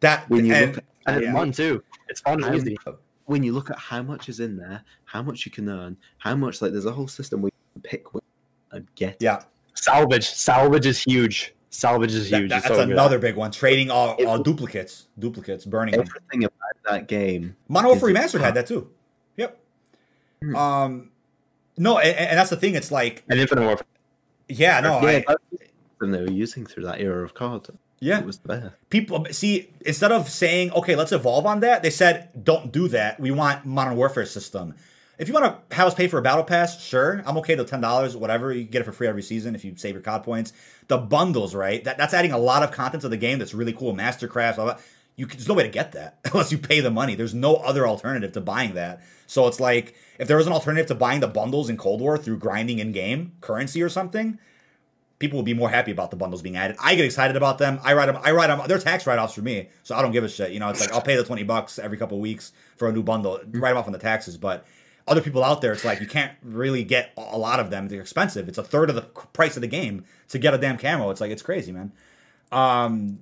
[0.00, 1.32] That when you and, look at, and yeah.
[1.32, 1.82] fun too.
[2.08, 2.76] It's fun and easy.
[3.24, 6.34] When you look at how much is in there, how much you can earn, how
[6.34, 8.06] much like there's a whole system where you can pick
[8.72, 9.16] and get.
[9.20, 9.42] Yeah.
[9.74, 10.26] Salvage.
[10.26, 11.54] Salvage is huge.
[11.70, 12.48] Salvage is huge.
[12.48, 13.28] That, that's so another good.
[13.28, 13.50] big one.
[13.50, 16.50] Trading all, all duplicates, duplicates, burning everything them.
[16.56, 17.54] about that game.
[17.68, 18.90] Modern Warfare Remastered had that too.
[19.36, 19.60] Yep.
[20.42, 20.56] Hmm.
[20.56, 21.10] Um,
[21.78, 22.74] no, and, and, that's the thing.
[22.74, 23.86] It's like an Infinite Warfare.
[24.48, 25.36] Yeah, no, yeah, I,
[26.00, 27.68] and they were using through that era of COD.
[28.00, 28.74] Yeah, it was the best.
[28.90, 33.18] People see instead of saying, "Okay, let's evolve on that," they said, "Don't do that.
[33.18, 34.74] We want Modern Warfare system."
[35.18, 37.64] If you want to have us pay for a battle pass, sure, I'm okay to
[37.64, 38.52] ten dollars, whatever.
[38.52, 40.52] You get it for free every season if you save your COD points.
[40.86, 41.82] The bundles, right?
[41.82, 43.40] That that's adding a lot of content to the game.
[43.40, 43.94] That's really cool.
[43.94, 44.78] Mastercraft, blah, blah.
[45.16, 47.16] You there's no way to get that unless you pay the money.
[47.16, 49.02] There's no other alternative to buying that.
[49.26, 52.18] So it's like if there was an alternative to buying the bundles in Cold War
[52.18, 54.38] through grinding in game currency or something,
[55.18, 56.76] people would be more happy about the bundles being added.
[56.80, 57.80] I get excited about them.
[57.82, 58.18] I write them.
[58.22, 58.60] I write them.
[58.66, 60.52] They're tax write offs for me, so I don't give a shit.
[60.52, 63.02] You know, it's like I'll pay the twenty bucks every couple weeks for a new
[63.02, 64.36] bundle, write them off on the taxes.
[64.36, 64.66] But
[65.06, 67.88] other people out there, it's like you can't really get a lot of them.
[67.88, 68.48] They're expensive.
[68.48, 71.10] It's a third of the price of the game to get a damn camo.
[71.10, 71.92] It's like it's crazy, man.
[72.52, 73.20] Um,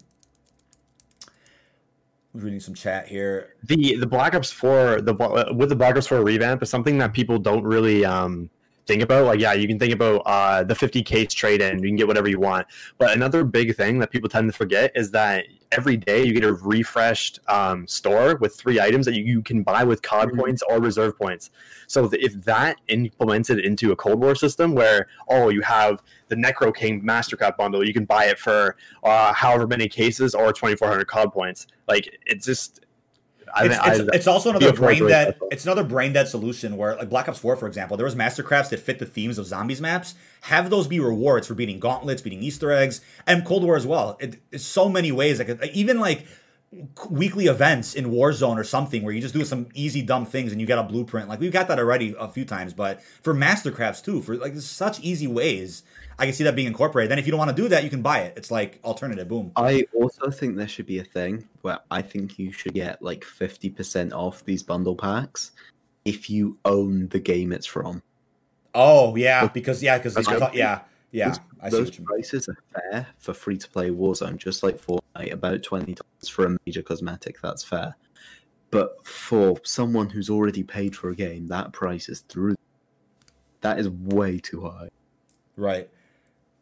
[2.43, 3.55] reading some chat here.
[3.65, 5.15] The the Black Ops Four the
[5.55, 8.51] with the Black Ops Four revamp is something that people don't really um
[8.87, 9.27] think about.
[9.27, 12.29] Like, yeah, you can think about uh, the 50k trade in, you can get whatever
[12.29, 12.67] you want.
[12.99, 16.45] But another big thing that people tend to forget is that every day you get
[16.45, 20.41] a refreshed um, store with three items that you, you can buy with COD mm-hmm.
[20.41, 21.51] points or reserve points.
[21.89, 26.75] So if that implemented into a Cold War system where, oh, you have the Necro
[26.75, 31.33] King Mastercraft bundle, you can buy it for uh, however many cases or 2,400 COD
[31.33, 31.67] points.
[31.87, 32.87] Like, it's just
[33.55, 35.39] I, it's, I, it's, it's, also another brain dead.
[35.51, 38.71] It's another brain dead solution where, like Black Ops Four, for example, there was mastercrafts
[38.71, 40.15] that fit the themes of zombies maps.
[40.43, 44.17] Have those be rewards for beating gauntlets, beating Easter eggs, and Cold War as well.
[44.21, 45.39] It, it's so many ways.
[45.39, 46.27] Like even like
[47.09, 50.61] weekly events in Warzone or something where you just do some easy dumb things and
[50.61, 51.29] you get a blueprint.
[51.29, 55.01] Like we've got that already a few times, but for mastercrafts too, for like such
[55.01, 55.85] easy ways
[56.19, 57.11] I can see that being incorporated.
[57.11, 58.35] Then if you don't want to do that, you can buy it.
[58.37, 59.29] It's like alternative.
[59.29, 59.53] Boom.
[59.57, 63.25] I also think there should be a thing where I think you should get like
[63.25, 65.53] fifty percent off these bundle packs
[66.05, 68.03] if you own the game it's from.
[68.75, 70.17] Oh yeah, because yeah, because
[70.55, 70.81] yeah,
[71.11, 71.35] yeah.
[71.63, 75.33] Those, those prices are fair for free to play Warzone, just like Fortnite.
[75.33, 77.41] About twenty dollars for a major cosmetic.
[77.43, 77.95] That's fair.
[78.71, 82.57] But for someone who's already paid for a game, that price is through.
[83.61, 84.89] That is way too high.
[85.57, 85.89] Right.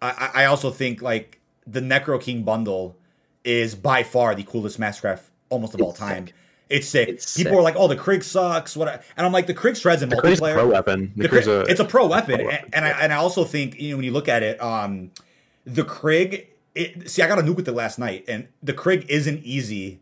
[0.06, 2.96] I, I also think like the Necro King bundle
[3.44, 6.26] is by far the coolest Mastercraft almost of it's all time.
[6.26, 6.34] Sick.
[6.70, 7.08] It's sick.
[7.08, 7.58] It's People sick.
[7.58, 9.04] are like, "Oh, the Krig sucks." What?
[9.16, 10.54] And I'm like, "The Krig shreds in the multiplayer.
[10.54, 11.12] pro weapon.
[11.14, 12.70] The, a, it's a pro weapon." Pro weapon.
[12.72, 15.10] And, and, I and I also think you know when you look at it, um,
[15.64, 16.46] the Krig.
[16.74, 20.00] It, see, I got a nuke with it last night, and the Krig isn't easy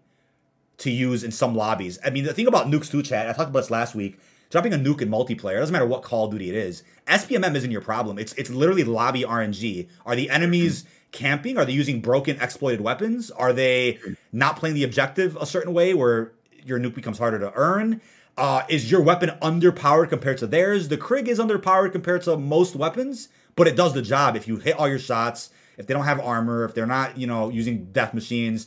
[0.79, 1.99] to use in some lobbies.
[2.05, 3.29] I mean, the thing about nukes too, chat.
[3.29, 4.19] I talked about this last week.
[4.53, 6.83] Dropping a nuke in multiplayer, doesn't matter what Call of Duty it is.
[7.07, 8.19] SBMM isn't your problem.
[8.19, 9.89] It's it's literally lobby RNG.
[10.05, 11.57] Are the enemies camping?
[11.57, 13.31] Are they using broken exploited weapons?
[13.31, 13.99] Are they
[14.31, 16.33] not playing the objective a certain way where
[16.67, 18.03] your nuke becomes harder to earn?
[18.37, 20.89] Uh, is your weapon underpowered compared to theirs?
[20.89, 24.37] The Krig is underpowered compared to most weapons, but it does the job.
[24.37, 25.49] If you hit all your shots,
[25.79, 28.67] if they don't have armor, if they're not, you know, using death machines,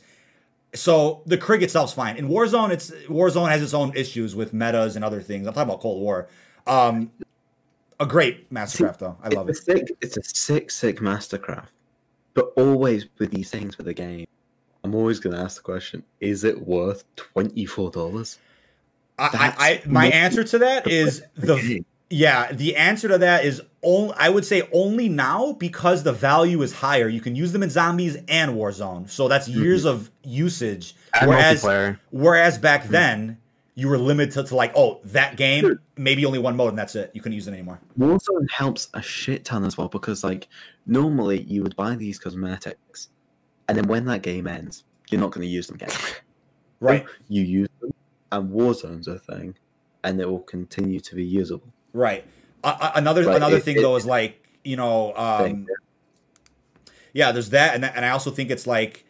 [0.76, 2.18] so the Krig itself's fine.
[2.18, 5.48] In Warzone, it's Warzone has its own issues with metas and other things.
[5.48, 6.28] I'm talking about Cold War.
[6.68, 7.12] Um,
[8.00, 9.18] a great Mastercraft though.
[9.24, 9.56] I love it.
[9.56, 11.70] Sick, it's a sick, sick Mastercraft.
[12.34, 14.28] But always with these things with the game,
[14.84, 18.40] I'm always going to ask the question: Is it worth twenty four dollars?
[19.18, 24.14] I, I, my answer to that is the yeah, the answer to that is only
[24.18, 27.08] I would say only now because the value is higher.
[27.08, 29.10] You can use them in zombies and Warzone.
[29.10, 29.62] So that's mm-hmm.
[29.62, 29.96] years mm-hmm.
[29.96, 30.96] of usage.
[31.20, 31.64] And whereas
[32.12, 32.92] whereas back mm-hmm.
[32.92, 33.38] then
[33.74, 37.12] you were limited to like, oh, that game, maybe only one mode and that's it.
[37.14, 37.82] You couldn't use it anymore.
[38.00, 40.48] Warzone helps a shit ton as well because like
[40.86, 43.10] normally you would buy these cosmetics
[43.68, 45.90] and then when that game ends, you're not gonna use them again.
[46.80, 47.06] right.
[47.28, 47.92] You use them
[48.32, 49.56] and Warzone's a thing
[50.04, 51.74] and it will continue to be usable.
[51.96, 52.26] Right.
[52.62, 55.66] Uh, another but another it, thing it, though is like you know, um,
[57.14, 59.06] yeah, there's that, and and I also think it's like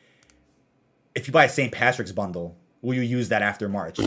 [1.15, 1.71] if you buy a St.
[1.71, 3.97] Patrick's bundle, will you use that after March?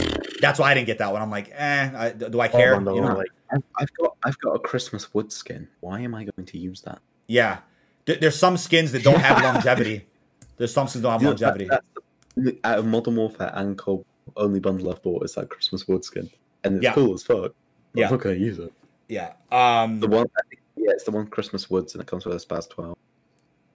[0.41, 1.21] That's why I didn't get that one.
[1.21, 2.75] I'm like, eh, I, do I care?
[2.75, 5.67] Bundle, you know, like I've got I've got a Christmas wood skin.
[5.81, 7.01] Why am I going to use that?
[7.27, 7.59] Yeah,
[8.05, 10.07] there's some skins that don't have longevity.
[10.57, 11.65] There's some skins that don't have longevity.
[11.65, 11.83] That,
[12.37, 14.05] the, out of Modern Warfare and Cold,
[14.37, 16.31] only bundle I've bought is that Christmas wood skin,
[16.63, 16.93] and it's yeah.
[16.93, 17.55] cool as fuck
[17.95, 18.07] yeah.
[18.07, 18.73] I'm not going to use it.
[19.09, 19.33] Yeah.
[19.51, 20.27] Um, the one,
[20.77, 22.97] yeah, it's the one Christmas Woods, and it comes with a Spaz 12.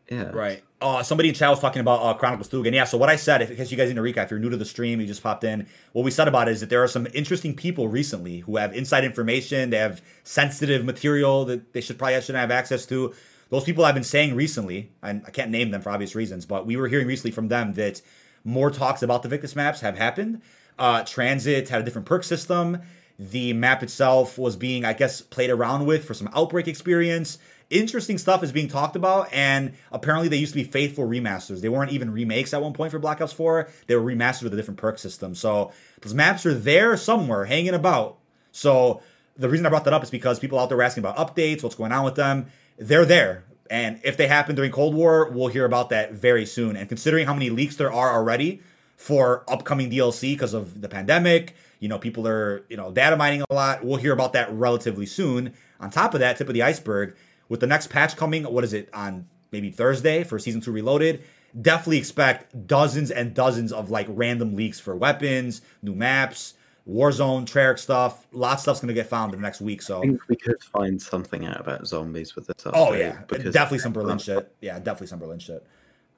[0.10, 0.30] Yeah.
[0.32, 0.64] Right.
[0.82, 2.74] Uh, somebody in chat was talking about uh, Chronicles 2 again.
[2.74, 4.40] Yeah, so what I said, if, in case you guys need to recap, if you're
[4.40, 6.70] new to the stream, you just popped in, what we said about it is that
[6.70, 11.74] there are some interesting people recently who have inside information, they have sensitive material that
[11.74, 13.14] they should probably shouldn't have access to.
[13.50, 16.66] Those people I've been saying recently, and I can't name them for obvious reasons, but
[16.66, 18.02] we were hearing recently from them that
[18.44, 20.42] more talks about the Victis maps have happened.
[20.78, 22.82] Uh, TranZit had a different perk system.
[23.20, 27.38] The map itself was being, I guess, played around with for some outbreak experience.
[27.70, 31.62] Interesting stuff is being talked about, and apparently they used to be faithful remasters.
[31.62, 33.70] They weren't even remakes at one point for Black Ops 4.
[33.88, 35.34] They were remastered with a different perk system.
[35.36, 35.72] So
[36.02, 38.18] those maps are there somewhere, hanging about.
[38.52, 39.02] So
[39.38, 41.64] the reason I brought that up is because people out there were asking about updates,
[41.64, 42.48] what's going on with them.
[42.78, 43.46] They're there.
[43.70, 46.76] And if they happen during Cold War, we'll hear about that very soon.
[46.76, 48.62] And considering how many leaks there are already
[48.98, 53.44] for upcoming DLC because of the pandemic, you know, people are, you know, data mining
[53.50, 53.84] a lot.
[53.84, 55.54] We'll hear about that relatively soon.
[55.82, 57.18] On top of that, tip of the iceberg,
[57.50, 61.26] with the next patch coming, what is it, on maybe Thursday for Season 2 Reloaded,
[61.62, 66.54] definitely expect dozens and dozens of like random leaks for weapons, new maps,
[66.90, 68.28] Warzone, Treyarch stuff.
[68.32, 69.82] Lots of stuff's gonna get found in the next week.
[69.82, 72.66] So I think we could find something out about zombies with this.
[72.74, 74.56] Oh yeah, definitely some Berlin shit.
[74.62, 75.68] Yeah, definitely some Berlin shit.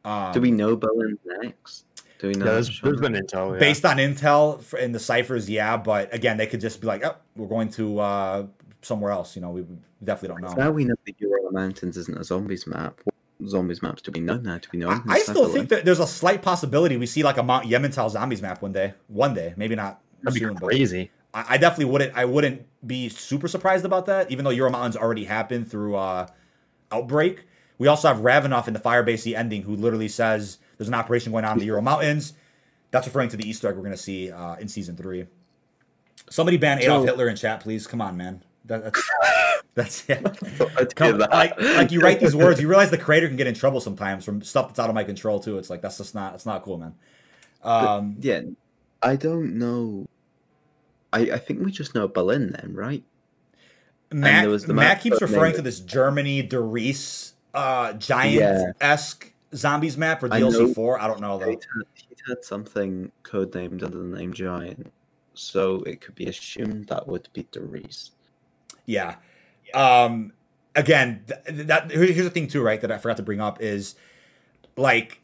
[0.03, 1.84] Um, Do we know Berlin next?
[2.19, 2.45] Do we know?
[2.45, 3.53] Yeah, there's, there's been intel.
[3.53, 3.59] Yeah.
[3.59, 5.77] Based on intel in the ciphers, yeah.
[5.77, 8.47] But again, they could just be like, oh, we're going to uh,
[8.81, 9.35] somewhere else.
[9.35, 9.65] You know, we
[10.03, 10.63] definitely don't know.
[10.63, 13.01] Now we know the Ural Mountains isn't a zombies map.
[13.45, 15.03] Zombies maps to be known now to be known.
[15.07, 18.09] I, I still think that there's a slight possibility we see like a Mount Yamantau
[18.09, 18.93] zombies map one day.
[19.07, 20.01] One day, maybe not.
[20.23, 21.11] That'd soon, be crazy.
[21.33, 22.15] I, I, definitely wouldn't.
[22.15, 26.27] I wouldn't be super surprised about that, even though Ural Mountains already happened through uh,
[26.91, 27.45] Outbreak.
[27.77, 31.31] We also have Ravenov in the Firebase the ending, who literally says there's an operation
[31.31, 32.33] going on in the Ural Mountains.
[32.91, 35.25] That's referring to the Easter egg we're going to see uh, in season three.
[36.29, 37.87] Somebody ban Adolf so, Hitler in chat, please.
[37.87, 38.43] Come on, man.
[38.65, 39.09] That, that's
[39.75, 40.21] that's yeah.
[40.95, 43.79] Come, like like you write these words, you realize the creator can get in trouble
[43.79, 45.57] sometimes from stuff that's out of my control too.
[45.57, 46.95] It's like that's just not it's not cool, man.
[47.63, 48.41] Um, yeah,
[49.01, 50.07] I don't know.
[51.13, 53.03] I I think we just know Berlin then, right?
[54.11, 59.31] Matt, the Matt keeps referring to this Germany Der Riese uh, giant esque.
[59.55, 60.99] Zombies map for DLC four.
[60.99, 61.45] I don't know though.
[61.45, 64.91] He had, had something codenamed under the name Giant,
[65.33, 68.11] so it could be assumed that would be the Riese.
[68.85, 69.15] Yeah.
[69.73, 70.33] Um,
[70.75, 72.79] again, th- that here's the thing too, right?
[72.81, 73.95] That I forgot to bring up is
[74.75, 75.21] like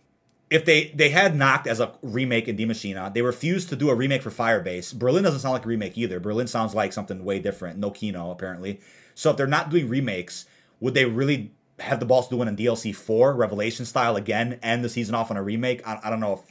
[0.50, 3.90] if they they had Nacht as a remake in Die Maschine, they refused to do
[3.90, 4.94] a remake for Firebase.
[4.94, 6.20] Berlin doesn't sound like a remake either.
[6.20, 7.80] Berlin sounds like something way different.
[7.80, 8.80] No Kino apparently.
[9.16, 10.46] So if they're not doing remakes,
[10.80, 11.52] would they really
[11.82, 15.16] have the balls to do one in DLC four Revelation style again, end the season
[15.16, 15.86] off on a remake?
[15.88, 16.42] I, I don't know if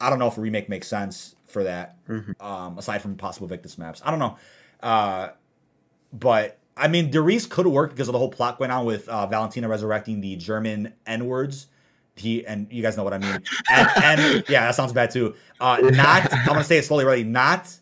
[0.00, 1.96] I don't know if a remake makes sense for that.
[2.06, 2.44] Mm-hmm.
[2.44, 4.36] Um, aside from possible Victis maps, I don't know.
[4.82, 5.28] Uh,
[6.12, 9.26] but I mean, Der could work because of the whole plot going on with uh,
[9.26, 11.68] Valentina resurrecting the German N words.
[12.16, 13.42] He and you guys know what I mean.
[13.70, 15.34] And, and yeah, that sounds bad too.
[15.60, 17.24] Uh, not I'm gonna say it slowly, really.
[17.24, 17.74] Not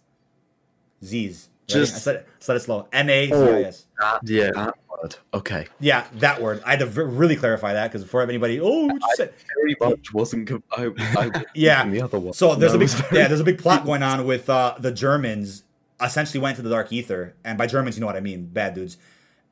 [1.05, 1.49] Z's.
[1.66, 2.89] Just I said, it, said it slow.
[2.93, 3.86] N A Z I S.
[4.24, 4.51] Yeah.
[4.55, 5.16] That word.
[5.32, 5.66] Okay.
[5.81, 6.62] Yeah, that word.
[6.65, 10.51] I had to really clarify that because before anybody, oh, I very much wasn't.
[10.73, 11.89] I, I yeah.
[11.89, 12.35] The other one.
[12.35, 14.93] So there's no, a big yeah, there's a big plot going on with uh, the
[14.93, 15.65] Germans
[16.03, 18.74] essentially went to the Dark Ether, and by Germans, you know what I mean, bad
[18.74, 18.99] dudes.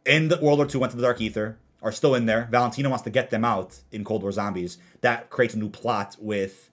[0.05, 2.48] In the World War II, went to the Dark Ether, are still in there.
[2.51, 4.78] Valentina wants to get them out in Cold War Zombies.
[5.01, 6.70] That creates a new plot with,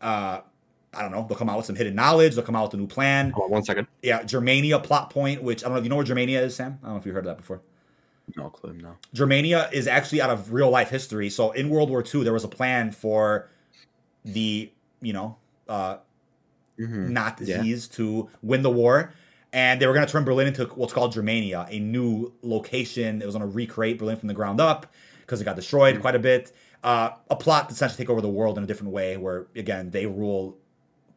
[0.00, 0.40] uh,
[0.92, 2.34] I don't know, they'll come out with some hidden knowledge.
[2.34, 3.30] They'll come out with a new plan.
[3.30, 3.86] Hold on one second.
[4.02, 6.78] Yeah, Germania plot point, which I don't know if you know where Germania is, Sam.
[6.82, 7.60] I don't know if you heard of that before.
[8.36, 8.96] No clue, no.
[9.12, 11.30] Germania is actually out of real life history.
[11.30, 13.48] So in World War II, there was a plan for
[14.24, 15.36] the, you know,
[15.68, 15.98] uh,
[16.78, 17.12] mm-hmm.
[17.12, 17.96] Nazis yeah.
[17.96, 19.12] to win the war.
[19.52, 23.20] And they were going to turn Berlin into what's called Germania, a new location.
[23.20, 24.92] It was going to recreate Berlin from the ground up
[25.22, 26.02] because it got destroyed mm-hmm.
[26.02, 26.52] quite a bit.
[26.84, 29.90] Uh, a plot to essentially take over the world in a different way, where again
[29.90, 30.56] they rule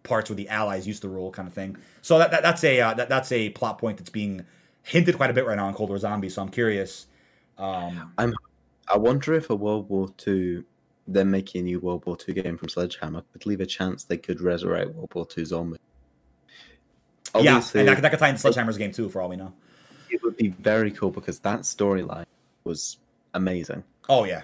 [0.03, 1.77] parts where the Allies used to rule, kind of thing.
[2.01, 4.45] So that, that that's a uh, that, that's a plot point that's being
[4.83, 6.35] hinted quite a bit right now in Cold War Zombies.
[6.35, 7.07] So I'm curious.
[7.57, 8.33] Um, I'm
[8.87, 10.63] I wonder if a World War II
[11.07, 14.17] them making a new World War II game from Sledgehammer could leave a chance they
[14.17, 15.79] could resurrect World War II zombies.
[17.35, 19.53] Obviously, yeah, and that, that could tie into Sledgehammer's game too, for all we know.
[20.09, 22.25] It would be very cool because that storyline
[22.63, 22.97] was
[23.33, 23.83] amazing.
[24.07, 24.43] Oh yeah,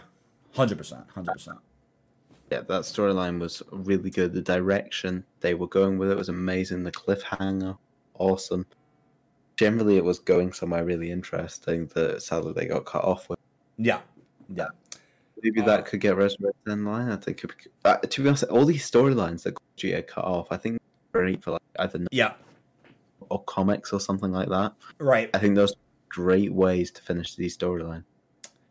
[0.53, 1.59] hundred percent, hundred percent.
[2.51, 4.33] Yeah, that storyline was really good.
[4.33, 6.83] The direction they were going with it was amazing.
[6.83, 7.77] The cliffhanger,
[8.15, 8.65] awesome.
[9.55, 13.39] Generally, it was going somewhere really interesting that sadly they got cut off with.
[13.77, 14.01] Yeah,
[14.53, 14.69] yeah.
[15.43, 17.09] Maybe uh, that could get resurrected in line.
[17.09, 17.53] I think, could,
[17.85, 20.79] uh, to be honest, all these storylines that get cut off, I think
[21.11, 22.33] great for like either yeah
[23.29, 24.73] or comics or something like that.
[24.97, 25.29] Right.
[25.33, 25.75] I think those
[26.09, 28.03] great ways to finish these storyline.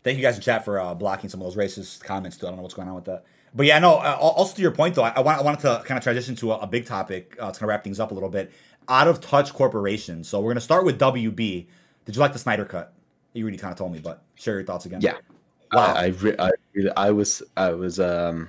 [0.03, 2.47] Thank you guys in chat for uh, blocking some of those racist comments too.
[2.47, 3.25] I don't know what's going on with that.
[3.55, 3.97] But yeah, no.
[3.97, 6.35] Uh, also to your point though, I, I, want, I wanted to kind of transition
[6.37, 8.53] to a, a big topic uh, to kind of wrap things up a little bit.
[8.89, 10.29] Out of touch corporations.
[10.29, 11.67] So we're gonna start with WB.
[12.05, 12.95] Did you like the Snyder cut?
[13.35, 15.01] You already kind of told me, but share your thoughts again.
[15.03, 15.17] Yeah.
[15.73, 15.95] Wow.
[15.95, 18.49] I I, re- I, really, I was I was um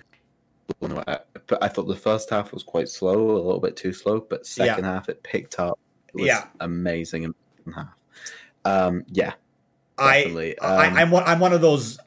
[0.81, 1.19] I,
[1.61, 4.85] I thought the first half was quite slow, a little bit too slow, but second
[4.85, 4.93] yeah.
[4.93, 5.79] half it picked up
[6.15, 7.33] yeah, amazing
[7.73, 7.87] half.
[8.65, 9.33] Um, yeah,
[9.97, 10.59] definitely.
[10.59, 11.99] I, um, I I'm one, I'm one of those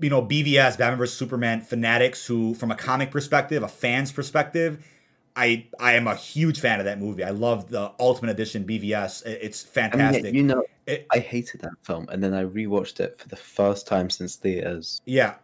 [0.00, 4.84] you know BVS Batman vs Superman fanatics who, from a comic perspective, a fan's perspective,
[5.36, 7.24] I I am a huge fan of that movie.
[7.24, 9.24] I love the Ultimate Edition BVS.
[9.26, 10.22] It's fantastic.
[10.22, 13.28] I mean, you know, it, I hated that film, and then I rewatched it for
[13.28, 15.00] the first time since theaters.
[15.04, 15.34] Yeah,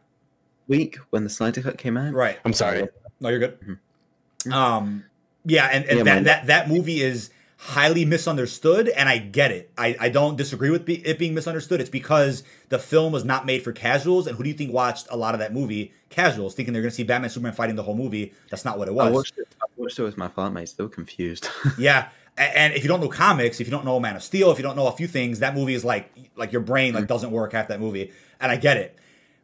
[0.68, 2.12] week when the Snyder Cut came out.
[2.12, 2.38] Right.
[2.44, 2.88] I'm sorry.
[3.20, 3.60] No, you're good.
[3.60, 4.52] Mm-hmm.
[4.52, 5.04] Um,
[5.44, 9.70] yeah, and, and yeah, that, that that movie is highly misunderstood, and I get it.
[9.78, 11.80] I, I don't disagree with be, it being misunderstood.
[11.80, 15.06] It's because the film was not made for casuals, and who do you think watched
[15.10, 15.92] a lot of that movie?
[16.10, 18.32] Casuals, thinking they're going to see Batman Superman fighting the whole movie.
[18.50, 19.08] That's not what it was.
[19.08, 20.76] I watched it, I watched it with my flatmates.
[20.76, 21.48] They were confused.
[21.78, 24.58] yeah, and if you don't know comics, if you don't know Man of Steel, if
[24.58, 27.08] you don't know a few things, that movie is like like your brain like mm.
[27.08, 28.96] doesn't work half that movie, and I get it.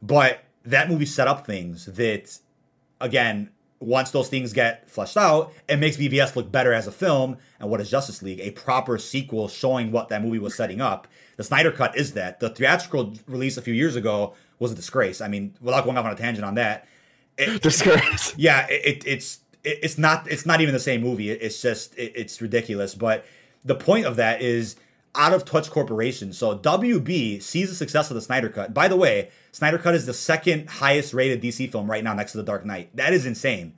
[0.02, 2.39] But that movie set up things that,
[3.01, 3.51] again,
[3.82, 7.36] once those things get fleshed out, it makes BVS look better as a film.
[7.60, 8.40] And what is Justice League?
[8.40, 11.09] A proper sequel showing what that movie was setting up.
[11.36, 12.40] The Snyder Cut is that.
[12.40, 15.20] The theatrical release a few years ago was a disgrace.
[15.20, 16.86] I mean, without going off on a tangent on that,
[17.36, 18.34] it, disgrace.
[18.38, 21.30] Yeah, it, it's it, it's not it's not even the same movie.
[21.30, 22.94] it's just it's ridiculous.
[22.94, 23.24] But
[23.64, 24.76] the point of that is
[25.14, 26.32] out of touch corporation.
[26.32, 28.72] So WB sees the success of the Snyder Cut.
[28.72, 32.32] By the way, Snyder Cut is the second highest rated DC film right now next
[32.32, 32.94] to The Dark Knight.
[32.97, 33.74] That is insane.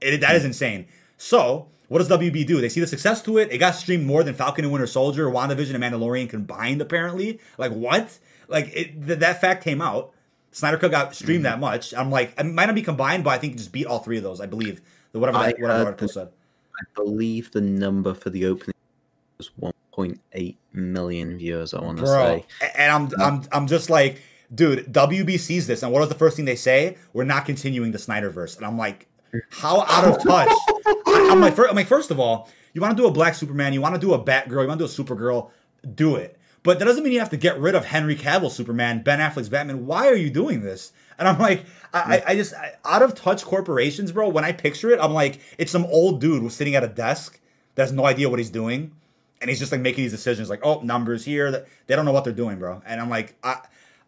[0.00, 0.86] It, that is insane.
[1.16, 2.60] So, what does WB do?
[2.60, 3.50] They see the success to it.
[3.50, 7.40] It got streamed more than Falcon and Winter Soldier, WandaVision, and Mandalorian combined, apparently.
[7.56, 8.18] Like, what?
[8.46, 10.12] Like, it, th- that fact came out.
[10.52, 11.52] Snyder Cut got streamed mm-hmm.
[11.54, 11.92] that much.
[11.94, 14.18] I'm like, it might not be combined, but I think it just beat all three
[14.18, 14.80] of those, I believe.
[15.12, 16.28] The whatever, that, whatever article said.
[16.78, 18.74] I believe the number for the opening
[19.38, 19.50] was
[19.98, 22.44] 1.8 million viewers, I want to say.
[22.76, 24.22] And I'm, I'm, I'm just like,
[24.54, 26.96] dude, WB sees this, and what was the first thing they say?
[27.12, 29.08] We're not continuing the Snyderverse, and I'm like,
[29.50, 30.50] how out of touch?
[31.06, 33.80] I'm like, I'm like, first of all, you want to do a Black Superman, you
[33.80, 35.50] want to do a Batgirl, you want to do a Supergirl,
[35.94, 36.38] do it.
[36.62, 39.48] But that doesn't mean you have to get rid of Henry Cavill Superman, Ben Affleck's
[39.48, 39.86] Batman.
[39.86, 40.92] Why are you doing this?
[41.18, 41.64] And I'm like,
[41.94, 44.28] I, I just I, out of touch corporations, bro.
[44.28, 47.40] When I picture it, I'm like, it's some old dude who's sitting at a desk
[47.74, 48.92] that has no idea what he's doing,
[49.40, 51.66] and he's just like making these decisions, like, oh, numbers here.
[51.86, 52.82] They don't know what they're doing, bro.
[52.84, 53.60] And I'm like, I,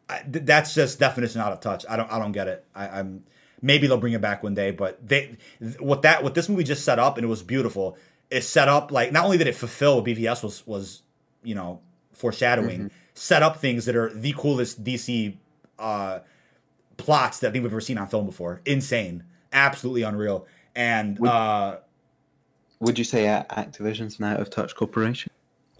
[0.08, 1.84] I, that's just definition out of touch.
[1.88, 2.64] I don't I don't get it.
[2.74, 3.24] I, am
[3.62, 5.36] maybe they'll bring it back one day, but they
[5.78, 7.96] what that what this movie just set up and it was beautiful.
[8.30, 11.02] It set up like not only did it fulfill what BVS was was
[11.42, 11.80] you know
[12.12, 12.88] foreshadowing, mm-hmm.
[13.14, 15.36] set up things that are the coolest DC
[15.78, 16.20] uh,
[16.96, 18.60] plots that I think we've ever seen on film before.
[18.66, 20.46] Insane, absolutely unreal.
[20.74, 21.78] And uh,
[22.80, 25.30] would you say Activision's an out of touch corporation?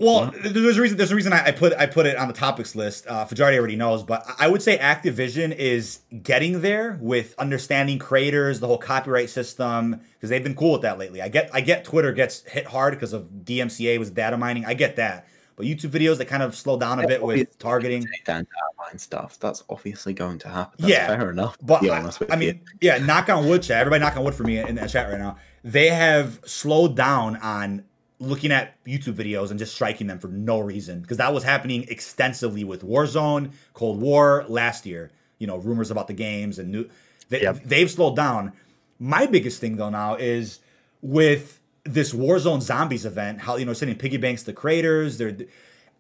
[0.01, 0.97] Well, there's a reason.
[0.97, 3.07] There's a reason I put I put it on the topics list.
[3.07, 8.61] Uh, Fajarty already knows, but I would say Activision is getting there with understanding creators,
[8.61, 11.21] the whole copyright system, because they've been cool with that lately.
[11.21, 14.65] I get I get Twitter gets hit hard because of DMCA was data mining.
[14.65, 18.07] I get that, but YouTube videos they kind of slow down a bit with targeting.
[18.25, 18.47] Down
[18.79, 19.39] mine stuff.
[19.39, 20.77] That's obviously going to happen.
[20.79, 21.59] That's yeah, fair enough.
[21.61, 23.81] But I, I mean, yeah, knock on wood, chat.
[23.81, 25.37] Everybody knock on wood for me in that chat right now.
[25.63, 27.85] They have slowed down on
[28.19, 31.87] looking at YouTube videos and just striking them for no reason because that was happening
[31.89, 35.11] extensively with Warzone, Cold War last year.
[35.39, 36.89] You know, rumors about the games and new.
[37.31, 37.63] They, yep.
[37.65, 38.53] They've slowed down.
[38.99, 40.61] My biggest thing though now is
[41.01, 43.41] with this Warzone Zombies event.
[43.41, 45.17] How you know sending piggy banks to creators.
[45.17, 45.37] They're,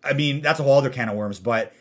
[0.05, 1.41] I mean, that's a whole other can of worms.
[1.41, 1.73] But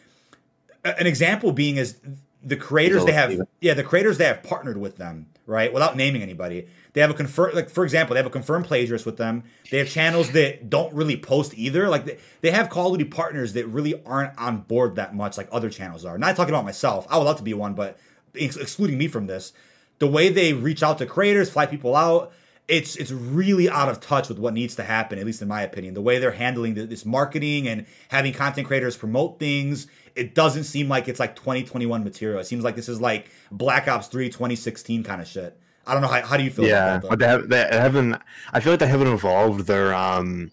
[0.86, 1.98] an example being is
[2.42, 3.42] the creators they have.
[3.60, 5.74] Yeah, the creators they have partnered with them right?
[5.74, 6.68] Without naming anybody.
[6.94, 9.44] They have a confirm like for example, they have a confirmed plagiarist with them.
[9.72, 11.90] They have channels that don't really post either.
[11.90, 15.38] Like they, they have Call of Duty partners that really aren't on board that much
[15.38, 16.18] like other channels are.
[16.18, 17.06] Not talking about myself.
[17.10, 17.98] I would love to be one, but
[18.40, 19.54] ex- excluding me from this,
[20.00, 22.32] the way they reach out to creators, fly people out,
[22.70, 25.64] it's it's really out of touch with what needs to happen, at least in my
[25.64, 25.96] opinion.
[25.96, 30.88] The way they're handling this marketing and having content creators promote things, it doesn't seem
[30.90, 32.40] like it's like 2021 material.
[32.40, 35.58] It seems like this is like Black Ops 3 2016 kind of shit.
[35.86, 38.16] I don't know how, how do you feel yeah, but they, have, they haven't
[38.54, 40.52] I feel like they haven't evolved their um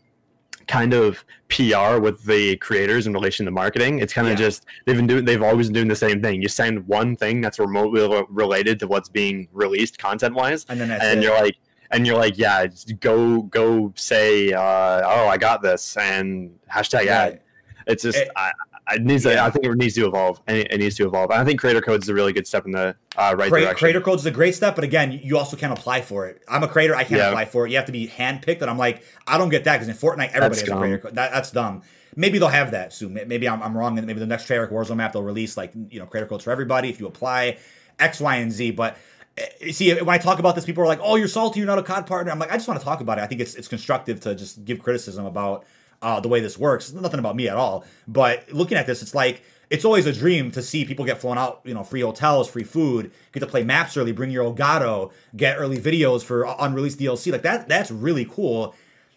[0.66, 4.00] kind of PR with the creators in relation to marketing.
[4.00, 4.46] It's kind of yeah.
[4.46, 6.42] just they've been doing they've always been doing the same thing.
[6.42, 10.90] You send one thing that's remotely related to what's being released content wise, and then
[10.90, 11.56] and you're like
[11.90, 12.66] and you're like, yeah,
[13.00, 14.60] go go say, uh,
[15.04, 17.40] oh, I got this, and hashtag ad.
[17.86, 18.50] It's just, it, I,
[18.90, 19.24] it needs.
[19.24, 19.32] Yeah.
[19.32, 20.40] To, I think it needs to evolve.
[20.46, 21.30] It, it needs to evolve.
[21.30, 23.58] And I think Creator Code is a really good step in the uh, right Cre-
[23.58, 23.78] direction.
[23.78, 26.42] Creator Code is a great step, but again, you also can't apply for it.
[26.48, 26.94] I'm a creator.
[26.94, 27.28] I can't yeah.
[27.28, 27.70] apply for it.
[27.70, 30.28] You have to be handpicked, and I'm like, I don't get that because in Fortnite,
[30.28, 30.78] everybody that's has dumb.
[30.78, 31.14] a creator code.
[31.14, 31.82] That, that's dumb.
[32.14, 33.12] Maybe they'll have that soon.
[33.12, 33.94] Maybe I'm, I'm wrong.
[33.94, 36.88] Maybe the next Treyarch Warzone map they'll release like you know creator codes for everybody
[36.88, 37.58] if you apply
[37.98, 38.70] X, Y, and Z.
[38.70, 38.96] But
[39.38, 41.60] Eh, see when I talk about this, people are like, "Oh, you're salty.
[41.60, 43.22] You're not a COD partner." I'm like, I just want to talk about it.
[43.22, 45.66] I think it's it's constructive to just give criticism about
[46.02, 46.90] uh, the way this works.
[46.90, 47.84] It's nothing about me at all.
[48.06, 51.38] But looking at this, it's like it's always a dream to see people get flown
[51.38, 55.12] out, you know, free hotels, free food, get to play maps early, bring your Elgato,
[55.36, 57.32] get early videos for unreleased DLC.
[57.32, 58.74] Like that, that's really cool.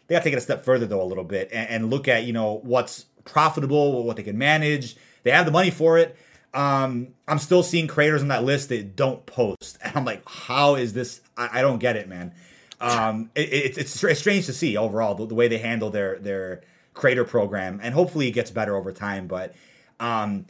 [0.08, 2.08] They got to take it a step further though, a little bit, and, and look
[2.08, 4.96] at you know what's profitable, what they can manage.
[5.24, 6.18] They have the money for it
[6.54, 10.76] um, I'm still seeing creators on that list that don't post, and I'm like, how
[10.76, 11.22] is this?
[11.38, 12.34] I, I don't get it, man.
[12.82, 16.18] Um, it, it, it's it's strange to see overall the, the, way they handle their
[16.20, 16.62] their
[16.94, 19.28] creator program, and hopefully it gets better over time.
[19.28, 19.54] But
[20.00, 20.46] um,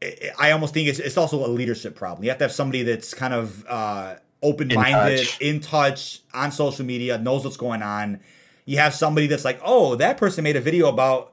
[0.00, 2.24] it, I almost think it's it's also a leadership problem.
[2.24, 5.40] You have to have somebody that's kind of uh, open minded, in touch.
[5.40, 8.20] in touch on social media, knows what's going on.
[8.64, 11.32] You have somebody that's like, oh, that person made a video about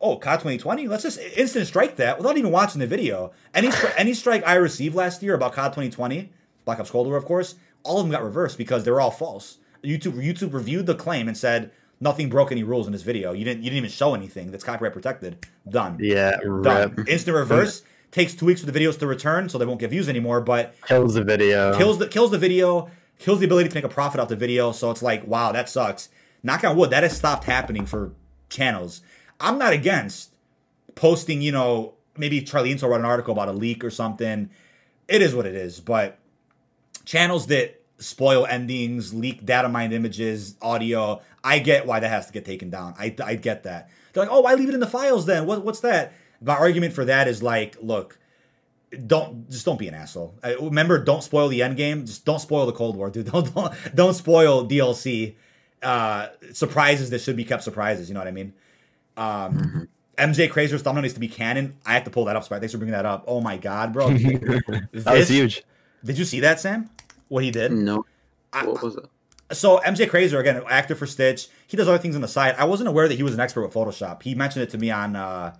[0.00, 3.32] oh, COD 2020, let's just instant strike that without even watching the video.
[3.54, 6.30] Any any strike I received last year about COD 2020,
[6.64, 9.10] Black Ops Cold War, of course, all of them got reversed because they were all
[9.10, 9.58] false.
[9.82, 13.32] YouTube YouTube reviewed the claim and said nothing broke any rules in this video.
[13.32, 15.46] You didn't you didn't even show anything that's copyright protected.
[15.68, 15.98] Done.
[16.00, 16.94] Yeah, done.
[16.94, 17.08] Rip.
[17.08, 20.08] Instant reverse takes two weeks for the videos to return, so they won't get views
[20.08, 20.40] anymore.
[20.40, 21.76] But kills the video.
[21.76, 22.90] Kills the kills the video.
[23.18, 24.70] Kills the ability to make a profit off the video.
[24.70, 26.08] So it's like, wow, that sucks.
[26.44, 28.12] Knock on wood, that has stopped happening for
[28.48, 29.02] channels.
[29.40, 30.32] I'm not against
[30.94, 34.50] posting, you know, maybe Charlie Intel wrote an article about a leak or something.
[35.08, 35.80] It is what it is.
[35.80, 36.18] But
[37.04, 42.32] channels that spoil endings, leak data mined images, audio, I get why that has to
[42.32, 42.94] get taken down.
[42.98, 43.90] I, I get that.
[44.12, 45.46] They're like, oh, why leave it in the files then?
[45.46, 46.12] What, what's that?
[46.40, 48.18] My argument for that is like, look,
[49.06, 50.34] don't just don't be an asshole.
[50.42, 52.06] I, remember, don't spoil the end game.
[52.06, 53.26] Just don't spoil the Cold War, dude.
[53.32, 55.36] Don't don't, don't spoil DLC
[55.82, 58.08] uh, surprises that should be kept surprises.
[58.08, 58.54] You know what I mean?
[59.16, 59.82] Um, mm-hmm.
[60.16, 61.76] MJ Crazer's thumbnail needs to be canon.
[61.84, 62.44] I have to pull that up.
[62.44, 63.24] Sorry, thanks for bringing that up.
[63.26, 64.08] Oh my god, bro!
[64.12, 65.62] this, that was huge.
[66.04, 66.90] Did you see that, Sam?
[67.28, 67.72] What he did?
[67.72, 68.04] No.
[68.52, 69.04] What was it?
[69.52, 71.48] So MJ Crazer again, actor for Stitch.
[71.66, 72.54] He does other things on the side.
[72.58, 74.22] I wasn't aware that he was an expert with Photoshop.
[74.22, 75.54] He mentioned it to me on uh,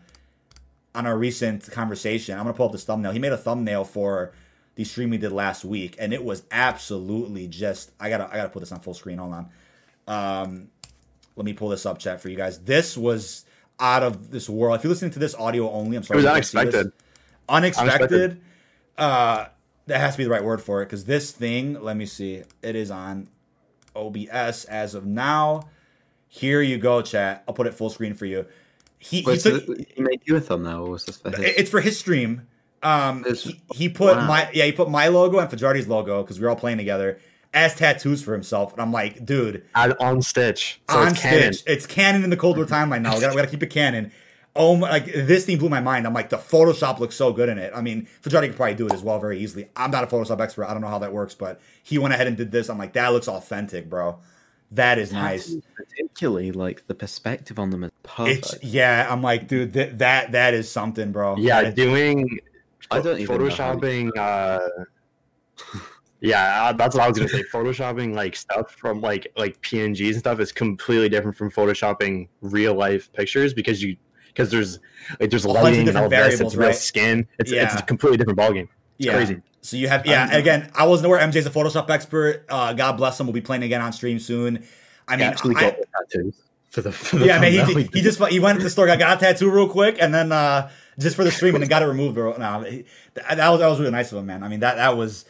[0.94, 2.38] on our recent conversation.
[2.38, 3.12] I'm gonna pull up this thumbnail.
[3.12, 4.32] He made a thumbnail for
[4.74, 7.92] the stream we did last week, and it was absolutely just.
[7.98, 9.18] I gotta I gotta put this on full screen.
[9.18, 9.48] Hold on.
[10.06, 10.68] Um,
[11.36, 12.58] let me pull this up, chat, for you guys.
[12.58, 13.44] This was
[13.80, 14.76] out of this world.
[14.76, 16.20] If you're listening to this audio only, I'm sorry.
[16.20, 16.92] It was unexpected.
[17.48, 17.92] Unexpected.
[17.92, 18.40] unexpected.
[18.98, 19.46] Uh,
[19.88, 21.82] that has to be the right word for it because this thing.
[21.82, 22.42] Let me see.
[22.62, 23.28] It is on
[23.96, 25.68] OBS as of now.
[26.28, 27.42] Here you go, chat.
[27.48, 28.46] I'll put it full screen for you.
[28.98, 30.86] He, he, took, he made you a thumbnail.
[30.86, 31.40] Or was this for his?
[31.40, 32.46] It's for his stream.
[32.82, 34.26] Um, he, he put wow.
[34.26, 37.18] my yeah he put my logo and Fajarty's logo because we are all playing together
[37.54, 41.54] as tattoos for himself, and I'm like, dude, on Stitch, so on it's Stitch, canon.
[41.66, 43.14] it's canon in the Cold War timeline now.
[43.14, 44.12] We gotta, we gotta keep it canon.
[44.58, 46.06] Oh my, like this thing blew my mind.
[46.06, 47.72] I'm like, the Photoshop looks so good in it.
[47.74, 49.68] I mean, Fajarty could probably do it as well very easily.
[49.76, 50.66] I'm not a Photoshop expert.
[50.66, 52.68] I don't know how that works, but he went ahead and did this.
[52.68, 54.18] I'm like, that looks authentic, bro.
[54.72, 55.56] That is nice.
[55.76, 58.54] Particularly like the perspective on them is perfect.
[58.54, 61.36] It's, yeah, I'm like, dude, th- that that is something, bro.
[61.36, 62.38] Yeah, doing
[62.90, 64.10] I don't photoshopping.
[64.16, 64.58] Uh,
[66.20, 67.44] yeah, uh, that's what I was gonna say.
[67.44, 72.74] Photoshopping like stuff from like like PNGs and stuff is completely different from photoshopping real
[72.74, 73.96] life pictures because you
[74.38, 74.78] because there's
[75.18, 76.40] like there's lighting and all this.
[76.40, 77.26] It's real skin.
[77.38, 77.64] It's yeah.
[77.64, 78.68] it's a completely different ballgame.
[78.98, 79.14] It's yeah.
[79.14, 79.42] crazy.
[79.62, 80.32] So you have yeah.
[80.34, 82.46] again, I wasn't aware MJ's a Photoshop expert.
[82.48, 83.26] Uh, God bless him.
[83.26, 84.64] We'll be playing again on stream soon.
[85.08, 85.76] I mean, actually I,
[86.70, 87.40] for the, for the yeah.
[87.40, 89.96] Man, he, he, just he went to the store, got, got a tattoo real quick,
[90.00, 92.14] and then uh, just for the stream, and then got it removed.
[92.14, 92.36] Bro.
[92.36, 92.62] No,
[93.14, 94.44] that was that was really nice of him, man.
[94.44, 95.24] I mean, that that was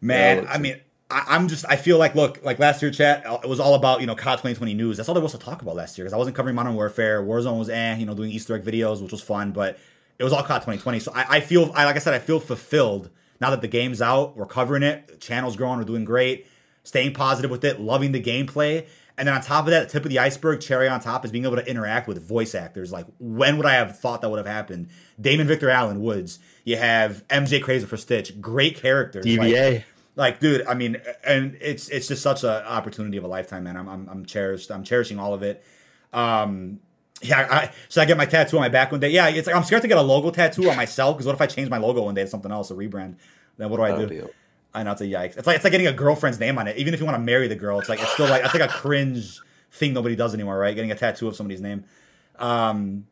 [0.00, 0.46] man.
[0.48, 0.80] I mean.
[1.10, 1.64] I, am just.
[1.68, 3.24] I feel like, look, like last year, chat.
[3.42, 4.96] It was all about you know COD 2020 news.
[4.96, 7.22] That's all there was to talk about last year because I wasn't covering Modern Warfare.
[7.22, 9.78] Warzone was eh, you know, doing Easter egg videos, which was fun, but
[10.18, 10.98] it was all COD 2020.
[11.00, 13.10] So I, I feel, I like I said, I feel fulfilled
[13.40, 16.46] now that the game's out, we're covering it, channel's growing, we're doing great,
[16.82, 18.86] staying positive with it, loving the gameplay.
[19.16, 21.30] And then on top of that, the tip of the iceberg, cherry on top, is
[21.30, 22.90] being able to interact with voice actors.
[22.90, 24.88] Like, when would I have thought that would have happened?
[25.20, 26.40] Damon Victor Allen Woods.
[26.64, 28.40] You have MJ Crazer for Stitch.
[28.40, 29.24] Great characters.
[29.24, 29.74] DVA.
[29.74, 29.84] Like,
[30.16, 33.76] like, dude, I mean, and it's it's just such an opportunity of a lifetime, man.
[33.76, 34.70] I'm, I'm, I'm cherished.
[34.70, 35.64] I'm cherishing all of it.
[36.12, 36.80] Um,
[37.22, 39.10] yeah, I, should I get my tattoo on my back one day?
[39.10, 41.40] Yeah, it's like I'm scared to get a logo tattoo on myself because what if
[41.40, 43.16] I change my logo one day to something else, a rebrand?
[43.56, 44.28] Then what do I do?
[44.74, 45.36] I know it's a yikes.
[45.36, 46.76] It's like it's like getting a girlfriend's name on it.
[46.76, 48.68] Even if you want to marry the girl, it's like it's still like it's like
[48.68, 50.74] a cringe thing nobody does anymore, right?
[50.74, 51.84] Getting a tattoo of somebody's name.
[52.38, 53.06] Um,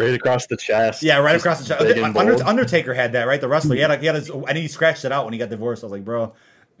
[0.00, 1.02] right across the chest.
[1.02, 2.16] Yeah, right across the chest.
[2.16, 3.40] Under, Undertaker had that, right?
[3.40, 3.74] The wrestler.
[3.74, 5.82] He had, like, he had his, and he scratched it out when he got divorced.
[5.82, 6.32] I was like, bro.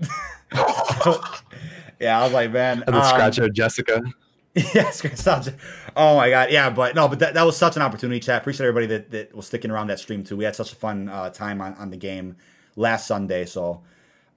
[2.00, 2.82] yeah, I was like, man.
[2.86, 4.02] And the um, scratch out Jessica.
[4.54, 4.90] yeah,
[5.96, 8.40] Oh my god, yeah, but no, but that, that was such an opportunity, chat.
[8.40, 10.36] Appreciate everybody that, that was sticking around that stream too.
[10.36, 12.36] We had such a fun uh, time on, on the game
[12.74, 13.44] last Sunday.
[13.44, 13.82] So,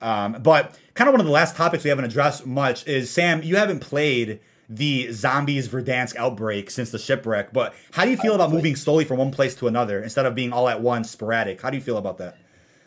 [0.02, 3.42] um, but kind of one of the last topics we haven't addressed much is Sam.
[3.42, 8.36] You haven't played the zombies Verdansk outbreak since the shipwreck, but how do you feel
[8.36, 11.62] about moving slowly from one place to another instead of being all at once, sporadic?
[11.62, 12.38] How do you feel about that?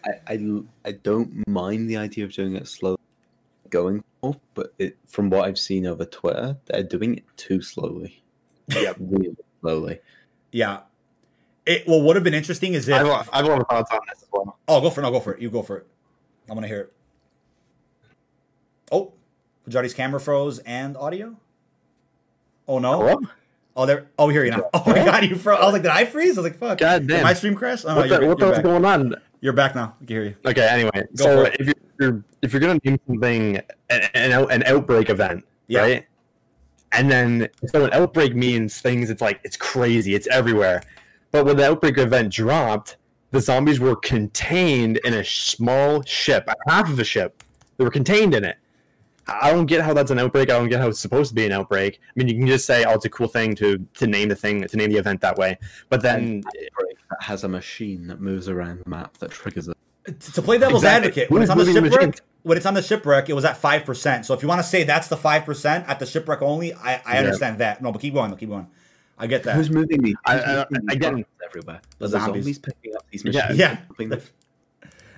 [0.05, 2.99] I I, I don't mind the idea of doing it slowly
[3.71, 8.23] going for, but it, from what I've seen over Twitter, they're doing it too slowly.
[8.69, 10.01] Yeah, really slowly.
[10.53, 10.81] Yeah.
[11.67, 13.61] It well, what would have been interesting is if I have, I have a lot
[13.61, 14.59] of thoughts on this as well.
[14.69, 15.03] Oh, go for it.
[15.03, 15.41] No, go for it.
[15.41, 15.87] You go for it.
[16.49, 16.93] I want to hear it.
[18.93, 19.13] Oh,
[19.65, 21.37] Fajarty's camera froze and audio.
[22.69, 22.99] Oh no.
[22.99, 23.21] Hello?
[23.79, 24.07] Oh, there.
[24.19, 24.71] Oh, here you now.
[24.75, 25.59] Oh my god, you froze.
[25.61, 26.39] I was like, did I freeze?
[26.39, 26.79] I was like, fuck.
[26.79, 27.19] God damn.
[27.19, 27.85] Did my stream crash?
[27.85, 29.15] Oh, what, the, what the going on?
[29.41, 29.95] You're back now.
[30.01, 30.37] I can hear you.
[30.47, 30.67] Okay.
[30.67, 33.57] Anyway, go so if you're if you're gonna name something
[33.91, 35.81] an, an, an outbreak event, yeah.
[35.81, 36.07] right?
[36.93, 39.11] And then so an outbreak means things.
[39.11, 40.15] It's like it's crazy.
[40.15, 40.83] It's everywhere.
[41.31, 42.97] But when the outbreak event dropped,
[43.31, 47.43] the zombies were contained in a small ship, half of a ship,
[47.77, 48.57] they were contained in it.
[49.29, 50.51] I don't get how that's an outbreak.
[50.51, 52.01] I don't get how it's supposed to be an outbreak.
[52.03, 54.37] I mean, you can just say, "Oh, it's a cool thing to to name the
[54.37, 55.59] thing to name the event that way,"
[55.89, 59.77] but then that has a machine that moves around the map that triggers it.
[60.09, 61.09] Uh, to play devil's exactly.
[61.09, 63.85] advocate, when it's on the shipwreck, when it's on the shipwreck, it was at five
[63.85, 64.27] percent.
[64.27, 67.03] So if you want to say that's the five percent at the shipwreck only, I,
[67.05, 67.83] I understand that.
[67.83, 68.35] No, but keep going.
[68.37, 68.69] Keep going.
[69.19, 69.57] I get that.
[69.57, 70.15] Who's moving me?
[70.27, 71.81] I, I, I, I get everywhere.
[71.99, 72.45] The zombies.
[72.45, 73.57] zombies picking up these machines.
[73.57, 73.79] Yeah.
[73.99, 74.19] yeah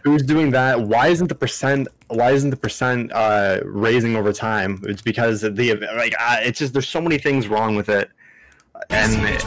[0.08, 0.80] who's doing that?
[0.80, 1.88] Why isn't the percent?
[2.08, 4.82] Why isn't the percent uh, raising over time?
[4.84, 8.10] It's because the like uh, it's just there's so many things wrong with it,
[8.90, 9.42] and it,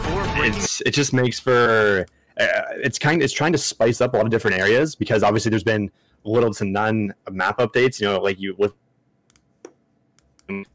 [0.46, 2.06] it's it just makes for
[2.40, 2.46] uh,
[2.84, 5.64] it's kind it's trying to spice up a lot of different areas because obviously there's
[5.64, 5.90] been
[6.24, 8.00] little to none map updates.
[8.00, 8.74] You know, like you with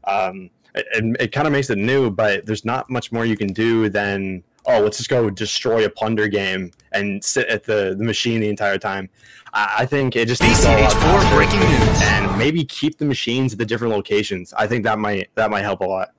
[0.03, 3.53] um, it, it kind of makes it new, but there's not much more you can
[3.53, 8.03] do than oh, let's just go destroy a plunder game and sit at the, the
[8.03, 9.09] machine the entire time.
[9.57, 13.59] I, I think it just needs BCH4 breaking news, and maybe keep the machines at
[13.59, 14.53] the different locations.
[14.53, 16.09] I think that might that might help a lot.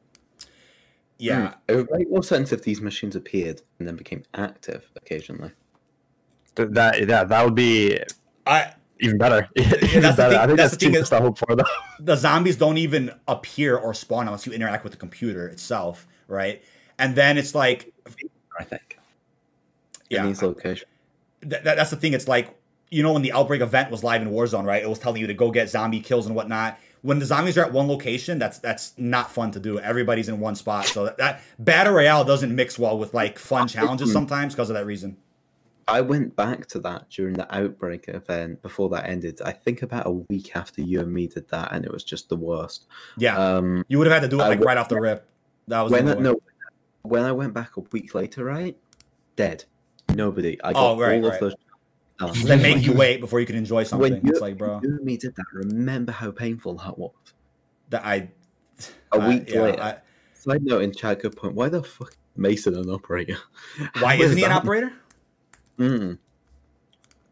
[1.19, 1.55] Yeah, mm.
[1.69, 5.53] it would make more sense if these machines appeared and then became active occasionally.
[6.57, 6.75] That
[7.07, 8.01] that that would be.
[8.45, 9.49] I even better.
[9.57, 10.31] even that's better.
[10.31, 11.63] Thing, I think that's, that's the thing is, I hope for though.
[12.01, 16.61] The zombies don't even appear or spawn unless you interact with the computer itself, right?
[16.99, 17.93] And then it's like
[18.59, 18.99] I think.
[20.11, 20.23] Yeah.
[20.23, 20.91] In these locations.
[21.43, 22.15] That, that, that's the thing.
[22.15, 22.58] It's like,
[22.91, 24.83] you know, when the outbreak event was live in Warzone, right?
[24.83, 26.79] It was telling you to go get zombie kills and whatnot.
[27.03, 29.79] When the zombies are at one location, that's that's not fun to do.
[29.79, 33.69] Everybody's in one spot, so that, that battle royale doesn't mix well with like fun
[33.69, 35.17] challenges sometimes because of that reason.
[35.87, 39.41] I went back to that during the outbreak event before that ended.
[39.43, 42.29] I think about a week after you and me did that, and it was just
[42.29, 42.87] the worst.
[43.17, 45.27] Yeah, um, you would have had to do it like right off the rip.
[45.69, 46.41] That was when no,
[47.03, 48.77] when I went back a week later, right?
[49.37, 49.65] Dead.
[50.15, 50.59] Nobody.
[50.63, 51.35] I got oh, right, all right.
[51.35, 51.55] of those.
[52.19, 54.13] They make you wait before you can enjoy something.
[54.13, 55.45] When you, it's like, bro, you me did that.
[55.53, 57.13] Remember how painful that was.
[57.91, 58.31] That I.
[59.13, 59.83] A week yeah, later.
[59.83, 59.97] I,
[60.35, 61.55] Side note in chat, good point.
[61.55, 63.39] Why the fuck Mason an operator?
[64.01, 64.93] Why isn't he an operator?
[65.79, 66.19] Mm.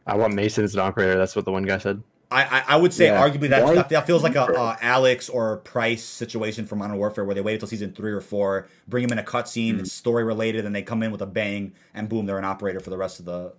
[0.07, 1.17] I want Mason as an operator.
[1.17, 2.03] That's what the one guy said.
[2.31, 3.21] I, I, I would say yeah.
[3.21, 7.25] arguably that, that, that feels like a uh, Alex or Price situation from Modern Warfare
[7.25, 9.81] where they wait until season three or four, bring him in a cutscene, mm-hmm.
[9.81, 12.81] it's story related, and they come in with a bang, and boom, they're an operator
[12.81, 13.53] for the rest of the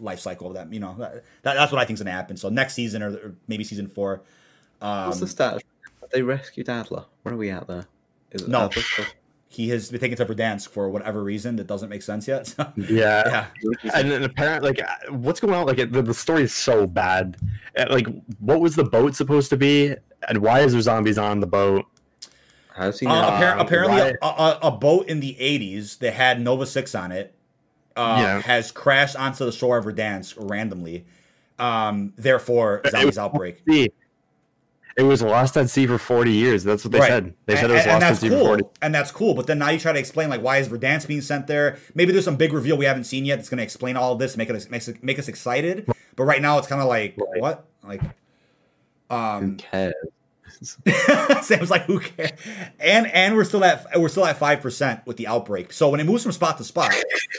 [0.00, 0.72] life cycle of that.
[0.72, 2.36] You know, that, that's what I think is going to happen.
[2.36, 4.22] So next season or, or maybe season four.
[4.80, 5.62] Um, What's the status?
[6.00, 7.04] Have they rescued Adler?
[7.22, 7.86] Where are we at there?
[8.30, 8.68] Is no
[9.54, 12.44] he has been taken to Verdansk for whatever reason that doesn't make sense yet.
[12.54, 14.80] So, yeah, yeah, and, and apparently, like,
[15.10, 15.66] what's going on?
[15.66, 17.36] Like, the, the story is so bad.
[17.76, 18.06] Uh, like,
[18.38, 19.94] what was the boat supposed to be,
[20.28, 21.86] and why is there zombies on the boat?
[22.74, 23.06] How's he?
[23.06, 27.12] Uh, appar- apparently, a, a, a, boat in the '80s that had Nova Six on
[27.12, 27.33] it
[27.96, 28.40] uh, yeah.
[28.42, 31.04] has crashed onto the shore of Verdansk randomly.
[31.58, 33.62] Um, therefore, zombies outbreak.
[34.96, 36.62] It was lost at sea for 40 years.
[36.62, 37.08] That's what they right.
[37.08, 37.34] said.
[37.46, 38.38] They said and, it was lost at sea cool.
[38.38, 38.64] for 40.
[38.80, 39.34] And that's cool.
[39.34, 41.78] But then now you try to explain like why is Verdansk being sent there?
[41.94, 44.20] Maybe there's some big reveal we haven't seen yet that's going to explain all of
[44.20, 45.88] this, make it make, make us excited.
[46.14, 47.40] But right now it's kind of like right.
[47.40, 47.66] what?
[47.82, 48.02] Like,
[49.10, 49.94] um, who cares?
[51.42, 52.32] Sam's like, who cares?
[52.78, 55.72] And and we're still at we're still at five percent with the outbreak.
[55.72, 56.94] So when it moves from spot to spot,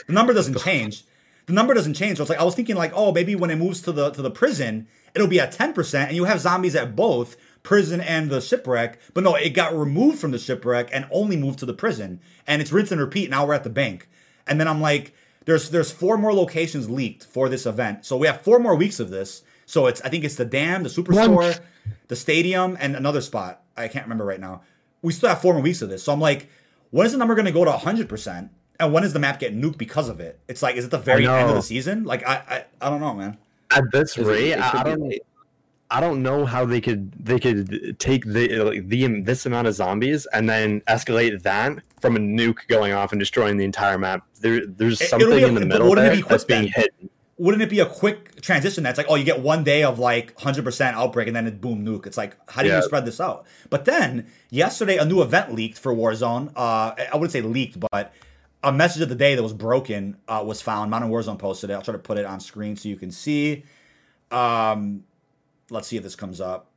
[0.06, 1.04] the number doesn't change.
[1.46, 2.16] The number doesn't change.
[2.16, 4.22] So it's like I was thinking like, oh, maybe when it moves to the to
[4.22, 8.30] the prison, it'll be at ten percent, and you have zombies at both prison and
[8.30, 8.98] the shipwreck.
[9.12, 12.20] But no, it got removed from the shipwreck and only moved to the prison.
[12.46, 13.28] And it's rinse and repeat.
[13.28, 14.08] Now we're at the bank.
[14.46, 15.14] And then I'm like,
[15.44, 18.04] there's there's four more locations leaked for this event.
[18.04, 19.42] So we have four more weeks of this.
[19.66, 21.58] So it's I think it's the dam, the superstore,
[22.08, 23.62] the stadium, and another spot.
[23.76, 24.62] I can't remember right now.
[25.02, 26.02] We still have four more weeks of this.
[26.02, 26.48] So I'm like,
[26.90, 28.50] when is the number going to go to 100 percent?
[28.78, 30.38] And when does the map get nuked because of it?
[30.48, 32.04] It's like, is it the very end of the season?
[32.04, 33.38] Like, I, I, I don't know, man.
[33.70, 35.14] At this rate, I, I don't.
[35.88, 39.74] I don't know how they could they could take the like, the this amount of
[39.74, 44.26] zombies and then escalate that from a nuke going off and destroying the entire map.
[44.40, 46.92] There, there's something a, in the middle there that's being hit.
[47.38, 48.82] Wouldn't it be a quick transition?
[48.82, 51.84] That's like, oh, you get one day of like 100% outbreak and then it boom
[51.84, 52.06] nuke.
[52.06, 52.76] It's like, how do yeah.
[52.76, 53.46] you spread this out?
[53.68, 56.52] But then yesterday, a new event leaked for Warzone.
[56.56, 58.14] Uh, I wouldn't say leaked, but
[58.62, 60.90] a message of the day that was broken uh, was found.
[60.90, 61.74] Modern Warzone posted it.
[61.74, 63.64] I'll try to put it on screen so you can see.
[64.30, 65.04] Um,
[65.70, 66.70] let's see if this comes up.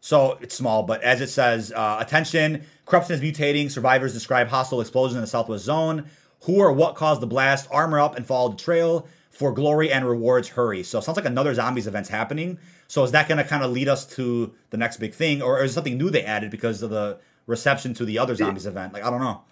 [0.00, 3.70] So it's small, but as it says, uh, attention, corruption is mutating.
[3.70, 6.10] Survivors describe hostile explosion in the southwest zone.
[6.42, 7.68] Who or what caused the blast?
[7.70, 9.06] Armor up and follow the trail.
[9.32, 10.82] For glory and rewards, hurry.
[10.82, 12.58] So it sounds like another zombies event's happening.
[12.86, 15.64] So is that going to kind of lead us to the next big thing, or
[15.64, 18.92] is something new they added because of the reception to the other zombies event?
[18.92, 19.42] Like I don't know.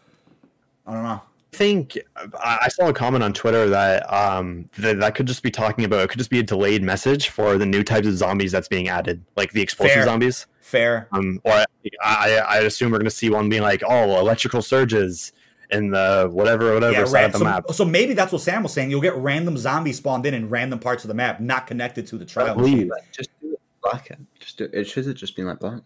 [0.87, 1.23] I don't know.
[1.53, 1.99] I think
[2.39, 6.01] I saw a comment on Twitter that um that, that could just be talking about
[6.01, 8.89] it could just be a delayed message for the new types of zombies that's being
[8.89, 10.05] added, like the explosive Fair.
[10.05, 10.47] zombies.
[10.61, 11.09] Fair.
[11.13, 11.65] Um, or
[12.05, 15.33] I I assume we're gonna see one being like, oh, electrical surges
[15.73, 17.25] in the whatever whatever Yeah, side right.
[17.27, 17.65] of the So, map.
[17.73, 18.91] so maybe that's what Sam was saying.
[18.91, 22.19] You'll get random zombies spawned in in random parts of the map, not connected to
[22.19, 22.55] the trial.
[22.57, 22.91] believe- machine.
[23.13, 24.11] Just do it black.
[24.39, 24.85] Just do it.
[24.85, 25.81] Should have just been like black.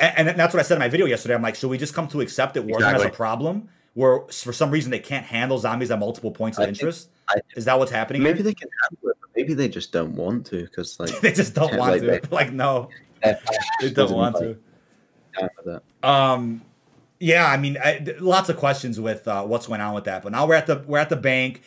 [0.00, 1.34] And, and that's what I said in my video yesterday.
[1.34, 4.52] I'm like, should we just come to accept that Warzone has a problem where for
[4.52, 7.10] some reason they can't handle zombies at multiple points of I think- interest?
[7.28, 8.22] I- Is that what's happening?
[8.22, 8.44] Maybe here?
[8.44, 11.54] they can handle it, but maybe they just don't want to because like they just
[11.54, 12.28] don't want like to.
[12.34, 12.88] Like, no,
[13.22, 13.38] they're
[13.92, 14.56] don't want to.
[15.38, 15.82] down with it.
[16.04, 16.62] Um,
[17.20, 20.22] yeah, I mean, I, lots of questions with uh, what's going on with that.
[20.22, 21.62] But now we're at the we're at the bank.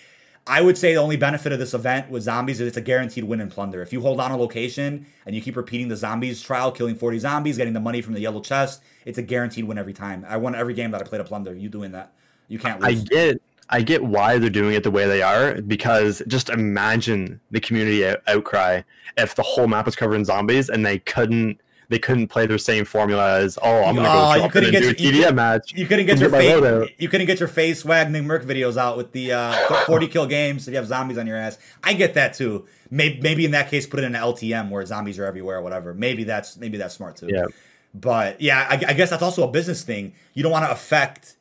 [0.48, 3.24] I would say the only benefit of this event with zombies is it's a guaranteed
[3.24, 3.82] win and plunder.
[3.84, 7.20] If you hold on a location and you keep repeating the zombies trial, killing 40
[7.20, 10.26] zombies, getting the money from the yellow chest, it's a guaranteed win every time.
[10.28, 11.54] I won every game that I played a plunder.
[11.54, 12.14] You doing that?
[12.48, 13.02] You can't lose.
[13.02, 17.40] I get I get why they're doing it the way they are because just imagine
[17.52, 18.82] the community out- outcry
[19.18, 21.62] if the whole map was covered in zombies and they couldn't
[21.92, 24.64] they couldn't play their same formula as oh I'm gonna Oh, go you drop it
[24.64, 25.74] and get do a your- you TDM match.
[25.76, 26.90] You couldn't get your get face.
[26.98, 29.54] You couldn't get your FaZe Swagg Nick Merc videos out with the uh,
[29.86, 31.60] 40 kill games if you have zombies on your ass.
[31.84, 32.66] I get that too.
[32.90, 35.62] Maybe, maybe in that case, put it in an LTM where zombies are everywhere or
[35.62, 35.94] whatever.
[35.94, 37.28] Maybe that's maybe that's smart too.
[37.32, 37.46] Yeah.
[37.94, 40.14] But yeah, I, I guess that's also a business thing.
[40.34, 41.36] You don't want to affect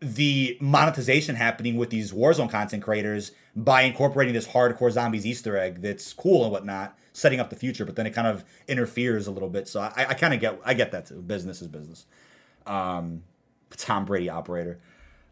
[0.00, 5.80] the monetization happening with these Warzone content creators by incorporating this hardcore zombies Easter egg
[5.82, 7.84] that's cool and whatnot, setting up the future.
[7.84, 9.68] But then it kind of interferes a little bit.
[9.68, 11.20] So I, I kind of get I get that too.
[11.22, 12.06] Business is business.
[12.66, 13.22] Um,
[13.76, 14.80] Tom Brady operator.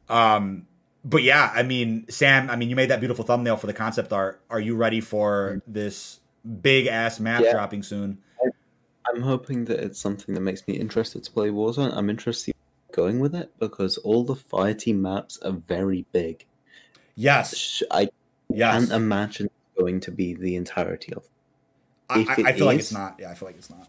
[0.08, 0.66] Um,
[1.04, 4.12] but yeah, I mean, Sam, I mean, you made that beautiful thumbnail for the concept
[4.12, 4.42] art.
[4.50, 6.20] Are you ready for this
[6.62, 7.52] big ass map Yeah.
[7.52, 8.18] dropping soon?
[9.06, 11.96] I'm hoping that it's something that makes me interested to play Warzone.
[11.96, 12.54] I'm interested
[12.92, 16.44] going with it because all the fire team maps are very big.
[17.14, 17.82] Yes.
[17.90, 18.08] I
[18.52, 18.88] Yes.
[18.88, 19.48] can't imagine
[19.78, 21.24] going to be the entirety of
[22.10, 23.16] I, I, I feel like it's not.
[23.18, 23.88] Yeah, I feel like it's not.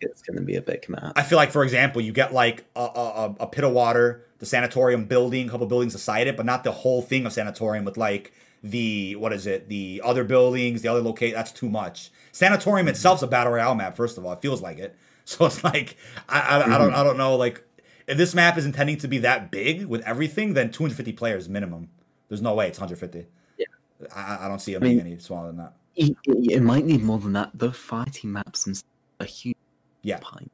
[0.00, 1.12] it's going to be a big map.
[1.16, 4.46] I feel like, for example, you get like a, a, a- pit of water, the
[4.46, 7.96] sanatorium building, a couple buildings beside it, but not the whole thing of sanatorium with
[7.96, 8.32] like
[8.62, 11.34] the what is it, the other buildings, the other locate.
[11.34, 12.10] That's too much.
[12.32, 12.94] Sanatorium mm-hmm.
[12.94, 13.96] itself's a battle royale map.
[13.96, 14.96] First of all, it feels like it.
[15.28, 15.96] So it's like
[16.28, 17.04] I, I, I don't I mm-hmm.
[17.04, 17.64] don't know like
[18.06, 21.88] if this map is intending to be that big with everything, then 250 players minimum.
[22.28, 23.26] There's no way it's 150.
[23.58, 23.66] Yeah.
[24.14, 25.72] I, I don't see it I mean- being any smaller than that.
[25.96, 27.50] It, it- it might need more than that.
[27.54, 28.80] The fighting maps and
[29.20, 29.56] a huge
[30.02, 30.16] Yeah.
[30.16, 30.50] Alpine.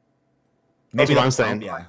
[0.93, 1.61] That's what I'm saying.
[1.61, 1.85] Yeah.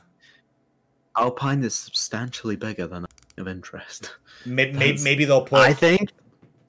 [1.16, 3.06] Alpine is substantially bigger than
[3.38, 4.16] of interest.
[4.46, 6.10] Maybe, maybe, maybe they'll put I think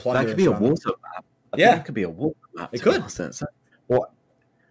[0.03, 1.25] that could be a water map.
[1.53, 1.77] I Yeah.
[1.77, 2.69] it could be a water map.
[2.73, 3.01] It could.
[3.01, 3.19] honest.
[3.19, 3.43] It's-
[3.87, 4.11] well,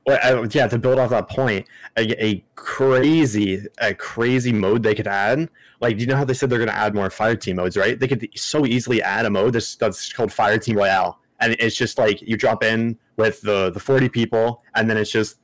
[0.09, 1.67] I- uh, yeah, to build off that point,
[1.97, 5.49] a, a crazy, a crazy mode they could add.
[5.81, 7.77] Like, do you know how they said they're going to add more fire team modes,
[7.77, 7.99] right?
[7.99, 11.77] They could so easily add a mode that's, that's called Fire Team Royale, and it's
[11.77, 15.39] just like you drop in with the the forty people, and then it's just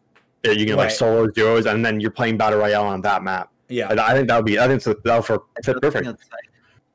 [0.47, 0.93] uh, you can like Right.
[0.97, 3.51] solos, duos, and then you're playing battle royale on that map.
[3.69, 3.89] Yeah.
[3.91, 6.07] And I think that would be, I think that would for fit perfect.
[6.09, 6.27] I'd say,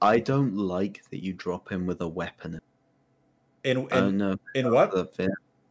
[0.02, 2.60] I don't like that you drop in with a weapon.
[3.64, 4.94] In I don't in, in what?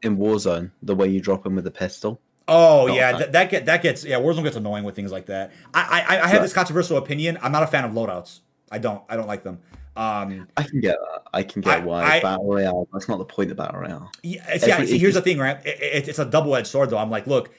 [0.03, 2.21] in Warzone, the way you drop in with a pistol.
[2.49, 3.21] Oh Oh, yeah, fine.
[3.21, 4.17] that, that get that gets yeah.
[4.17, 5.53] Warzone gets annoying with things like that.
[5.73, 6.43] I I, I have Right.
[6.43, 7.39] this controversial opinion.
[7.43, 8.41] I'm not a fan of loadouts.
[8.71, 9.59] I don't I don't like them.
[9.97, 11.23] Um, I can get that.
[11.33, 12.89] I can get I- why I- battle royale.
[12.93, 14.11] That's not the point of battle royale.
[14.23, 15.59] yeah, see, Every- see, here's the thing, right?
[15.65, 16.99] It, it- it's a double edged sword though.
[16.99, 17.51] I'm like, look,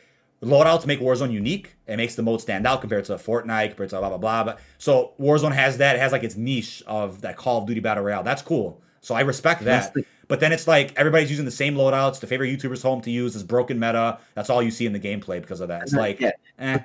[0.43, 1.75] loadouts make Warzone unique.
[1.87, 4.43] It makes the mode stand out compared to Fortnite, compared to blah blah blah.
[4.43, 5.95] But so Warzone has that.
[5.95, 8.23] It has like its niche of that Call of Duty battle royale.
[8.23, 8.81] That's cool.
[9.01, 9.93] So I respect that.
[9.93, 12.19] the- But then it's like everybody's using the same loadouts.
[12.19, 14.17] The favorite YouTuber's home to use is broken meta.
[14.33, 15.83] That's all you see in the gameplay because of that.
[15.83, 16.31] It's like, Yeah.
[16.59, 16.79] eh.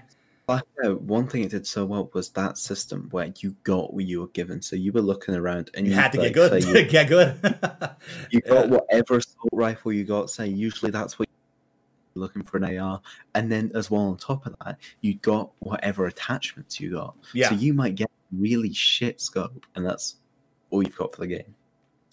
[0.85, 4.29] One thing it did so well was that system where you got what you were
[4.29, 4.61] given.
[4.63, 6.65] So you were looking around and You had to like, get good.
[6.65, 7.39] you, get good.
[8.31, 8.51] you Yeah.
[8.53, 10.31] got whatever assault rifle you got.
[10.31, 11.29] Say usually that's what
[12.15, 13.01] you're looking for an AR,
[13.35, 17.15] and then as well on top of that, you got whatever attachments you got.
[17.35, 17.51] Yeah.
[17.51, 20.17] So you might get really shit scope, and that's
[20.71, 21.55] all you've got for the game.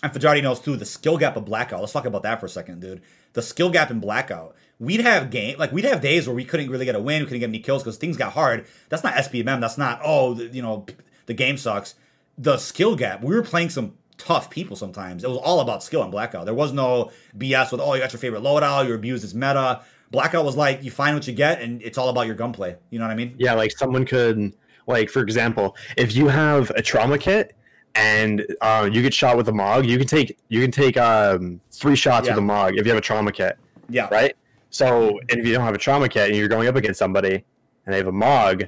[0.03, 1.79] And Fajarty knows too the skill gap of Blackout.
[1.79, 3.01] Let's talk about that for a second, dude.
[3.37, 4.55] The skill gap in Blackout.
[4.79, 7.27] We'd have game like we'd have days where we couldn't really get a win, we
[7.27, 8.65] couldn't get any kills because things got hard.
[8.89, 9.61] That's not SBMM.
[9.61, 10.87] That's not oh the, you know
[11.27, 11.93] the game sucks.
[12.39, 13.23] The skill gap.
[13.23, 15.23] We were playing some tough people sometimes.
[15.23, 16.45] It was all about skill in Blackout.
[16.45, 19.81] There was no BS with oh you got your favorite loadout, you abused this meta.
[20.09, 22.75] Blackout was like you find what you get and it's all about your gunplay.
[22.89, 23.35] You know what I mean?
[23.37, 24.51] Yeah, like someone could,
[24.87, 27.55] like for example, if you have a trauma kit
[27.97, 31.59] and uh, you get shot with a Mog, you can take you can take um,
[31.71, 32.33] three shots Yeah.
[32.33, 33.57] with a Mog if you have a trauma kit,
[33.89, 34.07] Yeah.
[34.11, 34.35] right?
[34.69, 37.43] So if you don't have a trauma kit and you're going up against somebody
[37.85, 38.65] and they have a Mog,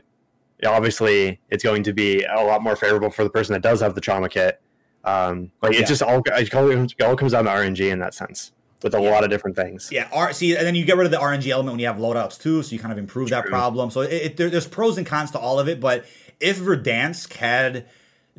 [0.66, 3.96] obviously it's going to be a lot more favorable for the person that does have
[3.96, 4.62] the trauma kit.
[5.04, 5.82] Um, like yeah.
[5.82, 8.52] it just all it all comes down to RNG in that sense
[8.84, 9.10] with a yeah.
[9.10, 9.90] lot of different things.
[9.92, 11.98] Yeah, R- see, and then you get rid of the RNG element when you have
[11.98, 13.38] loadouts too, so you kind of improve True.
[13.38, 13.92] that problem.
[13.92, 16.06] So it, it, there, there's pros and cons to all of it, but
[16.40, 17.86] if Verdansk had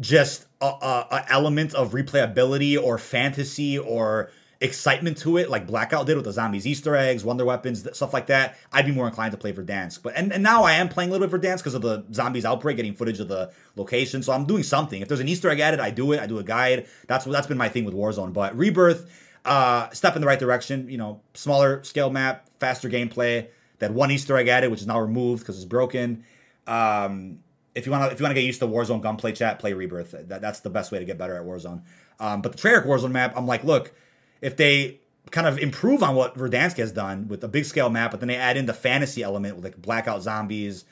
[0.01, 6.07] just a, a, a, element of replayability or fantasy or excitement to it, like Blackout
[6.07, 9.33] did with the zombies, Easter eggs, wonder weapons, stuff like that, I'd be more inclined
[9.33, 10.03] to play Verdansk.
[10.03, 12.45] But and, and now I am playing a little bit Verdansk because of the zombies
[12.45, 14.23] outbreak, getting footage of the location.
[14.23, 15.01] So I'm doing something.
[15.01, 16.21] If there's an Easter egg added, I do it.
[16.21, 16.87] I do a guide.
[17.07, 18.33] That's what that's been my thing with Warzone.
[18.33, 19.11] But Rebirth
[19.45, 20.89] uh, step in the right direction.
[20.89, 23.49] You know, smaller scale map, faster gameplay.
[23.79, 26.25] That one Easter egg added, which is now removed because it's broken.
[26.67, 27.39] Um,
[27.75, 29.73] if you want to, if you want to get used to Warzone gunplay chat, play
[29.73, 30.15] Rebirth.
[30.29, 31.83] That, that's the best way to get better at Warzone.
[32.19, 33.93] Um, but the Treyarch Warzone map, I'm like, look,
[34.41, 38.11] if they kind of improve on what Verdansk has done with a big scale map,
[38.11, 40.85] but then they add in the fantasy element with like blackout zombies,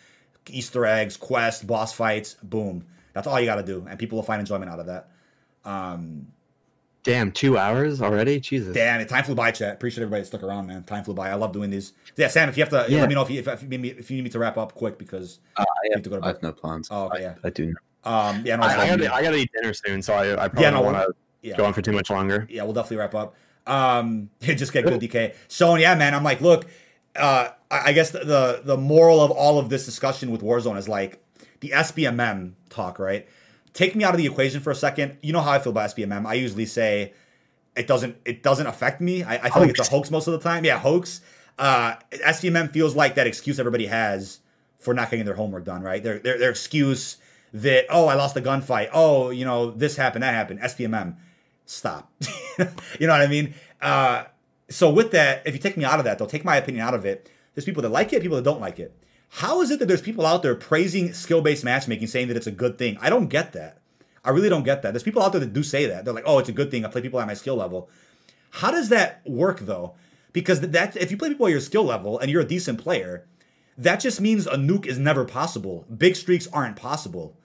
[0.49, 2.87] Easter eggs, quest, boss fights, boom.
[3.13, 5.11] That's all you got to do, and people will find enjoyment out of that.
[5.65, 6.29] Um,
[7.09, 8.39] Damn, two hours already?
[8.39, 8.75] Jesus.
[8.75, 9.73] Damn, it time flew by, chat.
[9.73, 10.83] Appreciate everybody that stuck around, man.
[10.83, 11.31] Time flew by.
[11.31, 11.95] I love doing these.
[12.17, 13.01] Yeah, Sam, if you have to, yeah.
[13.01, 14.99] let me know if you, if, if, if you need me to wrap up quick
[14.99, 16.89] because uh, I, have, to go to I have no plans.
[16.91, 17.37] Oh, okay, yeah.
[17.43, 17.75] I, I do.
[18.05, 20.65] Um, yeah, no, I, I, gotta, I gotta eat dinner soon, so I, I probably
[20.65, 21.57] yeah, no, don't want to yeah.
[21.57, 22.47] go on for too much longer.
[22.51, 23.35] Yeah, we'll definitely wrap up.
[23.67, 25.35] Um, just get good, DK.
[25.49, 26.67] So, yeah, man, I'm like, look,
[27.17, 30.91] uh, I guess the, the the moral of all of this discussion with Warzone is
[30.91, 31.25] like
[31.61, 33.27] the SBMM talk, right?
[33.73, 35.19] Take me out of the equation for a second.
[35.23, 36.27] You know how I feel about SBMM.
[36.27, 37.13] I usually say
[37.77, 39.23] it doesn't it doesn't affect me.
[39.23, 40.65] I, I feel like it's a hoax most of the time.
[40.65, 41.21] Yeah, hoax.
[41.59, 44.41] Uh, SBMM feels like that excuse everybody has
[44.79, 45.83] for not getting their homework done.
[45.83, 46.03] Right?
[46.03, 47.19] Their their, their excuse
[47.53, 48.91] that oh I lost a gunfight.
[48.93, 50.61] Oh you know this happened that happened.
[50.61, 51.17] SBMM.
[51.67, 52.11] Stop.
[52.99, 53.55] you know what I mean?
[53.81, 54.25] Uh,
[54.71, 56.95] so with that, if you take me out of that, they'll take my opinion out
[56.95, 57.31] of it.
[57.55, 58.97] There's people that like it, people that don't like it.
[59.29, 62.53] How is it that there's people out there praising skill-based matchmaking, saying that it's a
[62.53, 62.97] good thing?
[63.01, 63.79] I don't get that.
[64.25, 64.93] I really don't get that.
[64.93, 66.05] There's people out there that do say that.
[66.05, 66.85] They're like, oh, it's a good thing.
[66.85, 67.89] I play people at my skill level.
[68.51, 69.95] How does that work though?
[70.33, 73.27] Because that if you play people at your skill level and you're a decent player,
[73.77, 75.87] that just means a nuke is never possible.
[75.97, 77.37] Big streaks aren't possible.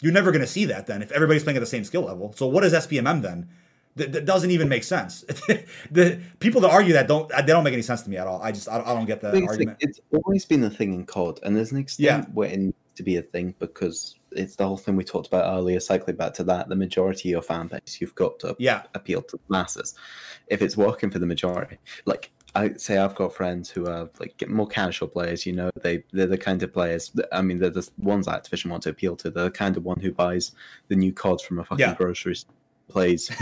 [0.00, 2.32] You're never going to see that then if everybody's playing at the same skill level.
[2.36, 3.48] So what is SBMM then?
[3.98, 5.20] That, that doesn't even make sense.
[5.90, 8.40] the people that argue that don't they don't make any sense to me at all.
[8.42, 9.68] I just I, I don't get that argument.
[9.68, 12.32] Like, it's always been a thing in COD, and there's an extent yeah.
[12.32, 15.52] where it needs to be a thing because it's the whole thing we talked about
[15.52, 15.80] earlier.
[15.80, 18.82] Cycling back to that, the majority of your fan base, you've got to yeah.
[18.94, 19.94] appeal to the masses.
[20.48, 24.48] If it's working for the majority, like I say, I've got friends who are like
[24.48, 25.46] more casual players.
[25.46, 27.12] You know, they they're the kind of players.
[27.32, 29.30] I mean, they're the ones that Activision want to appeal to.
[29.30, 30.52] They're the kind of one who buys
[30.88, 31.94] the new COD from a fucking yeah.
[31.94, 32.54] grocery store
[32.88, 33.30] plays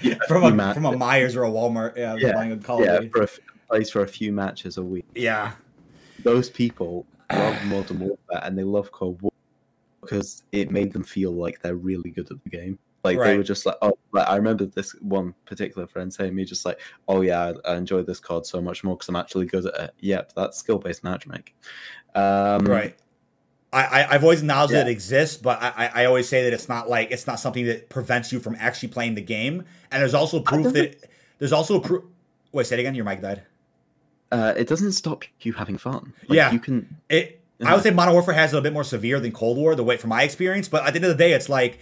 [0.00, 0.82] yeah, from a matches.
[0.82, 1.96] from a Meijers or a Walmart.
[1.96, 3.28] Yeah, yeah, buying a Call yeah for a,
[3.68, 5.06] plays for a few matches a week.
[5.14, 5.52] Yeah,
[6.22, 9.32] those people love Modern Warfare and they love Cold War
[10.00, 12.78] because it made them feel like they're really good at the game.
[13.04, 13.28] Like right.
[13.28, 16.44] they were just like, oh, like I remember this one particular friend saying to me
[16.44, 19.46] just like, oh yeah, I, I enjoy this card so much more because I'm actually
[19.46, 19.94] good at it.
[20.00, 21.54] Yep, that's skill based matchmaking.
[22.14, 22.96] Um, right.
[23.72, 24.80] I, I have always acknowledged yeah.
[24.80, 27.64] that it exists, but I, I always say that it's not like it's not something
[27.66, 29.64] that prevents you from actually playing the game.
[29.90, 31.08] And there's also proof that
[31.38, 32.04] there's also proof.
[32.52, 32.94] Wait, say it again.
[32.94, 33.42] Your mic died.
[34.30, 36.12] Uh, it doesn't stop you having fun.
[36.28, 36.96] Like, yeah, you can.
[37.08, 39.74] It I would say Modern Warfare has it a bit more severe than Cold War,
[39.74, 40.68] the way from my experience.
[40.68, 41.78] But at the end of the day, it's like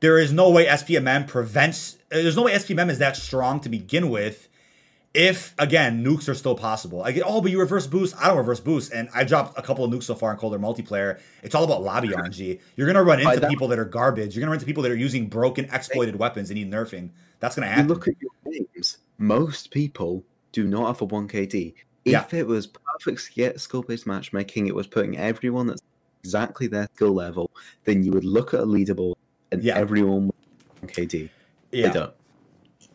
[0.00, 1.98] there is no way SBMM prevents.
[2.08, 4.48] There's no way SBMM is that strong to begin with.
[5.14, 8.16] If again nukes are still possible, I get oh, but you reverse boost.
[8.20, 10.60] I don't reverse boost, and I dropped a couple of nukes so far in Cold
[10.60, 11.20] War multiplayer.
[11.44, 12.60] It's all about lobby RNG.
[12.76, 14.34] You're gonna run into people that are garbage.
[14.34, 17.10] You're gonna run into people that are using broken, exploited weapons and need nerfing.
[17.38, 17.84] That's gonna happen.
[17.86, 18.98] You look at your games.
[19.18, 21.74] Most people do not have a one KD.
[22.04, 22.26] If yeah.
[22.32, 25.80] it was perfect skill based matchmaking, it was putting everyone at
[26.24, 27.50] exactly their skill level,
[27.84, 29.14] then you would look at a leaderboard
[29.52, 29.76] and yeah.
[29.76, 30.26] everyone
[30.80, 31.28] would KD.
[31.70, 31.88] Yeah.
[31.88, 32.14] They don't.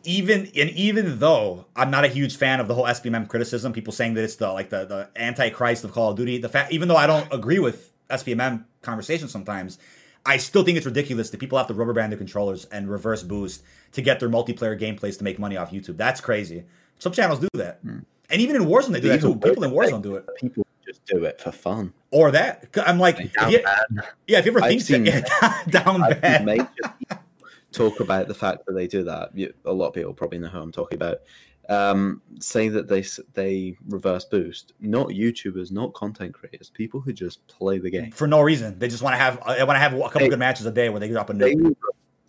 [0.04, 3.92] Even and even though I'm not a huge fan of the whole SBMM criticism, people
[3.92, 6.88] saying that it's the like the the antichrist of Call of Duty, the fact even
[6.88, 9.78] though I don't agree with SBMM conversations sometimes,
[10.24, 13.22] I still think it's ridiculous that people have to rubber band their controllers and reverse
[13.22, 13.62] boost
[13.92, 15.96] to get their multiplayer gameplays to make money off YouTube.
[15.96, 16.64] That's crazy.
[16.98, 17.80] Some channels do that.
[17.82, 18.00] Hmm.
[18.28, 19.34] And even in Warzone, they do that too.
[19.36, 20.28] People in Warzone do it.
[20.40, 21.92] People just do it for fun.
[22.10, 22.68] Or that.
[22.84, 23.60] I'm like, if you,
[24.26, 26.68] yeah, if you ever I've think that, yeah, down I've bad.
[27.72, 29.30] Talk about the fact that they do that.
[29.64, 31.18] A lot of people probably know who I'm talking about.
[31.68, 34.72] Um, say that they they reverse boost.
[34.80, 36.70] Not YouTubers, not content creators.
[36.70, 38.78] People who just play the game for no reason.
[38.78, 39.36] They just want to have.
[39.56, 41.32] They want to have a couple they, good matches a day where they drop a
[41.32, 41.74] nuke.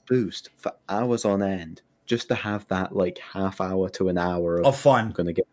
[0.08, 4.58] boost for hours on end just to have that like half hour to an hour
[4.58, 5.06] of, of fun.
[5.06, 5.48] I'm gonna get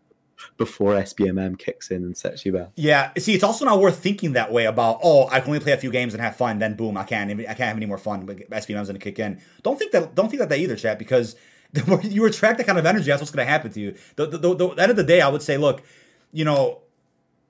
[0.57, 2.69] before SBMM kicks in and sets you back.
[2.75, 4.99] Yeah, see, it's also not worth thinking that way about.
[5.03, 6.59] Oh, I can only play a few games and have fun.
[6.59, 7.31] Then boom, I can't.
[7.31, 8.25] I can't have any more fun.
[8.25, 9.41] But SBMM's gonna kick in.
[9.63, 10.15] Don't think that.
[10.15, 10.99] Don't think that that either, chat.
[10.99, 11.35] Because
[11.73, 13.95] the more you attract that kind of energy, that's what's gonna happen to you.
[14.15, 15.83] The, the, the, the end of the day, I would say, look,
[16.31, 16.81] you know,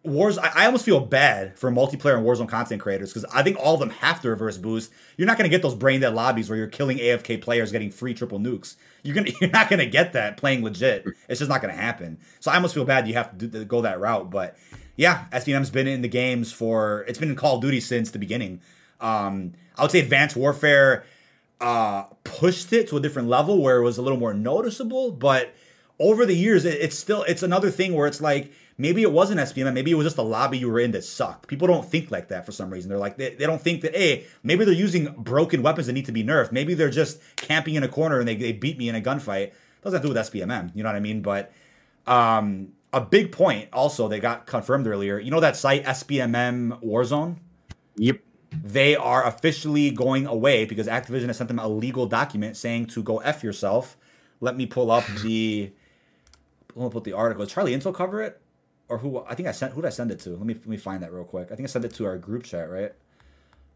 [0.03, 3.73] Wars, I, almost feel bad for multiplayer and Warzone content creators because I think all
[3.73, 4.91] of them have to reverse boost.
[5.17, 7.91] You're not going to get those brain dead lobbies where you're killing AFK players getting
[7.91, 8.77] free triple nukes.
[9.03, 11.05] You're gonna, you're not going to get that playing legit.
[11.27, 12.17] It's just not going to happen.
[12.39, 14.29] So I almost feel bad you have to, do, go that route.
[14.29, 14.57] But
[14.95, 18.19] yeah, SBM's been in the games for it's been in Call of Duty since the
[18.19, 18.61] beginning.
[19.01, 21.03] Um, I would say Advanced Warfare
[21.59, 25.53] uh, pushed it to a different level where it was a little more noticeable, but
[25.99, 29.39] over the years, it, it's still it's another thing where it's like maybe it wasn't
[29.41, 31.47] SBM, maybe it was just the lobby you were in that sucked.
[31.47, 32.89] People don't think like that for some reason.
[32.89, 36.05] They're like they, they don't think that hey, maybe they're using broken weapons that need
[36.05, 36.51] to be nerfed.
[36.51, 39.51] Maybe they're just camping in a corner and they, they beat me in a gunfight.
[39.83, 41.21] Doesn't have to do with SBMM, you know what I mean?
[41.21, 41.51] But
[42.07, 45.19] um, a big point also they got confirmed earlier.
[45.19, 47.35] You know that site SBMM Warzone?
[47.97, 48.21] Yep.
[48.63, 53.03] They are officially going away because Activision has sent them a legal document saying to
[53.03, 53.95] go f yourself.
[54.41, 55.71] Let me pull up the
[56.75, 57.43] let me put the article.
[57.43, 58.41] Does Charlie Intel cover it?
[58.89, 59.23] Or who?
[59.27, 59.73] I think I sent.
[59.73, 60.31] Who did I send it to?
[60.31, 61.51] Let me let me find that real quick.
[61.51, 62.93] I think I sent it to our group chat, right?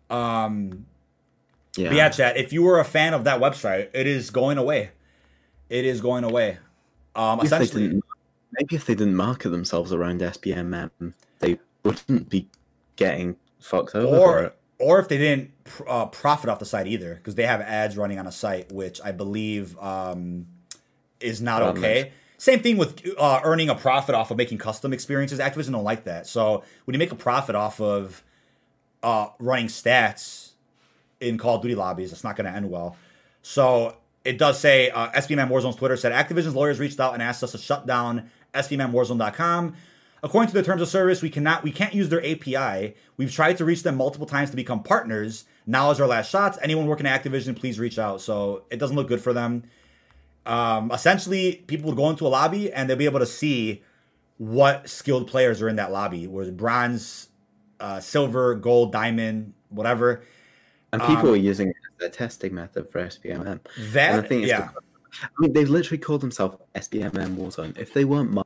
[0.10, 0.88] Um.
[1.76, 1.94] Yeah.
[1.94, 2.38] yeah, chat.
[2.38, 4.92] If you were a fan of that website, it is going away.
[5.70, 6.60] It is going away.
[7.16, 8.02] Um, if essentially,
[8.52, 12.48] maybe if they didn't market themselves around SBMM, they wouldn't be
[12.96, 14.16] getting fucked over.
[14.16, 15.52] Or, or if they didn't
[15.88, 19.02] uh, profit off the site either, because they have ads running on a site, which
[19.04, 20.48] I believe um,
[21.20, 22.12] is not okay.
[22.38, 25.40] Same thing with uh, earning a profit off of making custom experiences.
[25.40, 26.28] Activision don't like that.
[26.28, 28.24] So when you make a profit off of
[29.02, 30.52] uh, running stats
[31.20, 32.98] in Call of Duty lobbies, it's not going to end well.
[33.42, 37.44] So it does say uh, SBMM Warzone's Twitter said Activision's lawyers reached out and asked
[37.44, 39.76] us to shut down SBMMWarzone.com.
[40.24, 42.96] According to the terms of service, we cannot we can't use their API.
[43.18, 45.44] We've tried to reach them multiple times to become partners.
[45.66, 46.58] Now is our last shots.
[46.62, 48.22] Anyone working at Activision, please reach out.
[48.22, 49.64] So it doesn't look good for them
[50.46, 53.82] um, essentially people would go into a lobby and they'll be able to see
[54.38, 57.30] what skilled players are in that lobby, whether bronze,
[57.80, 60.24] uh, silver, gold, diamond, whatever.
[60.92, 63.60] And people um, are using the testing method for SBMM.
[63.94, 64.70] That, and thing is, yeah.
[65.22, 67.78] I mean, they've literally called themselves SBMM Warzone.
[67.78, 68.38] If they weren't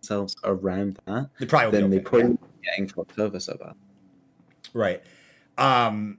[0.00, 2.70] themselves around that, they probably then they probably yeah.
[2.70, 3.74] getting fucked over so bad.
[4.72, 5.02] Right.
[5.58, 6.18] Um,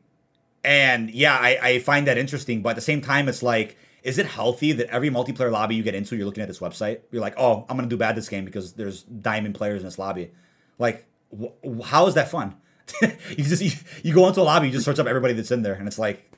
[0.64, 4.19] and yeah, I, I find that interesting, but at the same time, it's like is
[4.19, 6.99] it healthy that every multiplayer lobby you get into, you're looking at this website?
[7.11, 9.98] You're like, oh, I'm gonna do bad this game because there's diamond players in this
[9.98, 10.32] lobby.
[10.77, 12.56] Like, wh- how is that fun?
[13.02, 13.72] you just you,
[14.03, 15.98] you, go into a lobby, you just search up everybody that's in there, and it's
[15.98, 16.32] like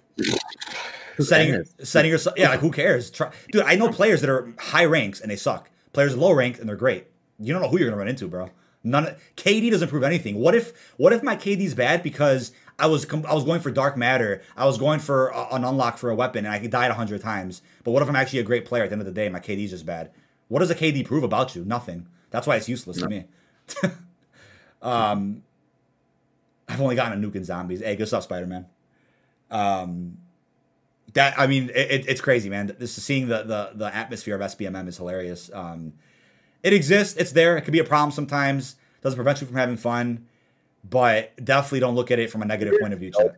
[1.19, 2.37] setting setting yourself.
[2.39, 3.11] Yeah, like who cares?
[3.11, 5.69] Try, dude, I know players that are high ranks and they suck.
[5.91, 7.07] Players low ranked and they're great.
[7.37, 8.49] You don't know who you're gonna run into, bro.
[8.85, 9.13] None.
[9.35, 10.37] KD doesn't prove anything.
[10.37, 13.97] What if what if my KD's bad because I was I was going for dark
[13.97, 14.41] matter.
[14.55, 17.21] I was going for a, an unlock for a weapon, and I died a hundred
[17.21, 17.61] times.
[17.83, 19.29] But what if I'm actually a great player at the end of the day?
[19.29, 20.11] My KD's just bad.
[20.47, 21.65] What does a KD prove about you?
[21.65, 22.07] Nothing.
[22.29, 23.07] That's why it's useless no.
[23.07, 23.25] to me.
[24.81, 25.43] um,
[26.67, 27.81] I've only gotten a nuke in zombies.
[27.81, 28.67] Hey, good stuff, Spider Man.
[29.49, 30.17] Um,
[31.13, 32.75] that I mean, it, it's crazy, man.
[32.77, 35.49] This is seeing the, the the atmosphere of SBMM is hilarious.
[35.51, 35.93] Um,
[36.61, 37.17] it exists.
[37.17, 37.57] It's there.
[37.57, 38.75] It could be a problem sometimes.
[39.01, 40.27] Doesn't prevent you from having fun
[40.89, 43.11] but definitely don't look at it from a negative point of view.
[43.19, 43.29] I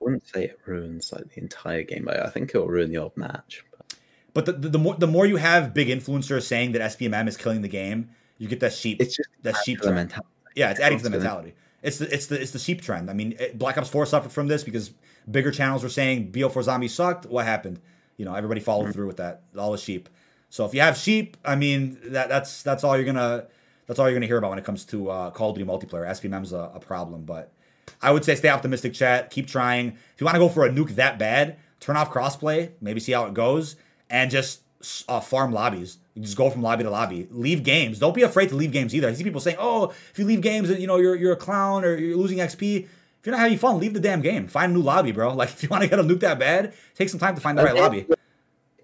[0.00, 3.16] wouldn't say it ruins like the entire game, but I think it'll ruin the old
[3.16, 3.64] match.
[3.76, 3.94] But,
[4.34, 7.36] but the, the, the, more the more you have big influencers saying that SBMM is
[7.36, 9.00] killing the game, you get that sheep.
[9.00, 9.96] It's just that sheep trend.
[9.96, 10.28] mentality.
[10.54, 11.54] Yeah, it's adding to the mentality.
[11.82, 13.10] It's the it's the it's the sheep trend.
[13.10, 14.92] I mean, Black Ops Four suffered from this because
[15.30, 17.26] bigger channels were saying BO4 Zombies sucked.
[17.26, 17.80] What happened?
[18.16, 18.92] You know, everybody followed mm-hmm.
[18.92, 19.42] through with that.
[19.56, 20.08] All the sheep.
[20.50, 23.46] So if you have sheep, I mean, that that's that's all you're gonna
[23.86, 25.68] that's all you're going to hear about when it comes to uh, Call of Duty
[25.68, 26.06] multiplayer.
[26.08, 27.52] SBMM's a, a problem, but
[28.00, 29.30] I would say stay optimistic, chat.
[29.30, 29.88] Keep trying.
[29.88, 33.12] If you want to go for a nuke that bad, turn off crossplay, maybe see
[33.12, 33.76] how it goes,
[34.10, 34.60] and just
[35.08, 35.98] uh, farm lobbies.
[36.14, 37.28] You just go from lobby to lobby.
[37.30, 37.98] Leave games.
[37.98, 39.08] Don't be afraid to leave games either.
[39.08, 41.84] I see people saying, "Oh, if you leave games, you know you're you're a clown
[41.84, 44.48] or you're losing XP." If you're not having fun, leave the damn game.
[44.48, 45.32] Find a new lobby, bro.
[45.34, 47.56] Like if you want to get a nuke that bad, take some time to find
[47.56, 48.06] the right lobby.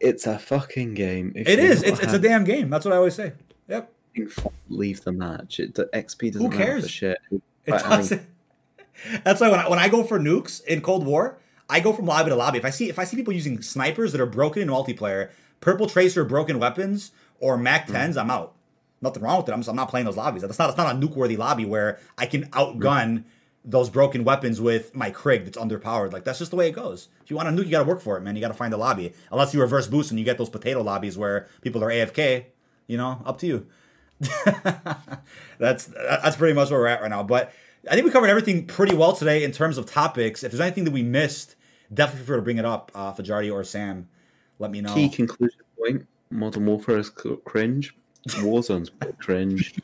[0.01, 1.33] It's a fucking game.
[1.35, 1.83] It is.
[1.83, 2.70] It's, it's a damn game.
[2.70, 3.33] That's what I always say.
[3.66, 3.93] Yep
[4.69, 5.61] leave the match.
[5.61, 6.85] It, the XP doesn't Who cares?
[6.85, 7.19] for shit.
[7.31, 8.27] It doesn't.
[9.24, 11.39] That's why when I, when I go for nukes in Cold War,
[11.70, 12.59] I go from lobby to lobby.
[12.59, 15.31] If I see if I see people using snipers that are broken in multiplayer,
[15.61, 18.20] purple tracer broken weapons, or Mac 10s, mm.
[18.20, 18.55] I'm out.
[19.01, 19.53] Nothing wrong with it.
[19.53, 20.43] I'm, just, I'm not playing those lobbies.
[20.43, 23.24] That's not it's not a nuke worthy lobby where I can outgun mm.
[23.65, 26.12] those broken weapons with my Krig that's underpowered.
[26.12, 27.09] Like that's just the way it goes.
[27.23, 28.35] If you want a nuke, you got to work for it, man.
[28.35, 29.12] You got to find a lobby.
[29.31, 32.47] Unless you reverse boost and you get those potato lobbies where people are AFK.
[32.86, 33.66] You know, up to you.
[35.59, 37.23] that's that's pretty much where we're at right now.
[37.23, 37.53] But
[37.89, 40.43] I think we covered everything pretty well today in terms of topics.
[40.43, 41.57] If there's anything that we missed,
[41.93, 44.09] definitely feel free to bring it up, uh, Fajarty or Sam.
[44.59, 44.95] Let me know.
[44.95, 47.95] Key conclusion point: Modern Warfare is cringe.
[48.27, 49.74] Warzone's cringe.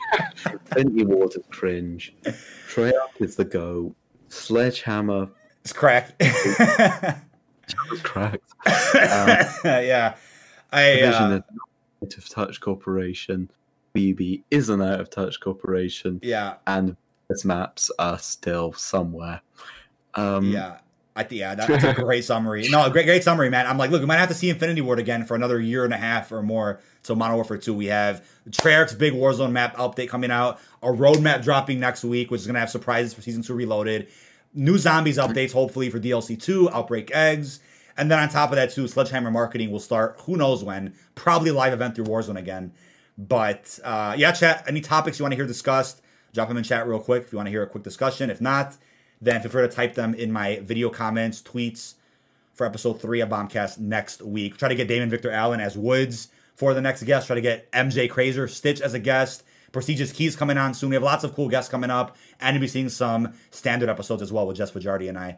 [0.47, 2.15] Infinity Ward is cringe.
[2.69, 3.95] Treyarch is the go.
[4.29, 5.29] Sledgehammer.
[5.63, 6.15] It's cracked.
[6.21, 8.51] it's cracked.
[8.67, 10.17] Um, yeah.
[10.73, 11.41] I uh,
[12.29, 13.51] touch corporation.
[13.95, 16.21] BB is an out of touch corporation.
[16.23, 16.55] Yeah.
[16.67, 16.97] And
[17.31, 19.41] its maps are still somewhere.
[20.15, 20.79] Um, yeah.
[21.17, 22.67] I think yeah, that's a great summary.
[22.69, 23.69] No, a great, great summary, man.
[23.69, 25.95] I'm like, look, we might have to see Infinity Ward again for another year and
[25.95, 26.81] a half or more.
[27.03, 31.45] So Modern Warfare 2, we have Treyarch's big Warzone map update coming out, a roadmap
[31.45, 34.09] dropping next week, which is gonna have surprises for season two reloaded,
[34.55, 37.61] new zombies updates, hopefully for DLC 2, Outbreak Eggs.
[37.97, 41.53] And then on top of that, too, Sledgehammer Marketing will start who knows when, probably
[41.53, 42.73] live event through Warzone again.
[43.17, 46.87] But uh, yeah, chat, any topics you want to hear discussed, drop them in chat
[46.87, 48.31] real quick if you want to hear a quick discussion.
[48.31, 48.77] If not,
[49.21, 51.95] then feel free to type them in my video comments, tweets
[52.55, 54.57] for episode three of Bombcast next week.
[54.57, 57.27] Try to get Damon Victor Allen as Woods for the next guest.
[57.27, 59.45] Try to get MJ Crazer, Stitch as a guest.
[59.73, 60.91] PrestigeIsKey's coming on soon.
[60.91, 64.23] We have lots of cool guests coming up, and you'll be seeing some standard episodes
[64.23, 65.37] as well with Jess Fajarty and I.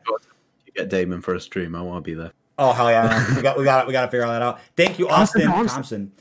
[0.67, 1.75] You get Damon for a stream.
[1.75, 2.33] I want to be there.
[2.59, 3.37] Oh hell yeah!
[3.37, 4.61] we got we got we got to figure all that out.
[4.77, 5.69] Thank you, Austin Thompson.
[5.75, 6.13] Thompson.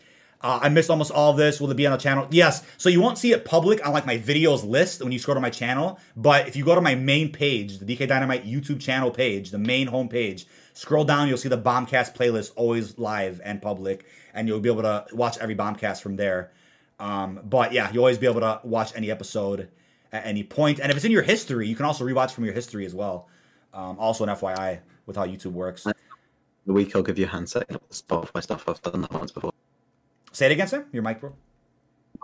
[0.46, 1.60] Uh, I missed almost all of this.
[1.60, 2.28] Will it be on the channel?
[2.30, 2.62] Yes.
[2.78, 5.42] So you won't see it public on like my videos list when you scroll to
[5.42, 6.00] my channel.
[6.16, 9.58] But if you go to my main page, the DK Dynamite YouTube channel page, the
[9.58, 14.06] main home page, scroll down, you'll see the Bombcast playlist always live and public,
[14.36, 16.52] and you'll be able to watch every Bombcast from there.
[17.00, 19.70] Um, but yeah, you'll always be able to watch any episode
[20.12, 20.80] at any point.
[20.80, 23.30] And if it's in your history, you can also rewatch from your history as well.
[23.74, 25.88] Um, also an FYI with how YouTube works.
[26.68, 28.70] The week I'll give you a hand setting Spotify stuff.
[28.70, 29.52] I've done that once before.
[30.36, 30.86] Say it again, sir.
[30.92, 31.34] Your mic, bro.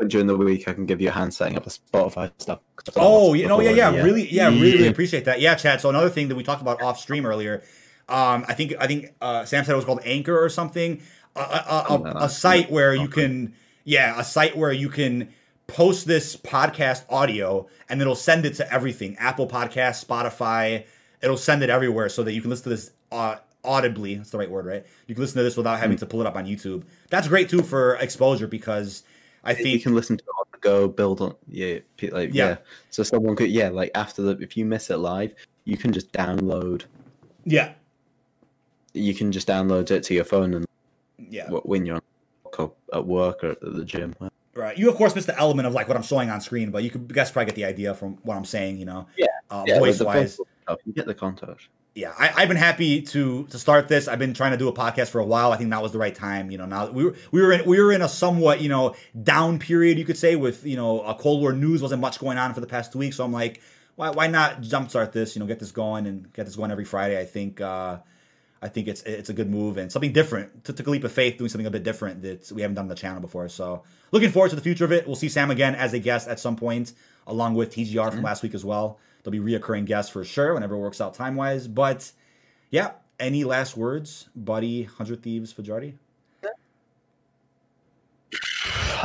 [0.05, 2.59] During the week, I can give you a hand setting up the Spotify stuff.
[2.97, 5.39] Oh, you know, yeah, yeah, yeah, really, yeah, really, really appreciate that.
[5.39, 5.79] Yeah, Chad.
[5.79, 7.63] So another thing that we talked about off stream earlier,
[8.09, 11.01] um, I think, I think uh, Sam said it was called Anchor or something,
[11.37, 13.53] a, a, a, a site where you can,
[13.85, 15.33] yeah, a site where you can
[15.67, 20.85] post this podcast audio and it'll send it to everything Apple Podcast, Spotify.
[21.21, 24.15] It'll send it everywhere so that you can listen to this uh, audibly.
[24.15, 24.85] That's the right word, right?
[25.07, 26.01] You can listen to this without having mm.
[26.01, 26.83] to pull it up on YouTube.
[27.09, 29.03] That's great too for exposure because
[29.43, 31.79] I think you can listen to it on the go, build on yeah,
[32.11, 32.49] like yeah.
[32.49, 32.57] yeah.
[32.89, 35.33] So someone could yeah, like after the if you miss it live,
[35.65, 36.83] you can just download.
[37.45, 37.73] Yeah.
[38.93, 40.65] You can just download it to your phone and
[41.17, 42.01] yeah, when you're
[42.93, 44.15] at work or at the gym.
[44.53, 44.77] Right.
[44.77, 46.89] You of course miss the element of like what I'm showing on screen, but you
[46.89, 48.79] could you guys probably get the idea from what I'm saying.
[48.79, 49.07] You know.
[49.17, 49.27] Yeah.
[49.49, 50.39] Uh, yeah voice wise.
[50.85, 54.07] You get the context yeah, I, have been happy to to start this.
[54.07, 55.51] I've been trying to do a podcast for a while.
[55.51, 56.49] I think that was the right time.
[56.49, 58.95] You know, now we were we were in we were in a somewhat you know
[59.21, 62.37] down period, you could say, with you know a Cold War news wasn't much going
[62.37, 63.17] on for the past two weeks.
[63.17, 63.61] So I'm like,
[63.97, 65.35] why why not jumpstart this?
[65.35, 67.19] You know, get this going and get this going every Friday.
[67.19, 67.97] I think uh,
[68.61, 70.63] I think it's it's a good move and something different.
[70.65, 72.85] To take a leap of faith, doing something a bit different that we haven't done
[72.85, 73.49] on the channel before.
[73.49, 75.07] So looking forward to the future of it.
[75.07, 76.93] We'll see Sam again as a guest at some point,
[77.27, 78.15] along with TGR mm-hmm.
[78.15, 78.97] from last week as well.
[79.23, 82.11] There'll be reoccurring guests for sure whenever it works out time wise, but
[82.69, 82.91] yeah.
[83.19, 84.81] Any last words, buddy?
[84.81, 85.93] Hundred Thieves Fajarty.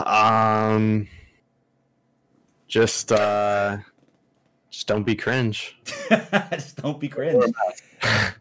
[0.04, 1.08] Um,
[2.66, 3.78] just uh,
[4.70, 5.78] just don't be cringe.
[6.50, 7.52] just don't be cringe.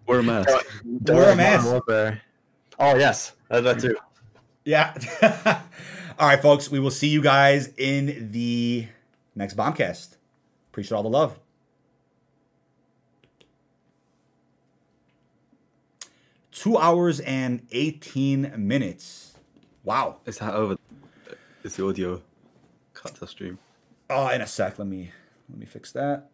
[0.06, 0.50] Wear a mask.
[1.08, 1.82] Wear a mask.
[2.78, 3.96] Oh yes, that, that too.
[4.66, 4.94] Yeah.
[6.20, 6.70] all right, folks.
[6.70, 8.88] We will see you guys in the
[9.34, 10.18] next bombcast.
[10.72, 11.40] Appreciate all the love.
[16.56, 19.36] Two hours and 18 minutes.
[19.84, 20.18] Wow.
[20.26, 20.78] Is that over?
[21.64, 22.22] Is the audio
[22.94, 23.60] cut to stream?
[24.10, 24.80] Oh, in a sec.
[24.80, 25.12] Let me
[25.50, 26.30] let me fix that.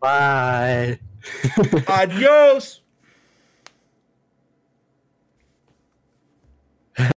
[0.00, 1.00] Bye.
[1.88, 2.82] Adios.